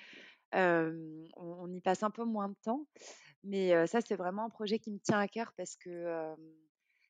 on, 0.53 1.71
y 1.71 1.81
passe 1.81 2.03
un 2.03 2.11
peu 2.11 2.23
moins 2.23 2.49
de 2.49 2.55
temps. 2.63 2.87
Mais 3.43 3.87
ça, 3.87 3.99
c'est 4.01 4.15
vraiment 4.15 4.45
un 4.45 4.49
projet 4.49 4.79
qui 4.79 4.91
me 4.91 4.99
tient 4.99 5.19
à 5.19 5.27
cœur 5.27 5.53
parce 5.57 5.75
que 5.75 6.35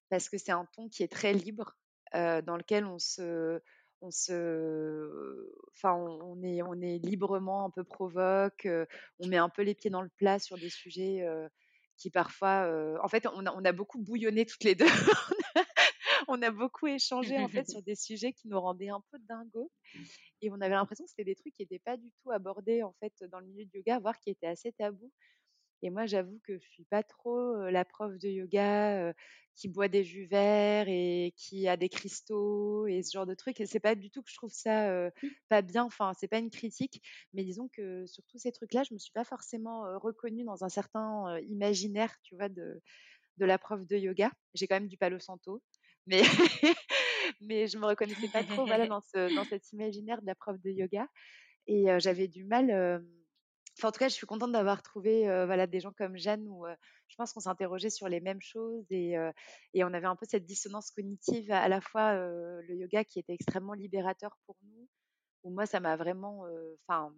parce 0.10 0.28
que 0.28 0.38
c'est 0.38 0.52
un 0.52 0.66
ton 0.74 0.90
qui 0.90 1.04
est 1.04 1.12
très 1.12 1.34
libre, 1.34 1.78
dans 2.14 2.58
lequel 2.58 2.86
on 2.86 3.00
se 3.00 3.62
on 4.02 4.10
se, 4.10 5.52
enfin, 5.76 5.94
on 5.94 6.42
est, 6.42 6.62
on 6.64 6.74
est 6.82 6.98
librement 6.98 7.66
un 7.66 7.70
peu 7.70 7.84
provoque, 7.84 8.68
on 9.20 9.28
met 9.28 9.38
un 9.38 9.50
peu 9.50 9.62
les 9.62 9.76
pieds 9.76 9.92
dans 9.92 10.02
le 10.02 10.10
plat 10.10 10.40
sur 10.40 10.58
des 10.58 10.70
sujets 10.70 11.24
qui 12.02 12.10
parfois, 12.10 12.68
en 13.04 13.08
fait, 13.08 13.28
on 13.28 13.46
a, 13.46 13.72
beaucoup 13.72 14.00
bouillonné 14.00 14.46
toutes 14.46 14.64
les 14.64 14.74
deux. 14.74 14.86
on 16.28 16.42
a 16.42 16.50
beaucoup 16.50 16.88
échangé 16.88 17.38
en 17.38 17.48
fait 17.48 17.70
sur 17.70 17.82
des 17.84 17.96
sujets 17.96 18.34
qui 18.34 18.48
nous 18.48 18.60
rendaient 18.60 18.90
un 18.90 19.04
peu 19.12 19.20
dingos 19.30 19.72
et 20.42 20.50
on 20.50 20.60
avait 20.62 20.74
l'impression 20.74 21.06
que 21.06 21.12
c'était 21.12 21.26
des 21.26 21.36
trucs 21.36 21.54
qui 21.54 21.62
n'étaient 21.62 21.80
pas 21.80 21.98
du 21.98 22.12
tout 22.24 22.32
abordés 22.32 22.82
en 22.82 22.94
fait 23.00 23.14
dans 23.30 23.40
le 23.40 23.46
milieu 23.46 23.66
du 23.66 23.78
yoga, 23.78 24.00
voire 24.00 24.18
qui 24.20 24.32
étaient 24.32 24.48
assez 24.48 24.72
tabous. 24.72 25.12
Et 25.82 25.90
moi, 25.90 26.06
j'avoue 26.06 26.40
que 26.44 26.58
je 26.60 26.68
suis 26.70 26.86
pas 26.86 27.04
trop 27.04 27.56
la 27.70 27.86
prof 27.86 28.18
de 28.18 28.30
yoga 28.30 29.14
qui 29.56 29.68
boit 29.68 29.88
des 29.88 30.04
jus 30.04 30.26
verts 30.26 30.88
et 30.88 31.34
qui 31.36 31.68
a 31.68 31.78
des 31.78 31.90
cristaux 31.90 32.88
et 32.88 33.04
ce 33.04 33.12
genre 33.12 33.26
de 33.26 33.36
trucs. 33.36 33.60
Et 33.60 33.66
c'est 33.66 33.80
pas 33.80 33.96
du 33.96 34.10
tout 34.10 34.22
que 34.22 34.30
je 34.30 34.36
trouve 34.36 34.52
ça 34.52 35.10
mmh. 35.10 35.28
pas 35.50 35.62
bien. 35.62 35.84
Enfin, 35.84 36.14
c'est 36.20 36.28
pas 36.28 36.40
une 36.40 36.50
critique, 36.50 37.02
mais 37.34 37.44
disons 37.44 37.70
que 37.70 38.06
sur 38.08 38.24
tous 38.28 38.38
ces 38.38 38.52
trucs-là, 38.52 38.84
je 38.84 38.94
me 38.94 39.00
suis 39.00 39.12
pas 39.12 39.24
forcément 39.24 39.84
reconnue 40.00 40.44
dans 40.44 40.64
un 40.64 40.70
certain 40.70 41.38
imaginaire, 41.50 42.16
tu 42.24 42.36
vois, 42.36 42.50
de 42.50 42.82
de 43.38 43.46
la 43.46 43.58
prof 43.58 43.86
de 43.86 43.98
yoga. 43.98 44.32
J'ai 44.54 44.68
quand 44.68 44.76
même 44.76 44.88
du 44.88 44.98
Palo 44.98 45.20
Santo, 45.20 45.62
mais 46.06 46.22
mais 47.42 47.68
je 47.68 47.78
me 47.78 47.86
reconnaissais 47.86 48.28
pas 48.28 48.44
trop, 48.44 48.66
voilà, 48.66 48.88
dans 48.88 49.02
ce 49.02 49.34
dans 49.36 49.46
cet 49.46 49.72
imaginaire 49.74 50.22
de 50.22 50.28
la 50.28 50.36
prof 50.36 50.60
de 50.62 50.70
yoga. 50.70 51.08
Et 51.68 51.86
j'avais 52.00 52.28
du 52.28 52.44
mal 52.44 53.04
en 53.88 53.92
tout 53.92 54.00
cas, 54.00 54.10
je 54.10 54.14
suis 54.14 54.28
contente 54.28 54.52
d'avoir 54.52 54.82
trouvé 54.82 55.26
des 55.70 55.80
gens 55.80 55.92
comme 55.92 56.18
Jeanne 56.18 56.48
où 56.48 56.66
je 57.08 57.16
pense 57.16 57.34
qu'on 57.34 57.40
s'interrogeait 57.40 57.90
sur 57.90 58.08
les 58.08 58.20
mêmes 58.20 58.42
choses 58.42 58.86
et, 58.90 59.16
on 59.76 59.94
avait 59.94 60.08
un 60.08 60.16
peu 60.16 60.26
cette 60.28 60.46
dissonance 60.46 60.92
cognitive, 60.92 61.52
à 61.52 61.68
la 61.68 61.82
fois 61.82 62.16
le 62.16 62.76
yoga 62.76 63.04
qui 63.04 63.20
était 63.20 63.34
extrêmement 63.34 63.74
libérateur 63.74 64.38
pour 64.46 64.58
nous, 64.64 64.88
où 65.44 65.52
moi, 65.52 65.66
ça 65.66 65.80
m'a 65.80 65.96
vraiment, 65.96 66.46
enfin, 66.88 67.14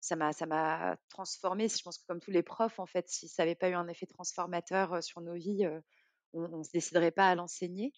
ça 0.00 0.16
m'a, 0.16 0.32
ça. 0.32 0.46
Je 0.46 1.82
pense 1.82 1.98
que 1.98 2.06
comme 2.06 2.20
tous 2.20 2.30
les 2.30 2.42
profs, 2.42 2.78
en 2.78 2.86
fait, 2.86 3.08
si 3.08 3.28
ça 3.28 3.42
n'avait 3.42 3.54
pas 3.54 3.68
eu 3.68 3.74
un 3.74 3.88
effet 3.88 4.06
transformateur 4.06 5.02
sur 5.02 5.20
nos 5.20 5.34
vies, 5.34 5.68
on 6.32 6.58
ne 6.58 6.62
se 6.62 6.70
déciderait 6.72 7.10
pas 7.10 7.28
à 7.28 7.34
l'enseigner 7.34 7.92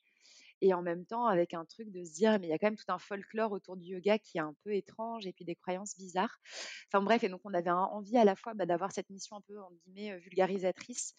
et 0.63 0.73
en 0.73 0.81
même 0.81 1.05
temps 1.05 1.27
avec 1.27 1.53
un 1.53 1.67
truc 1.67 1.91
de 1.91 2.05
se 2.05 2.13
dire 2.13 2.39
mais 2.39 2.47
il 2.47 2.51
y 2.51 2.53
a 2.55 2.59
quand 2.59 2.69
même 2.69 2.77
tout 2.77 2.91
un 2.91 2.99
folklore 2.99 3.53
autour 3.53 3.77
du 3.77 3.89
yoga 3.89 4.19
qui 4.19 4.39
est 4.39 4.41
un 4.41 4.55
peu 4.65 4.75
étrange 4.75 5.27
et 5.27 5.33
puis 5.33 5.45
des 5.45 5.57
croyances 5.57 5.97
bizarres. 5.97 6.41
Enfin 6.89 7.03
bref, 7.03 7.23
et 7.25 7.29
donc 7.29 7.43
on 7.45 7.53
avait 7.53 7.71
envie 7.71 8.17
à 8.17 8.25
la 8.25 8.37
fois 8.37 8.55
bah, 8.55 8.65
d'avoir 8.65 8.93
cette 8.93 9.11
mission 9.11 9.37
un 9.37 9.43
peu 9.43 9.61
en 9.61 9.71
guillemets 9.85 10.19
vulgarisatrice 10.19 11.15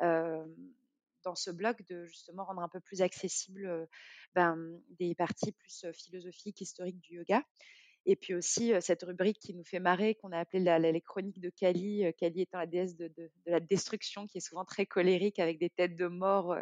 dans 0.00 1.34
ce 1.34 1.50
blog 1.50 1.76
de 1.88 2.06
justement 2.06 2.44
rendre 2.44 2.62
un 2.62 2.68
peu 2.68 2.80
plus 2.80 3.02
accessible 3.02 3.88
ben, 4.34 4.80
des 4.98 5.14
parties 5.14 5.52
plus 5.52 5.86
philosophiques, 5.92 6.60
historiques 6.60 7.00
du 7.00 7.14
yoga 7.14 7.42
et 8.06 8.16
puis 8.16 8.34
aussi 8.34 8.72
cette 8.80 9.02
rubrique 9.02 9.38
qui 9.38 9.54
nous 9.54 9.64
fait 9.64 9.80
marrer, 9.80 10.14
qu'on 10.14 10.32
a 10.32 10.38
appelée 10.38 10.60
les 10.60 11.00
chroniques 11.00 11.40
de 11.40 11.50
Kali, 11.50 12.04
Kali 12.16 12.42
étant 12.42 12.58
la 12.58 12.66
déesse 12.66 12.96
de, 12.96 13.12
la 13.46 13.60
destruction, 13.60 14.26
qui 14.26 14.38
est 14.38 14.40
souvent 14.40 14.64
très 14.64 14.86
colérique 14.86 15.38
avec 15.38 15.58
des 15.58 15.70
têtes 15.70 15.96
de 15.96 16.06
mort. 16.06 16.56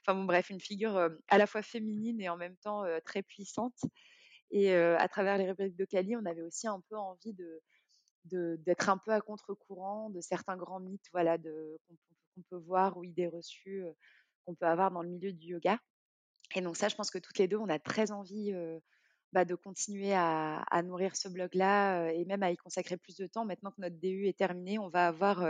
Enfin 0.00 0.14
bon, 0.14 0.24
bref, 0.24 0.50
une 0.50 0.60
figure 0.60 1.10
à 1.28 1.38
la 1.38 1.46
fois 1.46 1.62
féminine 1.62 2.20
et 2.20 2.28
en 2.28 2.36
même 2.36 2.56
temps 2.56 2.84
très 3.04 3.22
puissante. 3.22 3.78
Et 4.50 4.74
à 4.74 5.08
travers 5.08 5.36
les 5.36 5.48
rubriques 5.48 5.76
de 5.76 5.84
Kali, 5.84 6.16
on 6.16 6.24
avait 6.24 6.42
aussi 6.42 6.66
un 6.66 6.80
peu 6.88 6.96
envie 6.96 7.34
de 7.34 7.60
d'être 8.30 8.90
un 8.90 8.98
peu 8.98 9.12
à 9.12 9.22
contre-courant 9.22 10.10
de 10.10 10.20
certains 10.20 10.56
grands 10.56 10.80
mythes 10.80 11.08
voilà, 11.12 11.38
qu'on 11.38 12.42
peut 12.50 12.58
voir 12.58 12.98
ou 12.98 13.04
idées 13.04 13.26
reçues 13.26 13.84
qu'on 14.44 14.54
peut 14.54 14.66
avoir 14.66 14.90
dans 14.90 15.02
le 15.02 15.08
milieu 15.08 15.32
du 15.32 15.48
yoga. 15.48 15.78
Et 16.54 16.62
donc 16.62 16.76
ça, 16.76 16.88
je 16.88 16.96
pense 16.96 17.10
que 17.10 17.18
toutes 17.18 17.38
les 17.38 17.48
deux, 17.48 17.58
on 17.58 17.68
a 17.68 17.78
très 17.78 18.10
envie 18.10 18.54
bah, 19.32 19.44
de 19.44 19.54
continuer 19.54 20.14
à, 20.14 20.82
nourrir 20.84 21.16
ce 21.16 21.28
blog-là 21.28 22.10
et 22.12 22.24
même 22.24 22.42
à 22.42 22.50
y 22.50 22.56
consacrer 22.56 22.96
plus 22.96 23.16
de 23.16 23.26
temps. 23.26 23.44
Maintenant 23.44 23.70
que 23.70 23.80
notre 23.80 23.96
DU 23.96 24.26
est 24.26 24.38
terminé, 24.38 24.78
on 24.78 24.88
va 24.88 25.08
avoir 25.08 25.44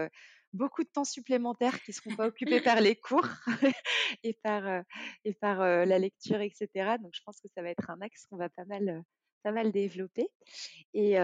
beaucoup 0.52 0.82
de 0.82 0.88
temps 0.88 1.04
supplémentaire 1.04 1.80
qui 1.82 1.90
ne 1.90 1.94
seront 1.94 2.16
pas 2.16 2.26
occupés 2.26 2.60
par 2.60 2.80
les 2.80 2.96
cours 2.96 3.28
et 4.22 4.34
par, 4.42 4.82
et 5.24 5.34
par 5.34 5.58
la 5.60 5.98
lecture, 5.98 6.40
etc. 6.40 6.96
Donc, 7.00 7.12
je 7.14 7.20
pense 7.24 7.40
que 7.40 7.48
ça 7.54 7.62
va 7.62 7.70
être 7.70 7.90
un 7.90 8.00
axe 8.00 8.26
qu'on 8.26 8.36
va 8.36 8.48
pas 8.48 8.64
mal, 8.64 9.02
pas 9.42 9.52
mal 9.52 9.70
développer. 9.70 10.28
Et 10.94 11.16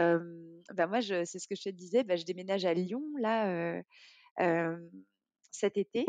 bah, 0.74 0.86
moi, 0.86 1.00
c'est 1.02 1.38
ce 1.38 1.48
que 1.48 1.56
je 1.56 1.62
te 1.62 1.68
disais, 1.70 2.04
bah, 2.04 2.16
je 2.16 2.24
déménage 2.24 2.64
à 2.64 2.74
Lyon 2.74 3.02
là 3.18 3.82
cet 5.50 5.76
été. 5.76 6.06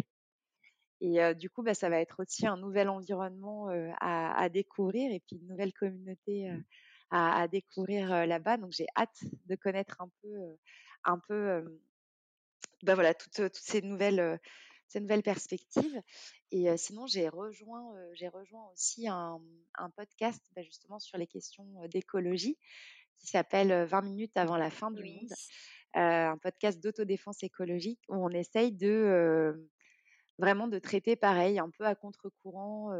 Et 1.01 1.19
du 1.35 1.49
coup, 1.49 1.61
bah, 1.61 1.73
ça 1.73 1.89
va 1.89 1.99
être 1.99 2.21
aussi 2.21 2.47
un 2.47 2.57
nouvel 2.57 2.89
environnement 2.89 3.67
à, 3.99 4.49
découvrir 4.49 5.11
et 5.11 5.19
puis 5.19 5.35
une 5.35 5.47
nouvelle 5.47 5.73
communauté 5.73 6.49
mmh. 6.49 6.63
à, 7.11 7.47
découvrir 7.47 8.25
là-bas. 8.25 8.57
Donc, 8.57 8.71
j'ai 8.71 8.87
hâte 8.95 9.23
de 9.45 9.55
connaître 9.55 9.97
un 9.99 10.09
peu, 10.21 10.57
un 11.03 11.19
peu 11.19 11.79
bah, 12.83 12.95
voilà, 12.95 13.13
toutes, 13.13 13.33
toutes, 13.33 13.55
ces, 13.55 13.81
nouvelles, 13.81 14.39
ces 14.87 14.99
nouvelles 15.01 15.23
perspectives. 15.23 16.01
Et 16.51 16.75
sinon, 16.77 17.07
j'ai 17.07 17.27
rejoint, 17.27 17.93
j'ai 18.13 18.29
rejoint 18.29 18.65
aussi 18.71 19.07
un, 19.07 19.41
un 19.77 19.89
podcast 19.89 20.41
bah, 20.55 20.61
justement 20.63 20.99
sur 20.99 21.17
les 21.17 21.27
questions 21.27 21.67
d'écologie 21.89 22.57
qui 23.19 23.27
s'appelle 23.27 23.85
20 23.85 24.01
minutes 24.01 24.37
avant 24.37 24.57
la 24.57 24.69
fin 24.69 24.91
du 24.91 25.03
monde. 25.03 25.33
un 25.93 26.37
podcast 26.37 26.81
d'autodéfense 26.81 27.43
écologique 27.43 28.01
où 28.09 28.15
on 28.15 28.29
essaye 28.29 28.71
de 28.71 29.67
vraiment 30.37 30.67
de 30.67 30.79
traiter 30.79 31.15
pareil, 31.15 31.59
un 31.59 31.69
peu 31.69 31.85
à 31.85 31.95
contre-courant, 31.95 32.91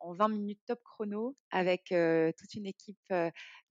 en 0.00 0.12
20 0.14 0.28
minutes 0.28 0.60
top 0.66 0.80
chrono, 0.84 1.36
avec 1.50 1.86
toute 1.88 2.54
une 2.54 2.66
équipe 2.66 3.12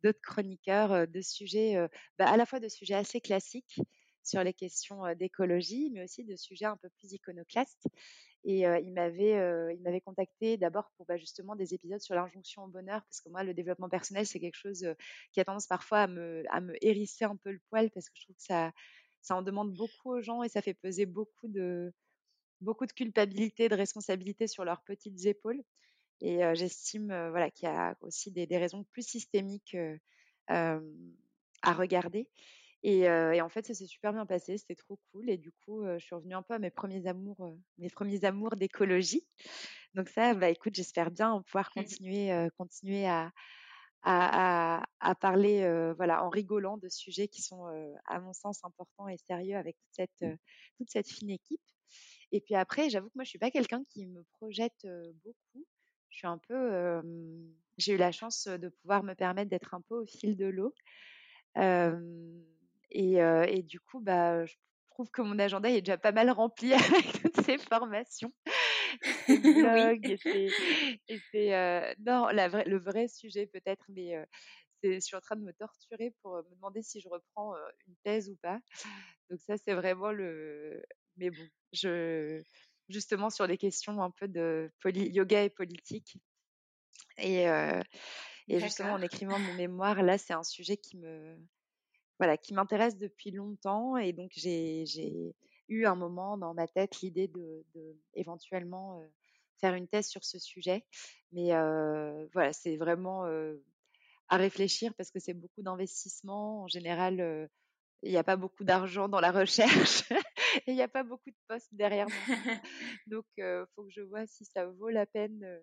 d'autres 0.04 0.22
chroniqueurs 0.22 1.08
de 1.08 1.22
sujets, 1.22 1.76
bah, 2.18 2.30
à 2.30 2.38
la 2.38 2.46
fois 2.46 2.60
de 2.60 2.68
sujets 2.70 2.96
assez 2.96 3.22
classiques 3.22 3.80
sur 4.24 4.44
les 4.44 4.54
questions 4.54 5.02
d'écologie, 5.16 5.90
mais 5.94 6.04
aussi 6.04 6.24
de 6.24 6.36
sujets 6.36 6.66
un 6.66 6.78
peu 6.78 6.90
plus 6.98 7.14
iconoclastes. 7.14 7.88
Et 8.46 8.62
il 8.62 8.94
m'avait 8.94 9.36
il 9.76 10.02
contacté 10.06 10.58
d'abord 10.58 10.92
pour 10.96 11.06
bah, 11.06 11.18
justement 11.18 11.56
des 11.56 11.74
épisodes 11.74 12.02
sur 12.02 12.16
l'injonction 12.16 12.64
au 12.64 12.68
bonheur, 12.68 13.02
parce 13.04 13.22
que 13.22 13.30
moi, 13.30 13.44
le 13.44 13.54
développement 13.54 13.90
personnel, 13.90 14.26
c'est 14.26 14.40
quelque 14.40 14.56
chose 14.56 14.86
qui 15.34 15.40
a 15.42 15.46
tendance 15.46 15.68
parfois 15.68 16.00
à 16.00 16.08
me, 16.08 16.44
à 16.50 16.62
me 16.62 16.74
hérisser 16.86 17.26
un 17.26 17.36
peu 17.36 17.52
le 17.52 17.60
poil, 17.70 17.90
parce 17.92 18.10
que 18.10 18.16
je 18.18 18.24
trouve 18.26 18.36
que 18.38 18.44
ça, 18.44 18.72
ça 19.22 19.36
en 19.36 19.42
demande 19.42 19.76
beaucoup 19.76 20.12
aux 20.14 20.22
gens 20.22 20.44
et 20.44 20.50
ça 20.50 20.62
fait 20.62 20.74
peser 20.74 21.06
beaucoup 21.06 21.48
de, 21.50 21.92
beaucoup 22.62 22.86
de 22.86 22.92
culpabilité, 22.92 23.70
de 23.70 23.76
responsabilité 23.76 24.48
sur 24.48 24.66
leurs 24.66 24.82
petites 24.84 25.26
épaules. 25.26 25.62
Et 26.22 26.42
j'estime 26.54 27.08
voilà, 27.30 27.50
qu'il 27.50 27.70
y 27.70 27.72
a 27.72 27.96
aussi 28.02 28.32
des, 28.32 28.46
raisons 28.58 28.84
plus 28.92 29.08
systémiques 29.08 29.78
à 30.48 31.74
regarder. 31.74 32.28
Et, 32.84 33.10
en 33.10 33.50
fait, 33.50 33.66
ça 33.66 33.74
s'est 33.74 33.86
super 33.86 34.14
bien 34.14 34.26
passé, 34.26 34.58
c'était 34.58 34.76
trop 34.76 35.00
cool. 35.12 35.30
Et 35.30 35.38
du 35.38 35.52
coup, 35.64 35.86
je 35.86 36.04
suis 36.04 36.16
revenue 36.16 36.36
un 36.36 36.42
peu 36.42 36.54
à 36.54 36.60
mes 36.60 36.72
premiers 36.72 37.08
amours, 37.08 37.58
mes 37.78 37.90
premiers 37.90 38.26
amours 38.26 38.56
d'écologie. 38.56 39.26
Donc 39.96 40.10
ça, 40.10 40.34
bah, 40.34 40.50
écoute, 40.50 40.76
j'espère 40.76 41.12
bien 41.12 41.42
pouvoir 41.42 41.72
mmh. 41.76 41.80
continuer, 41.80 42.48
continuer 42.58 43.08
à, 43.08 43.32
à, 44.04 44.84
à, 45.00 45.16
parler, 45.16 45.62
voilà, 45.96 46.24
en 46.24 46.30
rigolant 46.30 46.78
de 46.78 46.90
sujets 46.90 47.28
qui 47.28 47.42
sont, 47.42 47.66
à 48.06 48.20
mon 48.20 48.34
sens, 48.34 48.64
importants 48.64 49.08
et 49.08 49.18
sérieux 49.18 49.58
avec 49.58 49.78
toute 49.78 49.94
cette, 49.94 50.38
toute 50.78 50.90
cette 50.90 51.08
fine 51.08 51.32
équipe. 51.32 51.62
Et 52.32 52.42
puis 52.42 52.56
après, 52.56 52.90
j'avoue 52.90 53.08
que 53.08 53.16
moi, 53.16 53.24
je 53.24 53.30
suis 53.30 53.40
pas 53.40 53.52
quelqu'un 53.52 53.84
qui 53.90 54.06
me 54.06 54.24
projette 54.40 54.88
beaucoup. 55.24 55.66
Je 56.10 56.18
suis 56.18 56.28
un 56.28 56.38
peu, 56.38 57.02
j'ai 57.78 57.94
eu 57.94 57.98
la 57.98 58.12
chance 58.12 58.48
de 58.48 58.70
pouvoir 58.70 59.04
me 59.04 59.14
permettre 59.14 59.50
d'être 59.50 59.74
un 59.74 59.82
peu 59.82 59.96
au 59.96 60.06
fil 60.06 60.36
de 60.36 60.46
l'eau. 60.46 60.74
Et, 62.92 63.14
et, 63.18 63.64
du 63.64 63.80
coup, 63.80 64.00
bah, 64.00 64.46
je 64.46 64.56
trouve 64.90 65.10
que 65.12 65.22
mon 65.22 65.40
agenda 65.40 65.70
est 65.70 65.82
déjà 65.82 65.98
pas 65.98 66.12
mal 66.12 66.30
rempli 66.30 66.74
avec 67.04 67.22
toutes 67.22 67.42
ces 67.46 67.58
formations, 67.58 68.34
ces 69.26 69.38
blogs 69.38 70.18
et 70.28 71.20
c'est 71.32 71.96
non, 72.00 72.28
la 72.28 72.48
le 72.48 72.78
vrai 72.80 73.08
sujet 73.08 73.48
peut-être, 73.48 73.86
mais 73.90 74.16
je 74.84 75.00
suis 75.00 75.16
en 75.16 75.22
train 75.22 75.36
de 75.36 75.44
me 75.44 75.54
torturer 75.54 76.14
pour 76.22 76.36
me 76.38 76.56
demander 76.56 76.82
si 76.82 77.00
je 77.00 77.10
reprends 77.10 77.54
une 77.88 77.96
thèse 78.04 78.30
ou 78.30 78.36
pas. 78.42 78.60
Donc 79.30 79.40
ça, 79.42 79.58
c'est 79.58 79.74
vraiment 79.74 80.12
le, 80.12 80.84
mais 81.20 81.30
bon, 81.30 81.48
je, 81.74 82.42
justement 82.90 83.30
sur 83.30 83.48
les 83.48 83.58
questions 83.58 84.02
un 84.02 84.12
peu 84.12 84.28
de 84.28 84.72
yoga 84.84 85.44
et 85.44 85.50
politique. 85.50 86.18
Et, 87.18 87.46
et 88.48 88.60
justement, 88.60 88.94
en 88.94 89.02
écrivant 89.02 89.38
mon 89.38 89.54
mémoire, 89.54 90.02
là, 90.02 90.18
c'est 90.18 90.34
un 90.34 90.44
sujet 90.44 90.78
qui 90.78 90.98
me, 90.98 91.38
voilà, 92.18 92.38
qui 92.38 92.54
m'intéresse 92.54 92.98
depuis 92.98 93.32
longtemps. 93.32 93.98
Et 93.98 94.14
donc, 94.14 94.32
j'ai 94.34 95.36
eu 95.68 95.86
un 95.86 95.96
moment 95.96 96.38
dans 96.38 96.54
ma 96.54 96.68
tête 96.68 97.02
l'idée 97.02 97.28
de, 97.28 97.66
de, 97.76 97.98
éventuellement 98.16 99.04
faire 99.60 99.76
une 99.76 99.88
thèse 99.88 100.08
sur 100.08 100.24
ce 100.24 100.40
sujet. 100.40 100.86
Mais 101.32 101.50
voilà, 102.34 102.54
c'est 102.54 102.78
vraiment 102.78 103.26
à 104.30 104.38
réfléchir 104.38 104.94
parce 104.96 105.12
que 105.12 105.20
c'est 105.20 105.34
beaucoup 105.34 105.62
d'investissement. 105.62 106.64
En 106.64 106.68
général, 106.68 107.50
il 108.02 108.12
n'y 108.12 108.18
a 108.18 108.24
pas 108.24 108.38
beaucoup 108.38 108.64
d'argent 108.64 109.10
dans 109.10 109.20
la 109.20 109.32
recherche 109.32 110.04
et 110.68 110.72
il 110.72 110.76
n'y 110.76 110.82
a 110.82 110.88
pas 110.88 111.04
beaucoup 111.04 111.30
de 111.30 111.38
postes 111.48 111.74
derrière. 111.74 112.08
Donc, 113.08 113.26
il 113.38 113.66
faut 113.76 113.84
que 113.84 113.92
je 113.92 114.02
vois 114.02 114.26
si 114.28 114.46
ça 114.46 114.66
vaut 114.66 114.90
la 114.90 115.06
peine 115.06 115.62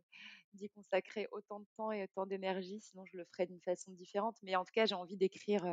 d'y 0.55 0.68
consacrer 0.70 1.28
autant 1.32 1.61
de 1.61 1.66
temps 1.76 1.93
et 1.93 2.03
autant 2.03 2.26
d'énergie. 2.26 2.80
Sinon, 2.80 3.05
je 3.07 3.16
le 3.16 3.24
ferai 3.26 3.47
d'une 3.47 3.61
façon 3.61 3.93
différente. 3.93 4.37
Mais 4.43 4.57
en 4.57 4.64
tout 4.64 4.72
cas, 4.72 4.87
j'ai 4.87 4.95
envie 4.95 5.16
d'écrire. 5.16 5.64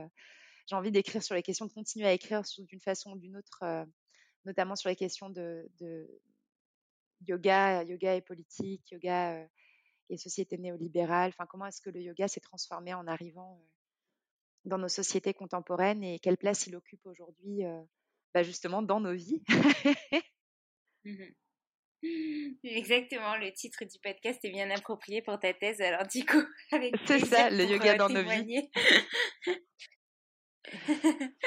j'ai 0.67 0.75
envie 0.75 0.91
d'écrire 0.91 1.23
sur 1.23 1.35
les 1.35 1.43
questions, 1.43 1.65
de 1.65 1.73
continuer 1.73 2.07
à 2.07 2.13
écrire 2.13 2.41
d'une 2.57 2.81
façon 2.81 3.13
ou 3.13 3.17
d'une 3.17 3.37
autre, 3.37 3.63
notamment 4.45 4.75
sur 4.75 4.89
les 4.89 4.95
questions 4.95 5.29
de, 5.29 5.69
de, 5.79 6.07
yoga, 7.27 7.83
yoga 7.83 8.15
et 8.15 8.21
politique, 8.21 8.91
yoga 8.91 9.47
et 10.09 10.17
société 10.17 10.57
néolibérale. 10.57 11.29
Enfin, 11.29 11.45
comment 11.45 11.65
est-ce 11.65 11.81
que 11.81 11.89
le 11.89 12.01
yoga 12.01 12.27
s'est 12.27 12.41
transformé 12.41 12.93
en 12.93 13.07
arrivant 13.07 13.61
dans 14.65 14.77
nos 14.77 14.87
sociétés 14.87 15.33
contemporaines 15.33 16.03
et 16.03 16.19
quelle 16.19 16.37
place 16.37 16.67
il 16.67 16.75
occupe 16.75 17.05
aujourd'hui 17.05 17.63
bah, 18.33 18.43
justement 18.43 18.81
dans 18.81 18.99
nos 18.99 19.13
vies. 19.13 19.41
Mmh 21.05 21.33
Exactement, 22.63 23.37
le 23.37 23.51
titre 23.53 23.85
du 23.85 23.97
podcast 23.99 24.43
est 24.43 24.51
bien 24.51 24.69
approprié 24.71 25.21
pour 25.21 25.39
ta 25.39 25.53
thèse. 25.53 25.79
Alors 25.79 26.05
du 26.05 26.25
coup, 26.25 26.43
avec 26.71 26.95
c'est 27.05 27.25
ça, 27.25 27.49
le 27.49 27.63
yoga 27.63 27.95
dans 27.95 28.09
nos 28.09 28.23
vies. 28.23 28.69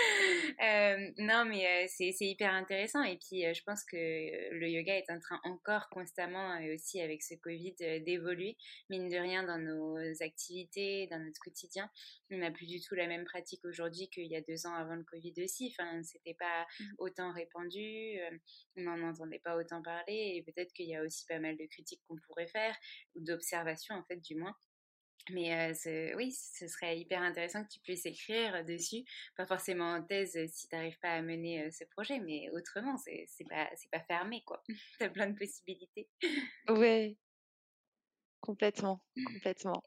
Euh, 0.62 1.10
non, 1.18 1.44
mais 1.44 1.66
euh, 1.66 1.86
c'est 1.88 2.14
hyper 2.20 2.52
intéressant. 2.54 3.02
Et 3.02 3.18
puis, 3.18 3.44
euh, 3.44 3.52
je 3.52 3.62
pense 3.62 3.84
que 3.84 3.96
le 3.96 4.68
yoga 4.68 4.96
est 4.96 5.10
en 5.10 5.18
train 5.18 5.38
encore 5.44 5.88
constamment, 5.90 6.56
et 6.56 6.74
aussi 6.74 7.00
avec 7.00 7.22
ce 7.22 7.34
Covid, 7.34 7.74
d'évoluer. 8.04 8.56
Mine 8.88 9.08
de 9.08 9.16
rien, 9.16 9.42
dans 9.42 9.58
nos 9.58 9.98
activités, 10.22 11.08
dans 11.08 11.18
notre 11.18 11.40
quotidien, 11.40 11.90
on 12.30 12.38
n'a 12.38 12.50
plus 12.50 12.66
du 12.66 12.80
tout 12.80 12.94
la 12.94 13.06
même 13.06 13.24
pratique 13.24 13.64
aujourd'hui 13.64 14.08
qu'il 14.08 14.26
y 14.26 14.36
a 14.36 14.40
deux 14.40 14.66
ans 14.66 14.74
avant 14.74 14.94
le 14.94 15.04
Covid 15.04 15.34
aussi. 15.44 15.74
Enfin, 15.78 16.02
c'était 16.02 16.34
pas 16.34 16.66
mmh. 16.80 16.84
autant 16.98 17.32
répandu, 17.32 18.18
on 18.76 18.82
n'en 18.82 19.10
entendait 19.10 19.40
pas 19.40 19.56
autant 19.56 19.82
parler. 19.82 20.36
Et 20.36 20.42
peut-être 20.42 20.72
qu'il 20.72 20.88
y 20.88 20.96
a 20.96 21.02
aussi 21.02 21.26
pas 21.26 21.38
mal 21.38 21.56
de 21.56 21.66
critiques 21.66 22.00
qu'on 22.08 22.16
pourrait 22.26 22.48
faire, 22.48 22.74
ou 23.14 23.20
d'observations, 23.20 23.94
en 23.94 24.04
fait, 24.04 24.20
du 24.20 24.36
moins. 24.36 24.56
Mais 25.30 25.72
oui, 26.14 26.30
ce 26.30 26.68
serait 26.68 26.98
hyper 26.98 27.20
intéressant 27.20 27.64
que 27.64 27.68
tu 27.68 27.80
puisses 27.80 28.06
écrire 28.06 28.64
dessus, 28.64 29.04
pas 29.36 29.46
forcément 29.46 29.94
en 29.94 30.02
thèse 30.02 30.38
si 30.52 30.68
tu 30.68 30.74
n'arrives 30.76 30.98
pas 31.00 31.10
à 31.10 31.22
mener 31.22 31.70
ce 31.72 31.84
projet, 31.84 32.20
mais 32.20 32.48
autrement, 32.50 32.96
c'est 32.96 33.26
pas, 33.48 33.68
pas 33.90 34.04
fermé, 34.04 34.42
quoi. 34.44 34.62
tu 34.98 35.04
as 35.04 35.10
plein 35.10 35.28
de 35.28 35.36
possibilités. 35.36 36.08
Oui, 36.68 37.18
complètement, 38.40 39.02
complètement. 39.26 39.82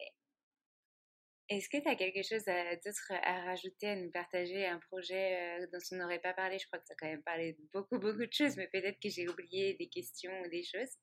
Est-ce 1.50 1.68
que 1.68 1.82
tu 1.82 1.88
as 1.88 1.96
quelque 1.96 2.22
chose 2.22 2.46
d'autre 2.46 3.12
à, 3.24 3.42
rajouter, 3.46 3.88
à 3.88 3.96
nous 3.96 4.12
partager, 4.12 4.68
un 4.68 4.78
projet 4.78 5.58
dont 5.74 5.80
on 5.92 5.96
n'aurait 5.96 6.20
pas 6.20 6.34
parlé? 6.34 6.60
Je 6.60 6.68
crois 6.68 6.78
que 6.78 6.86
tu 6.86 6.92
as 6.92 6.96
quand 6.96 7.08
même 7.08 7.24
parlé 7.24 7.54
de 7.54 7.70
beaucoup, 7.74 7.98
beaucoup 7.98 8.26
de 8.26 8.32
choses, 8.32 8.56
mais 8.56 8.68
peut-être 8.68 9.00
que 9.02 9.10
j'ai 9.10 9.28
oublié 9.28 9.74
des 9.74 9.88
questions 9.88 10.32
ou 10.42 10.50
des 10.50 10.64
choses. 10.64 10.96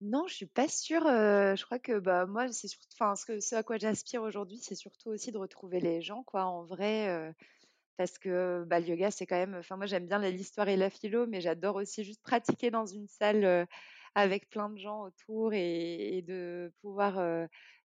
Non, 0.00 0.26
je 0.28 0.34
suis 0.34 0.46
pas 0.46 0.66
sûre. 0.68 1.02
je 1.04 1.62
crois 1.64 1.78
que 1.78 1.98
bah 1.98 2.24
moi, 2.26 2.50
c'est 2.52 2.68
surtout, 2.68 2.96
ce, 3.16 3.54
à 3.54 3.62
quoi 3.62 3.76
j'aspire 3.76 4.22
aujourd'hui, 4.22 4.58
c'est 4.58 4.74
surtout 4.74 5.10
aussi 5.10 5.30
de 5.30 5.36
retrouver 5.38 5.78
les 5.80 6.00
gens, 6.00 6.22
quoi, 6.22 6.44
en 6.44 6.64
vrai, 6.64 7.34
parce 7.98 8.18
que 8.18 8.64
bah, 8.66 8.80
le 8.80 8.86
yoga, 8.88 9.10
c'est 9.10 9.26
quand 9.26 9.36
même. 9.36 9.56
Enfin, 9.56 9.76
moi, 9.76 9.86
j'aime 9.86 10.06
bien 10.06 10.18
l'histoire 10.20 10.68
et 10.68 10.76
la 10.76 10.90
philo, 10.90 11.26
mais 11.26 11.40
j'adore 11.42 11.76
aussi 11.76 12.04
juste 12.04 12.22
pratiquer 12.22 12.70
dans 12.70 12.86
une 12.86 13.08
salle 13.08 13.68
avec 14.14 14.50
plein 14.50 14.70
de 14.70 14.78
gens 14.78 15.02
autour 15.02 15.52
et, 15.54 16.22
de 16.26 16.72
pouvoir 16.82 17.20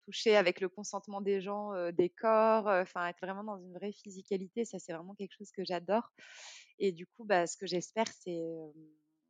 toucher 0.06 0.36
avec 0.36 0.60
le 0.60 0.68
consentement 0.70 1.20
des 1.20 1.40
gens, 1.42 1.72
des 1.92 2.10
corps, 2.10 2.68
enfin, 2.68 3.08
être 3.08 3.20
vraiment 3.20 3.44
dans 3.44 3.58
une 3.58 3.74
vraie 3.74 3.92
physicalité. 3.92 4.64
Ça, 4.64 4.78
c'est 4.78 4.94
vraiment 4.94 5.14
quelque 5.14 5.34
chose 5.36 5.52
que 5.52 5.64
j'adore. 5.64 6.10
Et 6.78 6.92
du 6.92 7.06
coup, 7.06 7.24
bah, 7.24 7.46
ce 7.46 7.56
que 7.58 7.66
j'espère, 7.66 8.06
c'est 8.20 8.40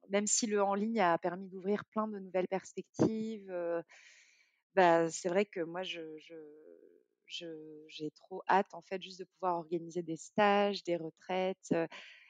même 0.08 0.26
si 0.26 0.46
le 0.46 0.62
en 0.62 0.74
ligne 0.74 1.00
a 1.00 1.18
permis 1.18 1.48
d'ouvrir 1.48 1.84
plein 1.86 2.08
de 2.08 2.18
nouvelles 2.18 2.48
perspectives, 2.48 3.52
bah, 4.74 5.10
c'est 5.10 5.28
vrai 5.28 5.44
que 5.44 5.60
moi, 5.60 5.82
j'ai 5.82 6.00
trop 8.14 8.42
hâte 8.48 8.72
en 8.74 8.82
fait 8.82 9.02
juste 9.02 9.18
de 9.18 9.24
pouvoir 9.24 9.56
organiser 9.56 10.02
des 10.02 10.16
stages, 10.16 10.84
des 10.84 10.96
retraites, 10.96 11.74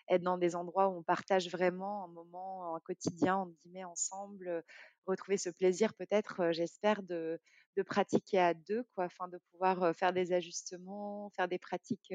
être 0.09 0.23
dans 0.23 0.39
des 0.39 0.57
endroits 0.57 0.89
où 0.89 0.99
on 0.99 1.03
partage 1.03 1.51
vraiment 1.51 2.05
un 2.05 2.09
moment, 2.09 2.75
un 2.75 2.81
quotidien 2.81 3.37
entre 3.37 3.53
guillemets 3.63 3.85
ensemble, 3.85 4.65
retrouver 5.07 5.37
ce 5.37 5.51
plaisir 5.51 5.95
peut-être, 5.95 6.53
j'espère 6.53 7.03
de, 7.03 7.39
de, 7.77 7.83
pratiquer 7.83 8.39
à 8.39 8.55
deux, 8.55 8.85
quoi, 8.95 9.05
afin 9.05 9.29
de 9.29 9.39
pouvoir 9.51 9.95
faire 9.95 10.13
des 10.13 10.33
ajustements, 10.33 11.31
faire 11.37 11.49
des 11.49 11.59
pratiques 11.59 12.15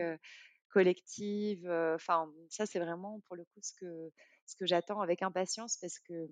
collectives. 0.70 1.70
Enfin, 1.70 2.32
ça 2.49 2.66
c'est 2.66 2.80
vraiment 2.80 3.22
pour 3.28 3.36
le 3.36 3.43
coup 3.45 3.59
ce 3.61 3.74
que 3.74 4.11
ce 4.46 4.56
que 4.56 4.66
j'attends 4.66 5.02
avec 5.02 5.22
impatience 5.22 5.78
parce 5.78 6.00
que 6.00 6.30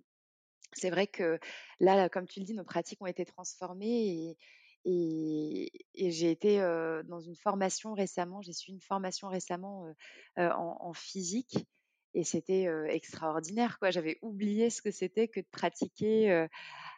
c'est 0.74 0.90
vrai 0.90 1.08
que 1.08 1.40
là, 1.80 2.10
comme 2.10 2.28
tu 2.28 2.40
le 2.40 2.46
dis, 2.46 2.54
nos 2.54 2.64
pratiques 2.64 3.02
ont 3.02 3.08
été 3.08 3.26
transformées 3.26 4.38
et, 4.86 5.72
j'ai 5.96 6.32
été 6.32 6.58
dans 7.06 7.20
une 7.20 7.36
formation 7.36 7.94
récemment, 7.94 8.42
j'ai 8.42 8.54
suivi 8.54 8.78
une 8.78 8.82
formation 8.82 9.28
récemment 9.28 9.94
en, 10.38 10.94
physique 10.94 11.68
et 12.14 12.24
c'était 12.24 12.68
extraordinaire. 12.90 13.78
Quoi. 13.78 13.92
J'avais 13.92 14.18
oublié 14.22 14.72
ce 14.72 14.82
que 14.82 14.90
c'était 14.90 15.28
que 15.28 15.40
de 15.40 15.46
pratiquer 15.52 16.48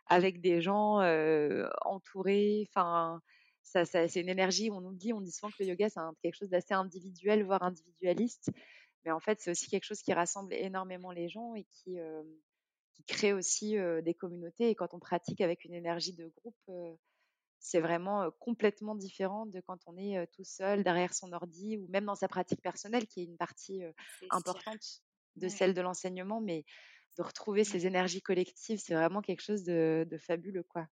avec 0.07 0.39
des 0.39 0.61
gens 0.61 1.01
entourés. 1.81 2.67
Enfin, 2.69 3.21
ça, 3.63 3.85
c'est 3.85 4.21
une 4.21 4.29
énergie, 4.29 4.69
on 4.71 4.91
dit, 4.91 5.13
on 5.13 5.21
dit 5.21 5.31
souvent 5.31 5.49
que 5.49 5.63
le 5.63 5.69
yoga, 5.69 5.89
c'est 5.89 5.99
quelque 6.21 6.35
chose 6.35 6.49
d'assez 6.49 6.73
individuel, 6.73 7.43
voire 7.43 7.63
individualiste. 7.63 8.51
Mais 9.05 9.11
en 9.11 9.19
fait, 9.19 9.41
c'est 9.41 9.51
aussi 9.51 9.69
quelque 9.69 9.85
chose 9.85 10.01
qui 10.01 10.13
rassemble 10.13 10.53
énormément 10.53 11.11
les 11.11 11.29
gens 11.29 11.55
et 11.55 11.65
qui, 11.65 11.97
qui 12.93 13.03
crée 13.03 13.33
aussi 13.33 13.75
des 14.03 14.13
communautés. 14.13 14.69
Et 14.69 14.75
quand 14.75 14.93
on 14.93 14.99
pratique 14.99 15.41
avec 15.41 15.65
une 15.65 15.73
énergie 15.73 16.13
de 16.13 16.31
groupe, 16.37 16.97
c'est 17.59 17.79
vraiment 17.79 18.29
complètement 18.39 18.95
différent 18.95 19.45
de 19.45 19.61
quand 19.61 19.79
on 19.87 19.97
est 19.97 20.27
tout 20.33 20.43
seul 20.43 20.83
derrière 20.83 21.13
son 21.13 21.31
ordi 21.33 21.77
ou 21.77 21.87
même 21.89 22.05
dans 22.05 22.15
sa 22.15 22.27
pratique 22.27 22.61
personnelle, 22.61 23.07
qui 23.07 23.21
est 23.21 23.25
une 23.25 23.37
partie 23.37 23.81
importante 24.29 25.01
de 25.35 25.47
celle 25.47 25.73
de 25.73 25.81
l'enseignement. 25.81 26.41
Mais 26.41 26.65
de 27.17 27.23
retrouver 27.23 27.63
ces 27.63 27.85
énergies 27.85 28.21
collectives, 28.21 28.79
c'est 28.83 28.95
vraiment 28.95 29.21
quelque 29.21 29.41
chose 29.41 29.63
de, 29.63 30.07
de 30.09 30.17
fabuleux, 30.17 30.63
quoi. 30.63 30.87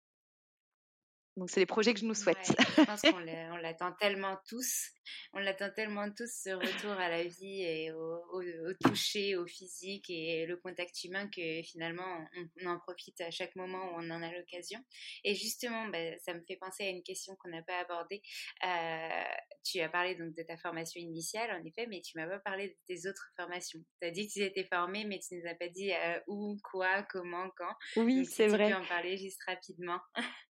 Donc, 1.40 1.50
c'est 1.50 1.62
les 1.62 1.66
projets 1.66 1.94
que 1.94 2.02
je 2.02 2.06
nous 2.06 2.14
souhaite. 2.14 2.38
je 2.78 2.84
pense 2.86 3.02
qu'on 3.02 3.58
l'attend 3.58 3.94
tellement 3.94 4.38
tous. 4.50 4.90
On 5.34 5.40
l'attend 5.40 5.70
tellement 5.72 6.12
tous, 6.12 6.30
ce 6.44 6.50
retour 6.50 6.92
à 6.92 7.08
la 7.08 7.24
vie 7.24 7.62
et 7.62 7.92
au, 7.94 8.74
toucher, 8.84 9.38
au 9.38 9.48
physique 9.48 10.10
et 10.10 10.46
le 10.46 10.58
contact 10.58 11.02
humain 11.06 11.30
que 11.30 11.62
finalement, 11.64 12.26
on, 12.62 12.68
en 12.68 12.78
profite 12.80 13.22
à 13.22 13.32
chaque 13.32 13.56
moment 13.56 13.86
où 13.86 13.96
on 13.96 14.10
en 14.10 14.22
a 14.22 14.32
l'occasion. 14.34 14.84
Et 15.24 15.34
justement, 15.34 15.88
bah, 15.88 16.18
ça 16.20 16.34
me 16.34 16.42
fait 16.46 16.58
penser 16.58 16.84
à 16.84 16.90
une 16.90 17.04
question 17.04 17.38
qu'on 17.38 17.50
n'a 17.50 17.64
pas 17.64 17.80
abordée. 17.80 18.22
Euh, 18.66 19.24
tu 19.64 19.80
as 19.80 19.90
parlé 19.90 20.16
donc 20.16 20.36
de 20.36 20.44
ta 20.44 20.58
formation 20.58 21.00
initiale, 21.00 21.52
en 21.52 21.64
effet, 21.64 21.88
mais 21.88 22.02
tu 22.02 22.18
m'as 22.18 22.28
pas 22.28 22.40
parlé 22.40 22.68
de 22.68 22.76
tes 22.86 23.08
autres 23.08 23.32
formations. 23.38 23.80
Tu 24.02 24.08
as 24.08 24.12
dit 24.12 24.28
que 24.28 24.34
tu 24.34 24.42
étais 24.42 24.66
formée, 24.66 25.06
mais 25.06 25.20
tu 25.20 25.36
ne 25.36 25.40
nous 25.40 25.48
as 25.48 25.56
pas 25.56 25.70
dit 25.70 25.94
euh, 25.94 26.20
où, 26.28 26.58
quoi, 26.70 27.04
comment, 27.04 27.50
quand. 27.56 27.74
Oui, 27.96 28.26
c'est 28.26 28.48
vrai. 28.48 28.68
Tu 28.68 28.74
peux 28.74 28.82
en 28.82 28.86
parler 28.86 29.18
juste 29.18 29.42
rapidement. 29.48 30.00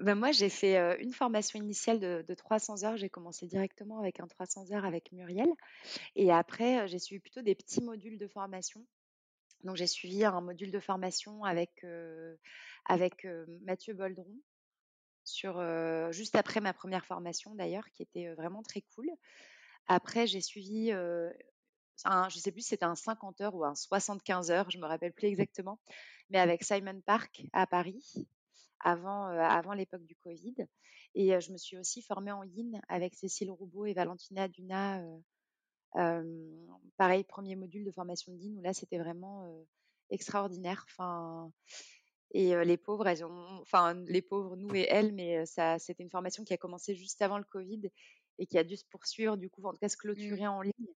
Ben 0.00 0.14
moi, 0.14 0.32
j'ai 0.32 0.48
fait 0.48 0.76
une 1.00 1.12
formation 1.12 1.58
initiale 1.58 1.98
de, 2.00 2.34
300 2.34 2.84
heures. 2.84 2.96
J'ai 2.96 3.08
commencé 3.08 3.46
directement 3.46 3.98
avec 3.98 4.20
un 4.20 4.26
300 4.26 4.72
heures 4.72 4.84
avec 4.84 5.12
Muriel. 5.12 5.48
Et 6.14 6.30
après, 6.30 6.86
j'ai 6.88 6.98
suivi 6.98 7.20
plutôt 7.20 7.42
des 7.42 7.54
petits 7.54 7.82
modules 7.82 8.18
de 8.18 8.28
formation. 8.28 8.84
Donc, 9.64 9.76
j'ai 9.76 9.86
suivi 9.86 10.24
un 10.24 10.40
module 10.40 10.70
de 10.70 10.80
formation 10.80 11.44
avec, 11.44 11.84
avec 12.84 13.26
Mathieu 13.62 13.94
Boldron, 13.94 14.32
sur, 15.24 15.62
juste 16.12 16.36
après 16.36 16.60
ma 16.60 16.72
première 16.72 17.04
formation 17.04 17.54
d'ailleurs, 17.54 17.90
qui 17.90 18.02
était 18.02 18.32
vraiment 18.34 18.62
très 18.62 18.82
cool. 18.94 19.10
Après, 19.88 20.26
j'ai 20.26 20.40
suivi, 20.40 20.92
un, 22.04 22.28
je 22.28 22.38
sais 22.38 22.52
plus 22.52 22.62
si 22.62 22.68
c'était 22.68 22.84
un 22.84 22.94
50 22.94 23.40
heures 23.40 23.54
ou 23.54 23.64
un 23.64 23.74
75 23.74 24.50
heures, 24.50 24.70
je 24.70 24.76
ne 24.76 24.82
me 24.82 24.88
rappelle 24.88 25.12
plus 25.12 25.26
exactement, 25.26 25.78
mais 26.30 26.38
avec 26.38 26.62
Simon 26.62 27.00
Park 27.00 27.42
à 27.52 27.66
Paris 27.66 28.28
avant, 28.80 29.26
avant 29.26 29.72
l'époque 29.72 30.04
du 30.04 30.16
Covid. 30.16 30.54
Et 31.14 31.40
je 31.40 31.52
me 31.52 31.56
suis 31.56 31.76
aussi 31.78 32.02
formée 32.02 32.32
en 32.32 32.44
yin 32.44 32.80
avec 32.88 33.14
Cécile 33.14 33.50
Roubaud 33.50 33.86
et 33.86 33.94
Valentina 33.94 34.48
Duna. 34.48 35.02
pareil, 36.96 37.24
premier 37.24 37.56
module 37.56 37.84
de 37.84 37.92
formation 37.92 38.32
de 38.32 38.38
yin 38.38 38.58
où 38.58 38.62
là, 38.62 38.72
c'était 38.72 38.98
vraiment 38.98 39.64
extraordinaire. 40.10 40.84
Enfin, 40.88 41.50
et 42.32 42.54
les 42.64 42.76
pauvres, 42.76 43.06
elles 43.08 43.24
ont, 43.24 43.60
enfin, 43.60 43.94
les 44.06 44.22
pauvres, 44.22 44.56
nous 44.56 44.74
et 44.74 44.86
elles, 44.88 45.12
mais 45.12 45.46
ça, 45.46 45.78
c'était 45.78 46.02
une 46.02 46.10
formation 46.10 46.44
qui 46.44 46.52
a 46.52 46.58
commencé 46.58 46.94
juste 46.94 47.22
avant 47.22 47.38
le 47.38 47.44
Covid 47.44 47.90
et 48.38 48.46
qui 48.46 48.58
a 48.58 48.64
dû 48.64 48.76
se 48.76 48.84
poursuivre, 48.84 49.36
du 49.36 49.50
coup, 49.50 49.64
en 49.64 49.72
tout 49.72 49.78
cas 49.78 49.88
se 49.88 49.96
mmh. 49.96 50.00
clôturer 50.00 50.46
en 50.46 50.60
ligne. 50.60 50.94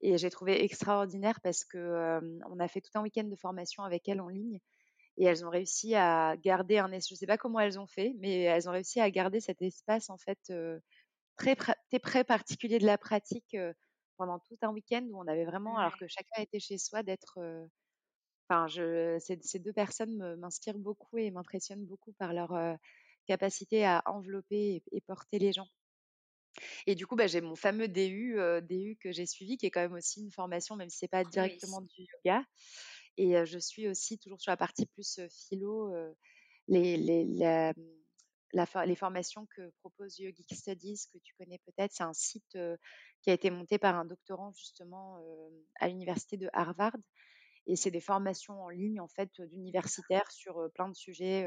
Et 0.00 0.16
j'ai 0.16 0.30
trouvé 0.30 0.62
extraordinaire 0.62 1.40
parce 1.40 1.64
que 1.64 2.20
on 2.48 2.60
a 2.60 2.68
fait 2.68 2.80
tout 2.80 2.92
un 2.94 3.02
week-end 3.02 3.24
de 3.24 3.34
formation 3.34 3.82
avec 3.82 4.08
elles 4.08 4.20
en 4.20 4.28
ligne 4.28 4.60
et 5.18 5.24
elles 5.24 5.44
ont 5.44 5.50
réussi 5.50 5.94
à 5.94 6.36
garder 6.36 6.78
un 6.78 6.90
je 6.92 7.14
sais 7.14 7.26
pas 7.26 7.36
comment 7.36 7.60
elles 7.60 7.78
ont 7.78 7.86
fait 7.86 8.14
mais 8.18 8.42
elles 8.42 8.68
ont 8.68 8.72
réussi 8.72 9.00
à 9.00 9.10
garder 9.10 9.40
cet 9.40 9.60
espace 9.62 10.10
en 10.10 10.16
fait 10.16 10.52
très 11.36 11.56
très 11.56 12.24
particulier 12.24 12.78
de 12.78 12.86
la 12.86 12.98
pratique 12.98 13.56
pendant 14.16 14.38
tout 14.38 14.56
un 14.62 14.70
week-end 14.72 15.06
où 15.10 15.18
on 15.20 15.26
avait 15.26 15.44
vraiment 15.44 15.76
alors 15.76 15.96
que 15.98 16.06
chacun 16.08 16.42
était 16.42 16.60
chez 16.60 16.78
soi 16.78 17.02
d'être 17.02 17.38
enfin 18.48 18.66
je 18.68 19.18
ces, 19.18 19.58
deux 19.58 19.72
personnes 19.72 20.36
m'inspirent 20.36 20.78
beaucoup 20.78 21.18
et 21.18 21.30
m'impressionnent 21.30 21.84
beaucoup 21.84 22.12
par 22.12 22.32
leur 22.32 22.78
capacité 23.28 23.84
à 23.84 24.02
envelopper 24.06 24.82
et, 24.90 25.00
porter 25.02 25.38
les 25.38 25.52
gens. 25.52 25.68
Et 26.86 26.94
du 26.94 27.06
coup, 27.06 27.14
bah, 27.14 27.26
j'ai 27.28 27.40
mon 27.40 27.54
fameux 27.54 27.86
DU, 27.86 28.36
DU 28.62 28.96
que 29.00 29.12
j'ai 29.12 29.26
suivi, 29.26 29.58
qui 29.58 29.66
est 29.66 29.70
quand 29.70 29.82
même 29.82 29.92
aussi 29.92 30.22
une 30.22 30.32
formation, 30.32 30.74
même 30.74 30.88
si 30.88 30.98
c'est 30.98 31.08
pas 31.08 31.22
directement 31.22 31.82
du 31.82 32.06
yoga. 32.24 32.42
Et 33.18 33.44
je 33.44 33.58
suis 33.58 33.88
aussi 33.88 34.16
toujours 34.18 34.40
sur 34.40 34.52
la 34.52 34.56
partie 34.56 34.86
plus 34.86 35.20
philo, 35.28 35.92
les, 36.68 36.96
les, 36.96 37.24
les 38.54 38.96
formations 38.96 39.46
que 39.56 39.70
propose 39.80 40.18
Yogic 40.20 40.54
Studies, 40.54 41.00
que 41.12 41.18
tu 41.18 41.34
connais 41.34 41.58
peut-être. 41.66 41.92
C'est 41.92 42.04
un 42.04 42.14
site 42.14 42.56
qui 43.22 43.30
a 43.30 43.32
été 43.32 43.50
monté 43.50 43.76
par 43.76 43.96
un 43.96 44.04
doctorant 44.04 44.52
justement 44.52 45.18
à 45.80 45.88
l'université 45.88 46.36
de 46.36 46.48
Harvard. 46.52 46.96
Et 47.66 47.74
c'est 47.74 47.90
des 47.90 48.00
formations 48.00 48.62
en 48.62 48.68
ligne 48.68 49.00
en 49.00 49.08
fait 49.08 49.42
d'universitaires 49.42 50.30
sur 50.30 50.70
plein 50.74 50.88
de 50.88 50.94
sujets, 50.94 51.46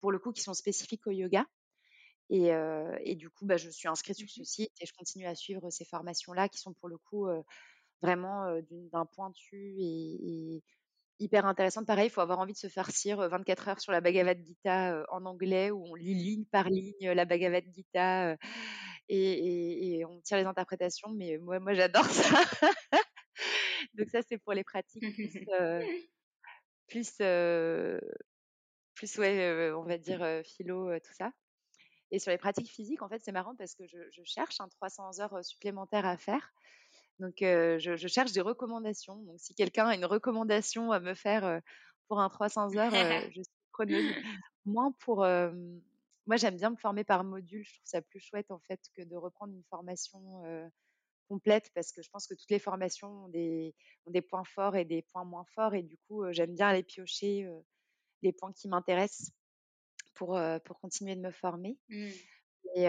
pour 0.00 0.10
le 0.10 0.18
coup, 0.18 0.32
qui 0.32 0.42
sont 0.42 0.54
spécifiques 0.54 1.06
au 1.06 1.12
yoga. 1.12 1.46
Et, 2.30 2.50
et 3.04 3.14
du 3.14 3.30
coup, 3.30 3.46
bah, 3.46 3.56
je 3.56 3.70
suis 3.70 3.86
inscrite 3.86 4.16
sur 4.16 4.28
ce 4.28 4.40
mmh 4.40 4.44
site 4.44 4.72
et 4.80 4.86
je 4.86 4.92
continue 4.92 5.26
à 5.26 5.36
suivre 5.36 5.70
ces 5.70 5.84
formations-là 5.84 6.48
qui 6.48 6.58
sont 6.58 6.74
pour 6.74 6.88
le 6.88 6.98
coup 6.98 7.28
vraiment 8.02 8.60
d'un 8.70 9.06
pointu 9.06 9.76
et, 9.78 10.64
hyper 11.18 11.46
intéressantes. 11.46 11.86
Pareil, 11.86 12.06
il 12.06 12.10
faut 12.10 12.20
avoir 12.20 12.38
envie 12.38 12.52
de 12.52 12.58
se 12.58 12.68
farcir 12.68 13.18
24 13.28 13.68
heures 13.68 13.80
sur 13.80 13.92
la 13.92 14.00
Bhagavad 14.00 14.38
Gita 14.44 15.04
en 15.10 15.24
anglais 15.24 15.70
où 15.70 15.84
on 15.86 15.94
lit 15.94 16.14
ligne 16.14 16.44
par 16.44 16.68
ligne 16.68 17.10
la 17.10 17.24
Bhagavad 17.24 17.64
Gita 17.72 18.36
et, 19.08 19.98
et, 19.98 20.04
on 20.04 20.20
tire 20.20 20.38
les 20.38 20.44
interprétations. 20.44 21.10
Mais 21.10 21.38
moi, 21.38 21.60
moi 21.60 21.74
j'adore 21.74 22.06
ça. 22.06 22.40
Donc 23.94 24.08
ça, 24.10 24.20
c'est 24.28 24.38
pour 24.38 24.52
les 24.52 24.64
pratiques 24.64 25.04
plus, 25.16 25.46
plus, 26.88 27.16
plus 28.94 29.18
ouais, 29.18 29.72
on 29.72 29.84
va 29.84 29.98
dire 29.98 30.42
philo, 30.44 30.98
tout 31.00 31.14
ça. 31.14 31.32
Et 32.10 32.18
sur 32.18 32.30
les 32.30 32.38
pratiques 32.38 32.70
physiques, 32.70 33.02
en 33.02 33.08
fait, 33.08 33.20
c'est 33.24 33.32
marrant 33.32 33.54
parce 33.56 33.74
que 33.74 33.84
je, 33.86 34.22
cherche 34.24 34.60
un 34.60 34.68
300 34.68 35.20
heures 35.20 35.44
supplémentaires 35.44 36.06
à 36.06 36.16
faire. 36.16 36.52
Donc, 37.18 37.36
je, 37.40 38.06
cherche 38.08 38.32
des 38.32 38.40
recommandations. 38.40 39.16
Donc, 39.22 39.36
si 39.38 39.54
quelqu'un 39.54 39.86
a 39.86 39.94
une 39.94 40.04
recommandation 40.04 40.92
à 40.92 41.00
me 41.00 41.14
faire 41.14 41.60
pour 42.08 42.20
un 42.20 42.28
300 42.28 42.68
heures, 42.76 42.92
je 43.30 43.42
suis 43.42 43.52
preneuse. 43.72 44.12
Moins 44.64 44.92
pour. 45.00 45.18
moi, 45.18 46.36
j'aime 46.36 46.56
bien 46.56 46.70
me 46.70 46.76
former 46.76 47.04
par 47.04 47.24
module. 47.24 47.64
Je 47.64 47.74
trouve 47.74 47.86
ça 47.86 48.02
plus 48.02 48.20
chouette, 48.20 48.50
en 48.50 48.58
fait, 48.60 48.80
que 48.96 49.02
de 49.02 49.16
reprendre 49.16 49.54
une 49.54 49.64
formation 49.70 50.42
complète 51.28 51.70
parce 51.74 51.90
que 51.90 52.02
je 52.02 52.10
pense 52.10 52.26
que 52.26 52.34
toutes 52.34 52.50
les 52.50 52.60
formations 52.60 53.24
ont 53.24 53.28
des, 53.28 53.74
ont 54.06 54.12
des 54.12 54.22
points 54.22 54.44
forts 54.44 54.76
et 54.76 54.84
des 54.84 55.02
points 55.02 55.24
moins 55.24 55.46
forts. 55.54 55.74
Et 55.74 55.82
du 55.82 55.96
coup, 56.06 56.24
j'aime 56.32 56.54
bien 56.54 56.68
aller 56.68 56.82
piocher 56.82 57.48
les 58.22 58.32
points 58.32 58.52
qui 58.52 58.68
m'intéressent 58.68 59.30
pour, 60.14 60.38
pour 60.64 60.78
continuer 60.80 61.16
de 61.16 61.20
me 61.20 61.30
former. 61.30 61.78
Mmh. 61.88 62.10
Et, 62.74 62.86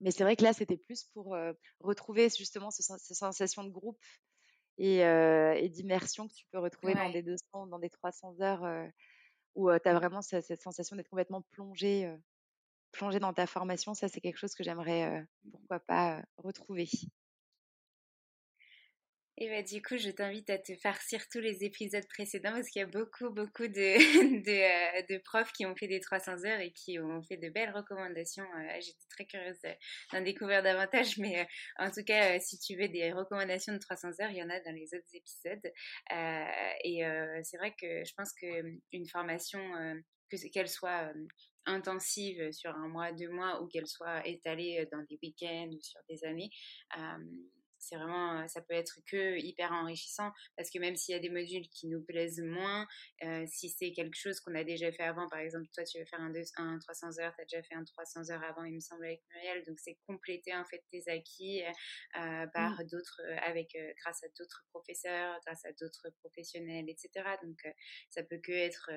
mais 0.00 0.10
c'est 0.10 0.24
vrai 0.24 0.36
que 0.36 0.42
là, 0.42 0.52
c'était 0.52 0.76
plus 0.76 1.04
pour 1.14 1.36
retrouver 1.80 2.28
justement 2.28 2.70
ce, 2.70 2.82
cette 2.82 3.16
sensation 3.16 3.64
de 3.64 3.70
groupe 3.70 4.02
et, 4.78 4.98
et 4.98 5.68
d'immersion 5.68 6.28
que 6.28 6.34
tu 6.34 6.46
peux 6.50 6.58
retrouver 6.58 6.94
dans 6.94 7.10
des 7.10 7.22
200, 7.22 7.66
dans 7.68 7.78
des 7.78 7.90
300 7.90 8.40
heures 8.40 8.88
où 9.54 9.70
tu 9.70 9.88
as 9.88 9.94
vraiment 9.94 10.22
cette, 10.22 10.44
cette 10.44 10.62
sensation 10.62 10.96
d'être 10.96 11.10
complètement 11.10 11.42
plongé, 11.52 12.12
plongé 12.90 13.20
dans 13.20 13.32
ta 13.32 13.46
formation. 13.46 13.94
Ça, 13.94 14.08
c'est 14.08 14.20
quelque 14.20 14.38
chose 14.38 14.54
que 14.54 14.64
j'aimerais, 14.64 15.24
pourquoi 15.50 15.80
pas, 15.80 16.22
retrouver. 16.38 16.88
Et 19.38 19.48
bah, 19.48 19.62
du 19.62 19.80
coup, 19.80 19.96
je 19.96 20.10
t'invite 20.10 20.50
à 20.50 20.58
te 20.58 20.76
farcir 20.76 21.26
tous 21.30 21.40
les 21.40 21.64
épisodes 21.64 22.06
précédents 22.08 22.52
parce 22.52 22.68
qu'il 22.68 22.80
y 22.80 22.82
a 22.82 22.86
beaucoup, 22.86 23.30
beaucoup 23.30 23.66
de, 23.66 23.72
de, 24.44 25.12
de, 25.12 25.18
profs 25.22 25.52
qui 25.52 25.64
ont 25.64 25.74
fait 25.74 25.88
des 25.88 26.00
300 26.00 26.44
heures 26.44 26.60
et 26.60 26.70
qui 26.72 26.98
ont 26.98 27.22
fait 27.22 27.38
de 27.38 27.48
belles 27.48 27.70
recommandations. 27.70 28.44
Euh, 28.44 28.80
j'étais 28.80 29.06
très 29.08 29.24
curieuse 29.24 29.58
d'en 30.12 30.20
découvrir 30.20 30.62
davantage, 30.62 31.16
mais 31.16 31.40
euh, 31.40 31.44
en 31.78 31.90
tout 31.90 32.04
cas, 32.04 32.36
euh, 32.36 32.40
si 32.40 32.58
tu 32.58 32.76
veux 32.76 32.88
des 32.88 33.10
recommandations 33.12 33.72
de 33.72 33.78
300 33.78 34.20
heures, 34.20 34.30
il 34.30 34.36
y 34.36 34.42
en 34.42 34.50
a 34.50 34.60
dans 34.60 34.74
les 34.74 34.92
autres 34.94 35.14
épisodes. 35.14 35.72
et 36.84 37.02
c'est 37.42 37.56
vrai 37.56 37.74
que 37.80 38.04
je 38.04 38.12
pense 38.14 38.32
qu'une 38.34 39.08
formation, 39.10 39.60
que 40.30 40.36
qu'elle 40.50 40.68
soit 40.68 41.10
intensive 41.64 42.52
sur 42.52 42.70
un 42.70 42.88
mois, 42.88 43.12
deux 43.12 43.30
mois, 43.30 43.62
ou 43.62 43.66
qu'elle 43.68 43.86
soit 43.86 44.26
étalée 44.26 44.86
dans 44.92 45.02
des 45.08 45.18
week-ends 45.22 45.70
ou 45.72 45.80
sur 45.80 46.00
des 46.08 46.24
années, 46.24 46.50
c'est 47.82 47.96
vraiment, 47.96 48.38
euh, 48.38 48.46
ça 48.46 48.62
peut 48.62 48.74
être 48.74 49.00
que 49.06 49.36
hyper 49.38 49.72
enrichissant 49.72 50.30
parce 50.56 50.70
que 50.70 50.78
même 50.78 50.94
s'il 50.94 51.14
y 51.14 51.18
a 51.18 51.20
des 51.20 51.28
modules 51.30 51.68
qui 51.68 51.88
nous 51.88 52.02
plaisent 52.02 52.40
moins, 52.40 52.86
euh, 53.24 53.44
si 53.48 53.68
c'est 53.68 53.92
quelque 53.92 54.14
chose 54.14 54.40
qu'on 54.40 54.54
a 54.54 54.62
déjà 54.62 54.92
fait 54.92 55.02
avant, 55.02 55.28
par 55.28 55.40
exemple, 55.40 55.66
toi 55.74 55.84
tu 55.84 55.98
veux 55.98 56.04
faire 56.04 56.20
un, 56.20 56.32
un 56.58 56.78
300 56.78 57.18
heures, 57.18 57.34
tu 57.34 57.42
as 57.42 57.44
déjà 57.44 57.62
fait 57.62 57.74
un 57.74 57.84
300 57.84 58.30
heures 58.30 58.44
avant, 58.44 58.64
il 58.64 58.74
me 58.74 58.80
semble, 58.80 59.04
avec 59.04 59.20
Muriel, 59.34 59.64
donc 59.66 59.80
c'est 59.80 59.98
compléter 60.06 60.54
en 60.54 60.64
fait 60.64 60.84
tes 60.90 61.02
acquis 61.08 61.62
euh, 62.16 62.46
par 62.54 62.72
mmh. 62.72 62.86
d'autres, 62.90 63.20
avec, 63.42 63.76
grâce 63.98 64.22
à 64.22 64.28
d'autres 64.38 64.64
professeurs, 64.70 65.38
grâce 65.44 65.64
à 65.64 65.72
d'autres 65.72 66.08
professionnels, 66.20 66.88
etc. 66.88 67.10
Donc 67.42 67.58
ça 68.10 68.22
peut 68.22 68.38
que 68.38 68.52
être 68.52 68.90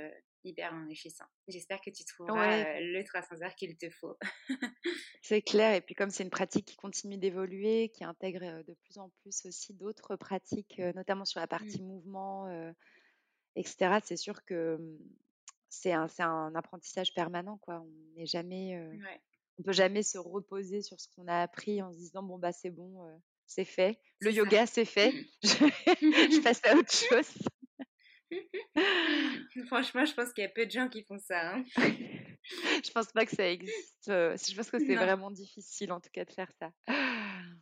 hyper 0.45 0.73
enrichissant. 0.73 1.25
J'espère 1.47 1.81
que 1.81 1.89
tu 1.89 2.05
trouveras 2.05 2.79
le 2.79 3.03
300 3.03 3.41
heures 3.41 3.55
qu'il 3.55 3.75
te 3.77 3.89
faut. 3.89 4.17
c'est 5.21 5.41
clair. 5.41 5.73
Et 5.75 5.81
puis 5.81 5.95
comme 5.95 6.09
c'est 6.09 6.23
une 6.23 6.29
pratique 6.29 6.65
qui 6.65 6.75
continue 6.75 7.17
d'évoluer, 7.17 7.89
qui 7.89 8.03
intègre 8.03 8.63
de 8.63 8.73
plus 8.73 8.97
en 8.97 9.09
plus 9.21 9.45
aussi 9.45 9.73
d'autres 9.73 10.15
pratiques, 10.15 10.79
notamment 10.95 11.25
sur 11.25 11.39
la 11.39 11.47
mmh. 11.47 11.49
partie 11.49 11.81
mouvement, 11.81 12.47
etc. 13.55 13.99
C'est 14.03 14.17
sûr 14.17 14.45
que 14.45 14.77
mmh, 14.77 14.99
c'est 15.69 15.91
un, 15.91 16.07
un, 16.19 16.55
apprentissage 16.55 17.13
permanent. 17.13 17.57
Quoi. 17.57 17.81
On 17.81 18.19
n'est 18.19 18.27
jamais, 18.27 18.79
on 19.57 19.63
peut 19.63 19.73
jamais 19.73 20.03
se 20.03 20.17
reposer 20.17 20.81
sur 20.81 20.99
ce 20.99 21.07
qu'on 21.09 21.27
a 21.27 21.41
appris 21.41 21.81
en 21.81 21.91
se 21.91 21.97
disant 21.97 22.23
bon 22.23 22.37
bah 22.37 22.51
c'est 22.51 22.69
bon, 22.69 23.03
c'est 23.47 23.65
fait. 23.65 23.99
Le 24.19 24.31
yoga 24.31 24.65
c'est 24.65 24.85
fait. 24.85 25.11
je 25.43 26.41
passe 26.41 26.61
à 26.65 26.75
autre 26.75 26.91
chose. 27.09 27.47
Franchement, 29.67 30.05
je 30.05 30.13
pense 30.13 30.33
qu'il 30.33 30.43
y 30.43 30.47
a 30.47 30.49
peu 30.49 30.65
de 30.65 30.71
gens 30.71 30.89
qui 30.89 31.03
font 31.03 31.19
ça. 31.19 31.55
Hein. 31.55 31.63
je 32.83 32.91
pense 32.91 33.11
pas 33.11 33.25
que 33.25 33.35
ça 33.35 33.49
existe. 33.49 34.09
Euh, 34.09 34.35
je 34.37 34.55
pense 34.55 34.69
que 34.69 34.79
c'est 34.79 34.95
vraiment 34.95 35.31
difficile, 35.31 35.91
en 35.91 35.99
tout 35.99 36.09
cas, 36.11 36.25
de 36.25 36.31
faire 36.31 36.51
ça. 36.59 36.71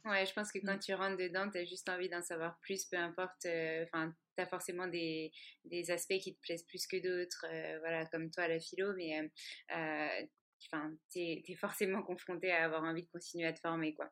Ouais, 0.06 0.26
je 0.26 0.34
pense 0.34 0.52
que 0.52 0.60
quand 0.60 0.76
mm. 0.76 0.80
tu 0.80 0.94
rentres 0.94 1.18
dedans, 1.18 1.50
tu 1.50 1.58
as 1.58 1.66
juste 1.66 1.88
envie 1.88 2.10
d'en 2.10 2.22
savoir 2.22 2.60
plus, 2.60 2.86
peu 2.86 2.98
importe. 2.98 3.46
Euh, 3.46 3.86
enfin, 3.86 4.14
tu 4.36 4.44
as 4.44 4.46
forcément 4.46 4.88
des, 4.88 5.32
des, 5.64 5.92
aspects 5.92 6.20
qui 6.20 6.36
te 6.36 6.42
plaisent 6.42 6.66
plus 6.66 6.86
que 6.88 6.98
d'autres, 6.98 7.46
euh, 7.50 7.80
voilà, 7.80 8.06
comme 8.08 8.30
toi, 8.30 8.48
la 8.48 8.60
philo, 8.60 8.94
mais 8.96 9.32
enfin, 9.70 10.92
tu 11.12 11.20
es, 11.20 11.44
es, 11.48 11.56
forcément 11.56 12.04
confronté 12.04 12.52
à 12.52 12.66
avoir 12.66 12.84
envie 12.84 13.04
de 13.04 13.10
continuer 13.10 13.48
à 13.48 13.54
te 13.54 13.60
former, 13.60 13.94
quoi. 13.94 14.12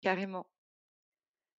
Carrément. 0.00 0.46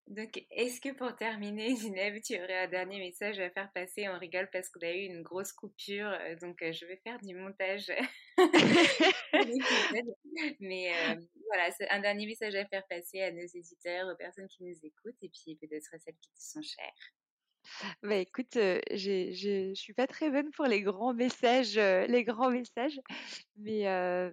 Donc, 0.07 0.45
est-ce 0.51 0.83
que 0.83 0.93
pour 0.93 1.17
terminer, 1.17 1.75
Ginève, 1.77 2.21
tu 2.21 2.37
aurais 2.37 2.65
un 2.65 2.69
dernier 2.69 2.99
message 2.99 3.41
à 3.41 3.49
faire 3.51 3.73
passer? 3.73 4.07
On 4.09 4.19
rigole 4.19 4.51
parce 4.53 4.69
qu'on 4.69 4.81
a 4.81 4.93
eu 4.93 5.05
une 5.05 5.23
grosse 5.23 5.53
coupure, 5.53 6.09
euh, 6.09 6.37
donc 6.37 6.61
euh, 6.63 6.73
je 6.73 6.85
vais 6.85 7.01
faire 7.03 7.19
du 7.21 7.35
montage. 7.35 7.91
Mais 10.61 10.93
euh, 10.93 11.15
voilà, 11.47 11.71
un 11.91 12.01
dernier 12.01 12.27
message 12.27 12.55
à 12.55 12.67
faire 12.67 12.87
passer 12.87 13.23
à 13.23 13.33
nos 13.33 13.47
éditeurs, 13.47 14.07
aux 14.13 14.17
personnes 14.17 14.49
qui 14.49 14.65
nous 14.65 14.77
écoutent 14.83 15.23
et 15.23 15.31
puis 15.31 15.57
peut-être 15.57 15.95
à 15.95 15.99
celles 15.99 16.19
qui 16.21 16.31
te 16.33 16.41
sont 16.41 16.63
chères. 16.63 17.15
Bah 18.03 18.17
écoute, 18.17 18.57
je 18.57 19.71
ne 19.71 19.75
suis 19.75 19.95
pas 19.95 20.07
très 20.07 20.29
bonne 20.29 20.51
pour 20.51 20.67
les 20.67 20.83
grands 20.83 21.15
messages, 21.15 21.77
les 21.77 22.23
grands 22.23 22.51
messages, 22.51 23.01
mais 23.57 23.85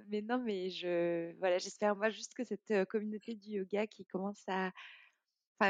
mais 0.09 0.21
non, 0.21 0.37
mais 0.43 0.69
je 0.69 1.31
voilà, 1.39 1.57
j'espère 1.57 1.95
moi 1.95 2.09
juste 2.09 2.33
que 2.33 2.43
cette 2.43 2.73
communauté 2.89 3.35
du 3.35 3.51
yoga 3.51 3.87
qui 3.87 4.05
commence 4.05 4.43
à 4.49 4.71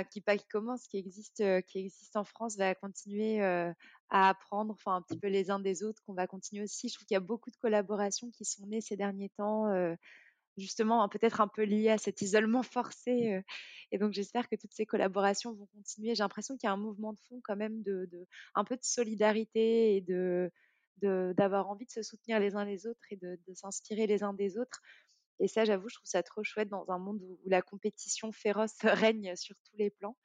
qui 0.04 0.22
pas 0.22 0.38
qui 0.38 0.48
commence, 0.48 0.88
qui 0.88 0.98
existe, 0.98 1.44
qui 1.68 1.80
existe 1.80 2.16
en 2.16 2.24
France, 2.24 2.58
va 2.58 2.76
continuer 2.76 3.42
à 3.42 3.74
apprendre, 4.30 4.74
enfin 4.74 4.96
un 4.96 5.02
petit 5.02 5.18
peu 5.20 5.28
les 5.28 5.52
uns 5.52 5.60
des 5.60 5.84
autres, 5.84 6.02
qu'on 6.06 6.14
va 6.14 6.28
continuer 6.28 6.64
aussi. 6.64 6.90
Je 6.90 6.96
trouve 6.96 7.06
qu'il 7.06 7.16
y 7.16 7.18
a 7.18 7.22
beaucoup 7.22 7.52
de 7.52 7.58
collaborations 7.58 8.30
qui 8.32 8.46
sont 8.46 8.66
nées 8.68 8.82
ces 8.82 8.98
derniers 8.98 9.30
temps, 9.30 9.68
justement 10.58 11.08
peut-être 11.10 11.42
un 11.42 11.48
peu 11.48 11.64
liées 11.64 11.90
à 11.90 11.98
cet 11.98 12.22
isolement 12.22 12.64
forcé. 12.94 13.42
et 13.92 13.98
donc 13.98 14.14
j'espère 14.14 14.48
que 14.48 14.56
toutes 14.56 14.74
ces 14.74 14.86
collaborations 14.86 15.54
vont 15.54 15.68
continuer. 15.68 16.16
J'ai 16.16 16.24
l'impression 16.24 16.58
qu'il 16.58 16.68
y 16.68 16.70
a 16.70 16.74
un 16.74 16.78
mouvement 16.78 17.14
de 17.14 17.20
fond 17.20 17.42
quand 17.44 17.56
même 17.56 17.82
de, 17.84 18.08
de 18.12 18.28
un 18.56 18.64
peu 18.64 18.76
de 18.76 18.84
solidarité 18.84 19.96
et 19.96 20.02
de 20.02 20.52
d'avoir 21.02 21.68
envie 21.68 21.88
de 21.88 21.92
se 21.92 22.04
soutenir 22.04 22.40
les 22.40 22.56
uns 22.56 22.64
les 22.64 22.86
autres 22.86 23.02
et 23.10 23.16
de, 23.16 23.40
de 23.48 23.54
s'inspirer 23.56 24.06
les 24.06 24.22
uns 24.22 24.34
des 24.34 24.60
autres. 24.60 24.82
Et 25.42 25.48
ça, 25.48 25.66
j'avoue, 25.66 25.90
je 25.90 25.96
trouve 25.96 26.08
ça 26.08 26.22
trop 26.22 26.44
chouette 26.44 26.70
dans 26.70 26.90
un 26.90 27.00
monde 27.00 27.20
où, 27.24 27.40
la 27.46 27.62
compétition 27.64 28.32
féroce 28.32 28.78
règne 28.84 29.36
sur 29.36 29.56
tous 29.64 29.76
les 29.78 29.90
plans. 29.90 30.16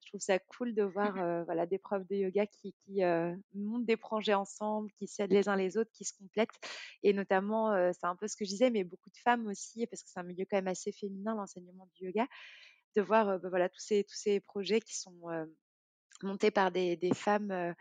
Je 0.00 0.08
trouve 0.08 0.20
ça 0.20 0.38
cool 0.38 0.74
de 0.74 0.82
voir 0.82 1.16
euh, 1.22 1.44
voilà, 1.44 1.64
des 1.64 1.78
profs 1.78 2.06
de 2.08 2.16
yoga 2.16 2.46
qui, 2.46 2.74
qui 2.84 3.04
euh, 3.04 3.34
montent 3.54 3.86
des 3.86 3.96
projets 3.96 4.34
ensemble, 4.34 4.90
qui 4.98 5.06
s'aident 5.06 5.32
les 5.32 5.48
uns 5.48 5.56
les 5.56 5.78
autres, 5.78 5.92
qui 5.92 6.04
se 6.04 6.12
complètent. 6.18 6.50
Et 7.04 7.12
notamment, 7.12 7.72
euh, 7.72 7.92
c'est 7.92 8.06
un 8.06 8.16
peu 8.16 8.26
ce 8.26 8.36
que 8.36 8.44
je 8.44 8.50
disais, 8.50 8.70
mais 8.70 8.82
beaucoup 8.82 9.10
de 9.10 9.16
femmes 9.16 9.46
aussi, 9.46 9.86
parce 9.86 10.02
que 10.02 10.10
c'est 10.10 10.18
un 10.20 10.24
milieu 10.24 10.44
quand 10.50 10.56
même 10.56 10.68
assez 10.68 10.90
féminin, 10.90 11.36
l'enseignement 11.36 11.88
du 11.94 12.06
yoga, 12.06 12.26
de 12.96 13.02
voir 13.02 13.38
bah, 13.38 13.48
voilà, 13.48 13.68
tous, 13.68 13.80
ces, 13.80 14.02
tous 14.02 14.16
ces 14.16 14.40
projets 14.40 14.80
qui 14.80 14.96
sont 14.96 15.14
montés 16.22 16.50
par 16.50 16.72
des, 16.72 16.96
des 16.96 17.14
femmes 17.14 17.74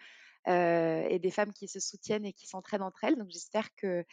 et 0.45 1.19
des 1.19 1.31
femmes 1.31 1.53
qui 1.53 1.67
se 1.67 1.79
soutiennent 1.79 2.25
et 2.25 2.33
qui 2.33 2.45
s'entraident 2.47 2.81
entre 2.81 3.03
elles. 3.03 3.17
Donc 3.17 3.29
j'espère 3.29 3.73
que 3.75 4.05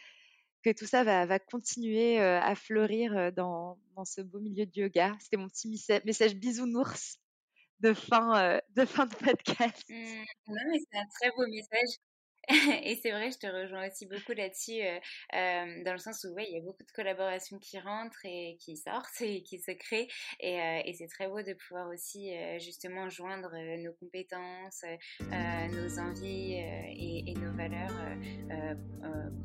que 0.63 0.71
tout 0.71 0.85
ça 0.85 1.03
va, 1.03 1.39
continuer 1.39 2.19
à 2.19 2.55
fleurir 2.55 3.31
dans, 3.33 3.79
dans, 3.95 4.05
ce 4.05 4.21
beau 4.21 4.39
milieu 4.39 4.65
de 4.65 4.81
yoga. 4.81 5.15
C'était 5.19 5.37
mon 5.37 5.47
petit 5.47 5.67
message 6.05 6.35
bisounours 6.35 7.17
de 7.79 7.93
fin, 7.93 8.59
de 8.75 8.85
fin 8.85 9.05
de 9.05 9.15
podcast. 9.15 9.83
Mmh, 9.89 10.23
non, 10.47 10.61
mais 10.71 10.79
c'est 10.79 10.97
un 10.97 11.07
très 11.19 11.31
beau 11.31 11.47
message. 11.47 11.97
et 12.83 12.95
c'est 13.01 13.11
vrai, 13.11 13.29
je 13.31 13.37
te 13.37 13.47
rejoins 13.47 13.87
aussi 13.87 14.05
beaucoup 14.05 14.33
là-dessus, 14.33 14.81
euh, 14.81 14.99
euh, 15.35 15.83
dans 15.83 15.93
le 15.93 15.99
sens 15.99 16.23
où 16.23 16.33
ouais, 16.33 16.45
il 16.49 16.55
y 16.55 16.57
a 16.57 16.61
beaucoup 16.61 16.83
de 16.83 16.91
collaborations 16.91 17.59
qui 17.59 17.79
rentrent 17.79 18.25
et 18.25 18.57
qui 18.59 18.77
sortent 18.77 19.21
et 19.21 19.43
qui 19.43 19.59
se 19.59 19.71
créent. 19.71 20.07
Et, 20.39 20.59
euh, 20.59 20.81
et 20.85 20.93
c'est 20.93 21.07
très 21.07 21.27
beau 21.27 21.41
de 21.41 21.53
pouvoir 21.53 21.89
aussi 21.89 22.31
justement 22.59 23.09
joindre 23.09 23.51
nos 23.77 23.93
compétences, 23.93 24.83
nos 25.21 25.99
envies 25.99 26.53
et, 26.53 27.29
et, 27.29 27.33
nos 27.35 27.51
valeurs 27.53 27.91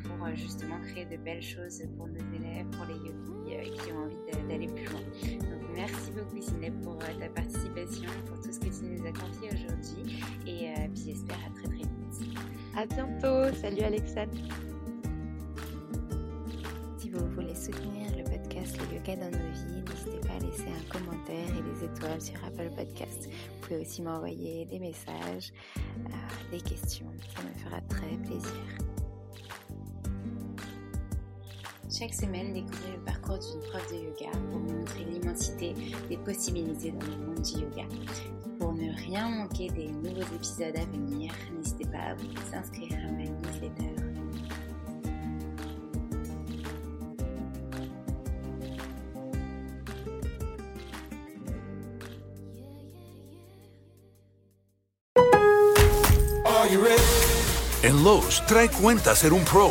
pour 0.03 0.35
justement 0.35 0.81
créer 0.81 1.05
de 1.07 1.17
belles 1.17 1.43
choses 1.43 1.83
pour 1.97 2.07
nos 2.07 2.35
élèves, 2.35 2.67
pour 2.71 2.85
les 2.87 2.95
yogis 2.95 3.71
qui 3.73 3.93
ont 3.93 4.05
envie 4.05 4.49
d'aller 4.49 4.69
plus 4.69 4.85
loin. 4.87 5.01
Donc 5.01 5.63
merci 5.75 6.11
beaucoup 6.13 6.41
Ciné 6.41 6.71
pour 6.83 6.99
ta 6.99 7.29
participation, 7.29 8.11
pour 8.27 8.41
tout 8.41 8.53
ce 8.53 8.61
que 8.61 8.67
tu 8.67 8.85
nous 8.85 9.07
as 9.07 9.13
confié 9.13 9.51
aujourd'hui. 9.53 10.23
Et 10.47 10.73
puis 10.95 11.05
j'espère 11.07 11.39
à 11.47 11.51
très 11.51 11.69
très 11.69 11.77
vite. 11.77 12.66
À 12.77 12.85
bientôt. 12.85 13.57
Salut 13.59 13.81
Alexandre. 13.81 14.37
Si 16.99 17.09
vous 17.09 17.27
voulez 17.31 17.55
soutenir 17.55 18.15
le 18.15 18.23
podcast 18.23 18.77
Le 18.79 18.97
Yoga 18.97 19.17
dans 19.17 19.31
nos 19.31 19.51
vies, 19.51 19.83
n'hésitez 19.83 20.29
pas 20.29 20.35
à 20.35 20.39
laisser 20.41 20.67
un 20.69 20.93
commentaire 20.93 21.49
et 21.57 21.63
des 21.63 21.85
étoiles 21.87 22.21
sur 22.21 22.35
Apple 22.45 22.69
Podcast. 22.77 23.31
Vous 23.31 23.61
pouvez 23.63 23.81
aussi 23.81 24.03
m'envoyer 24.03 24.67
des 24.67 24.79
messages, 24.79 25.55
euh, 25.79 26.51
des 26.51 26.61
questions. 26.61 27.07
Ça 27.35 27.43
me 27.45 27.65
fera 27.65 27.81
très 27.89 28.15
plaisir. 28.19 28.53
Chaque 31.91 32.13
semaine, 32.13 32.53
découvrez 32.53 32.93
le 32.99 33.05
parcours 33.07 33.39
d'une 33.39 33.71
prof 33.71 33.91
de 33.91 34.05
yoga 34.05 34.31
pour 34.51 34.59
vous 34.59 34.75
montrer 34.75 35.05
l'immensité 35.05 35.73
des 36.11 36.19
possibilités 36.19 36.91
dans 36.91 37.07
le 37.07 37.17
monde 37.25 37.41
du 37.41 37.53
yoga. 37.53 37.85
Pour 38.67 38.75
ne 38.75 38.91
rien 38.97 39.29
manquer 39.29 39.71
des 39.71 39.87
nouveaux 39.87 40.27
épisodes 40.35 40.75
à 40.77 40.85
venir, 40.87 41.33
n'hésitez 41.57 41.85
pas 41.85 41.99
à 41.99 42.15
vous 42.15 42.27
inscrire 42.53 42.99
à 42.99 43.13
ma 43.13 43.23
newsletter. 43.23 43.95
En 57.85 58.03
Lowe's, 58.03 58.43
trae 58.49 58.67
cuenta 58.67 59.15
ser 59.15 59.33
un 59.33 59.45
pro. 59.45 59.71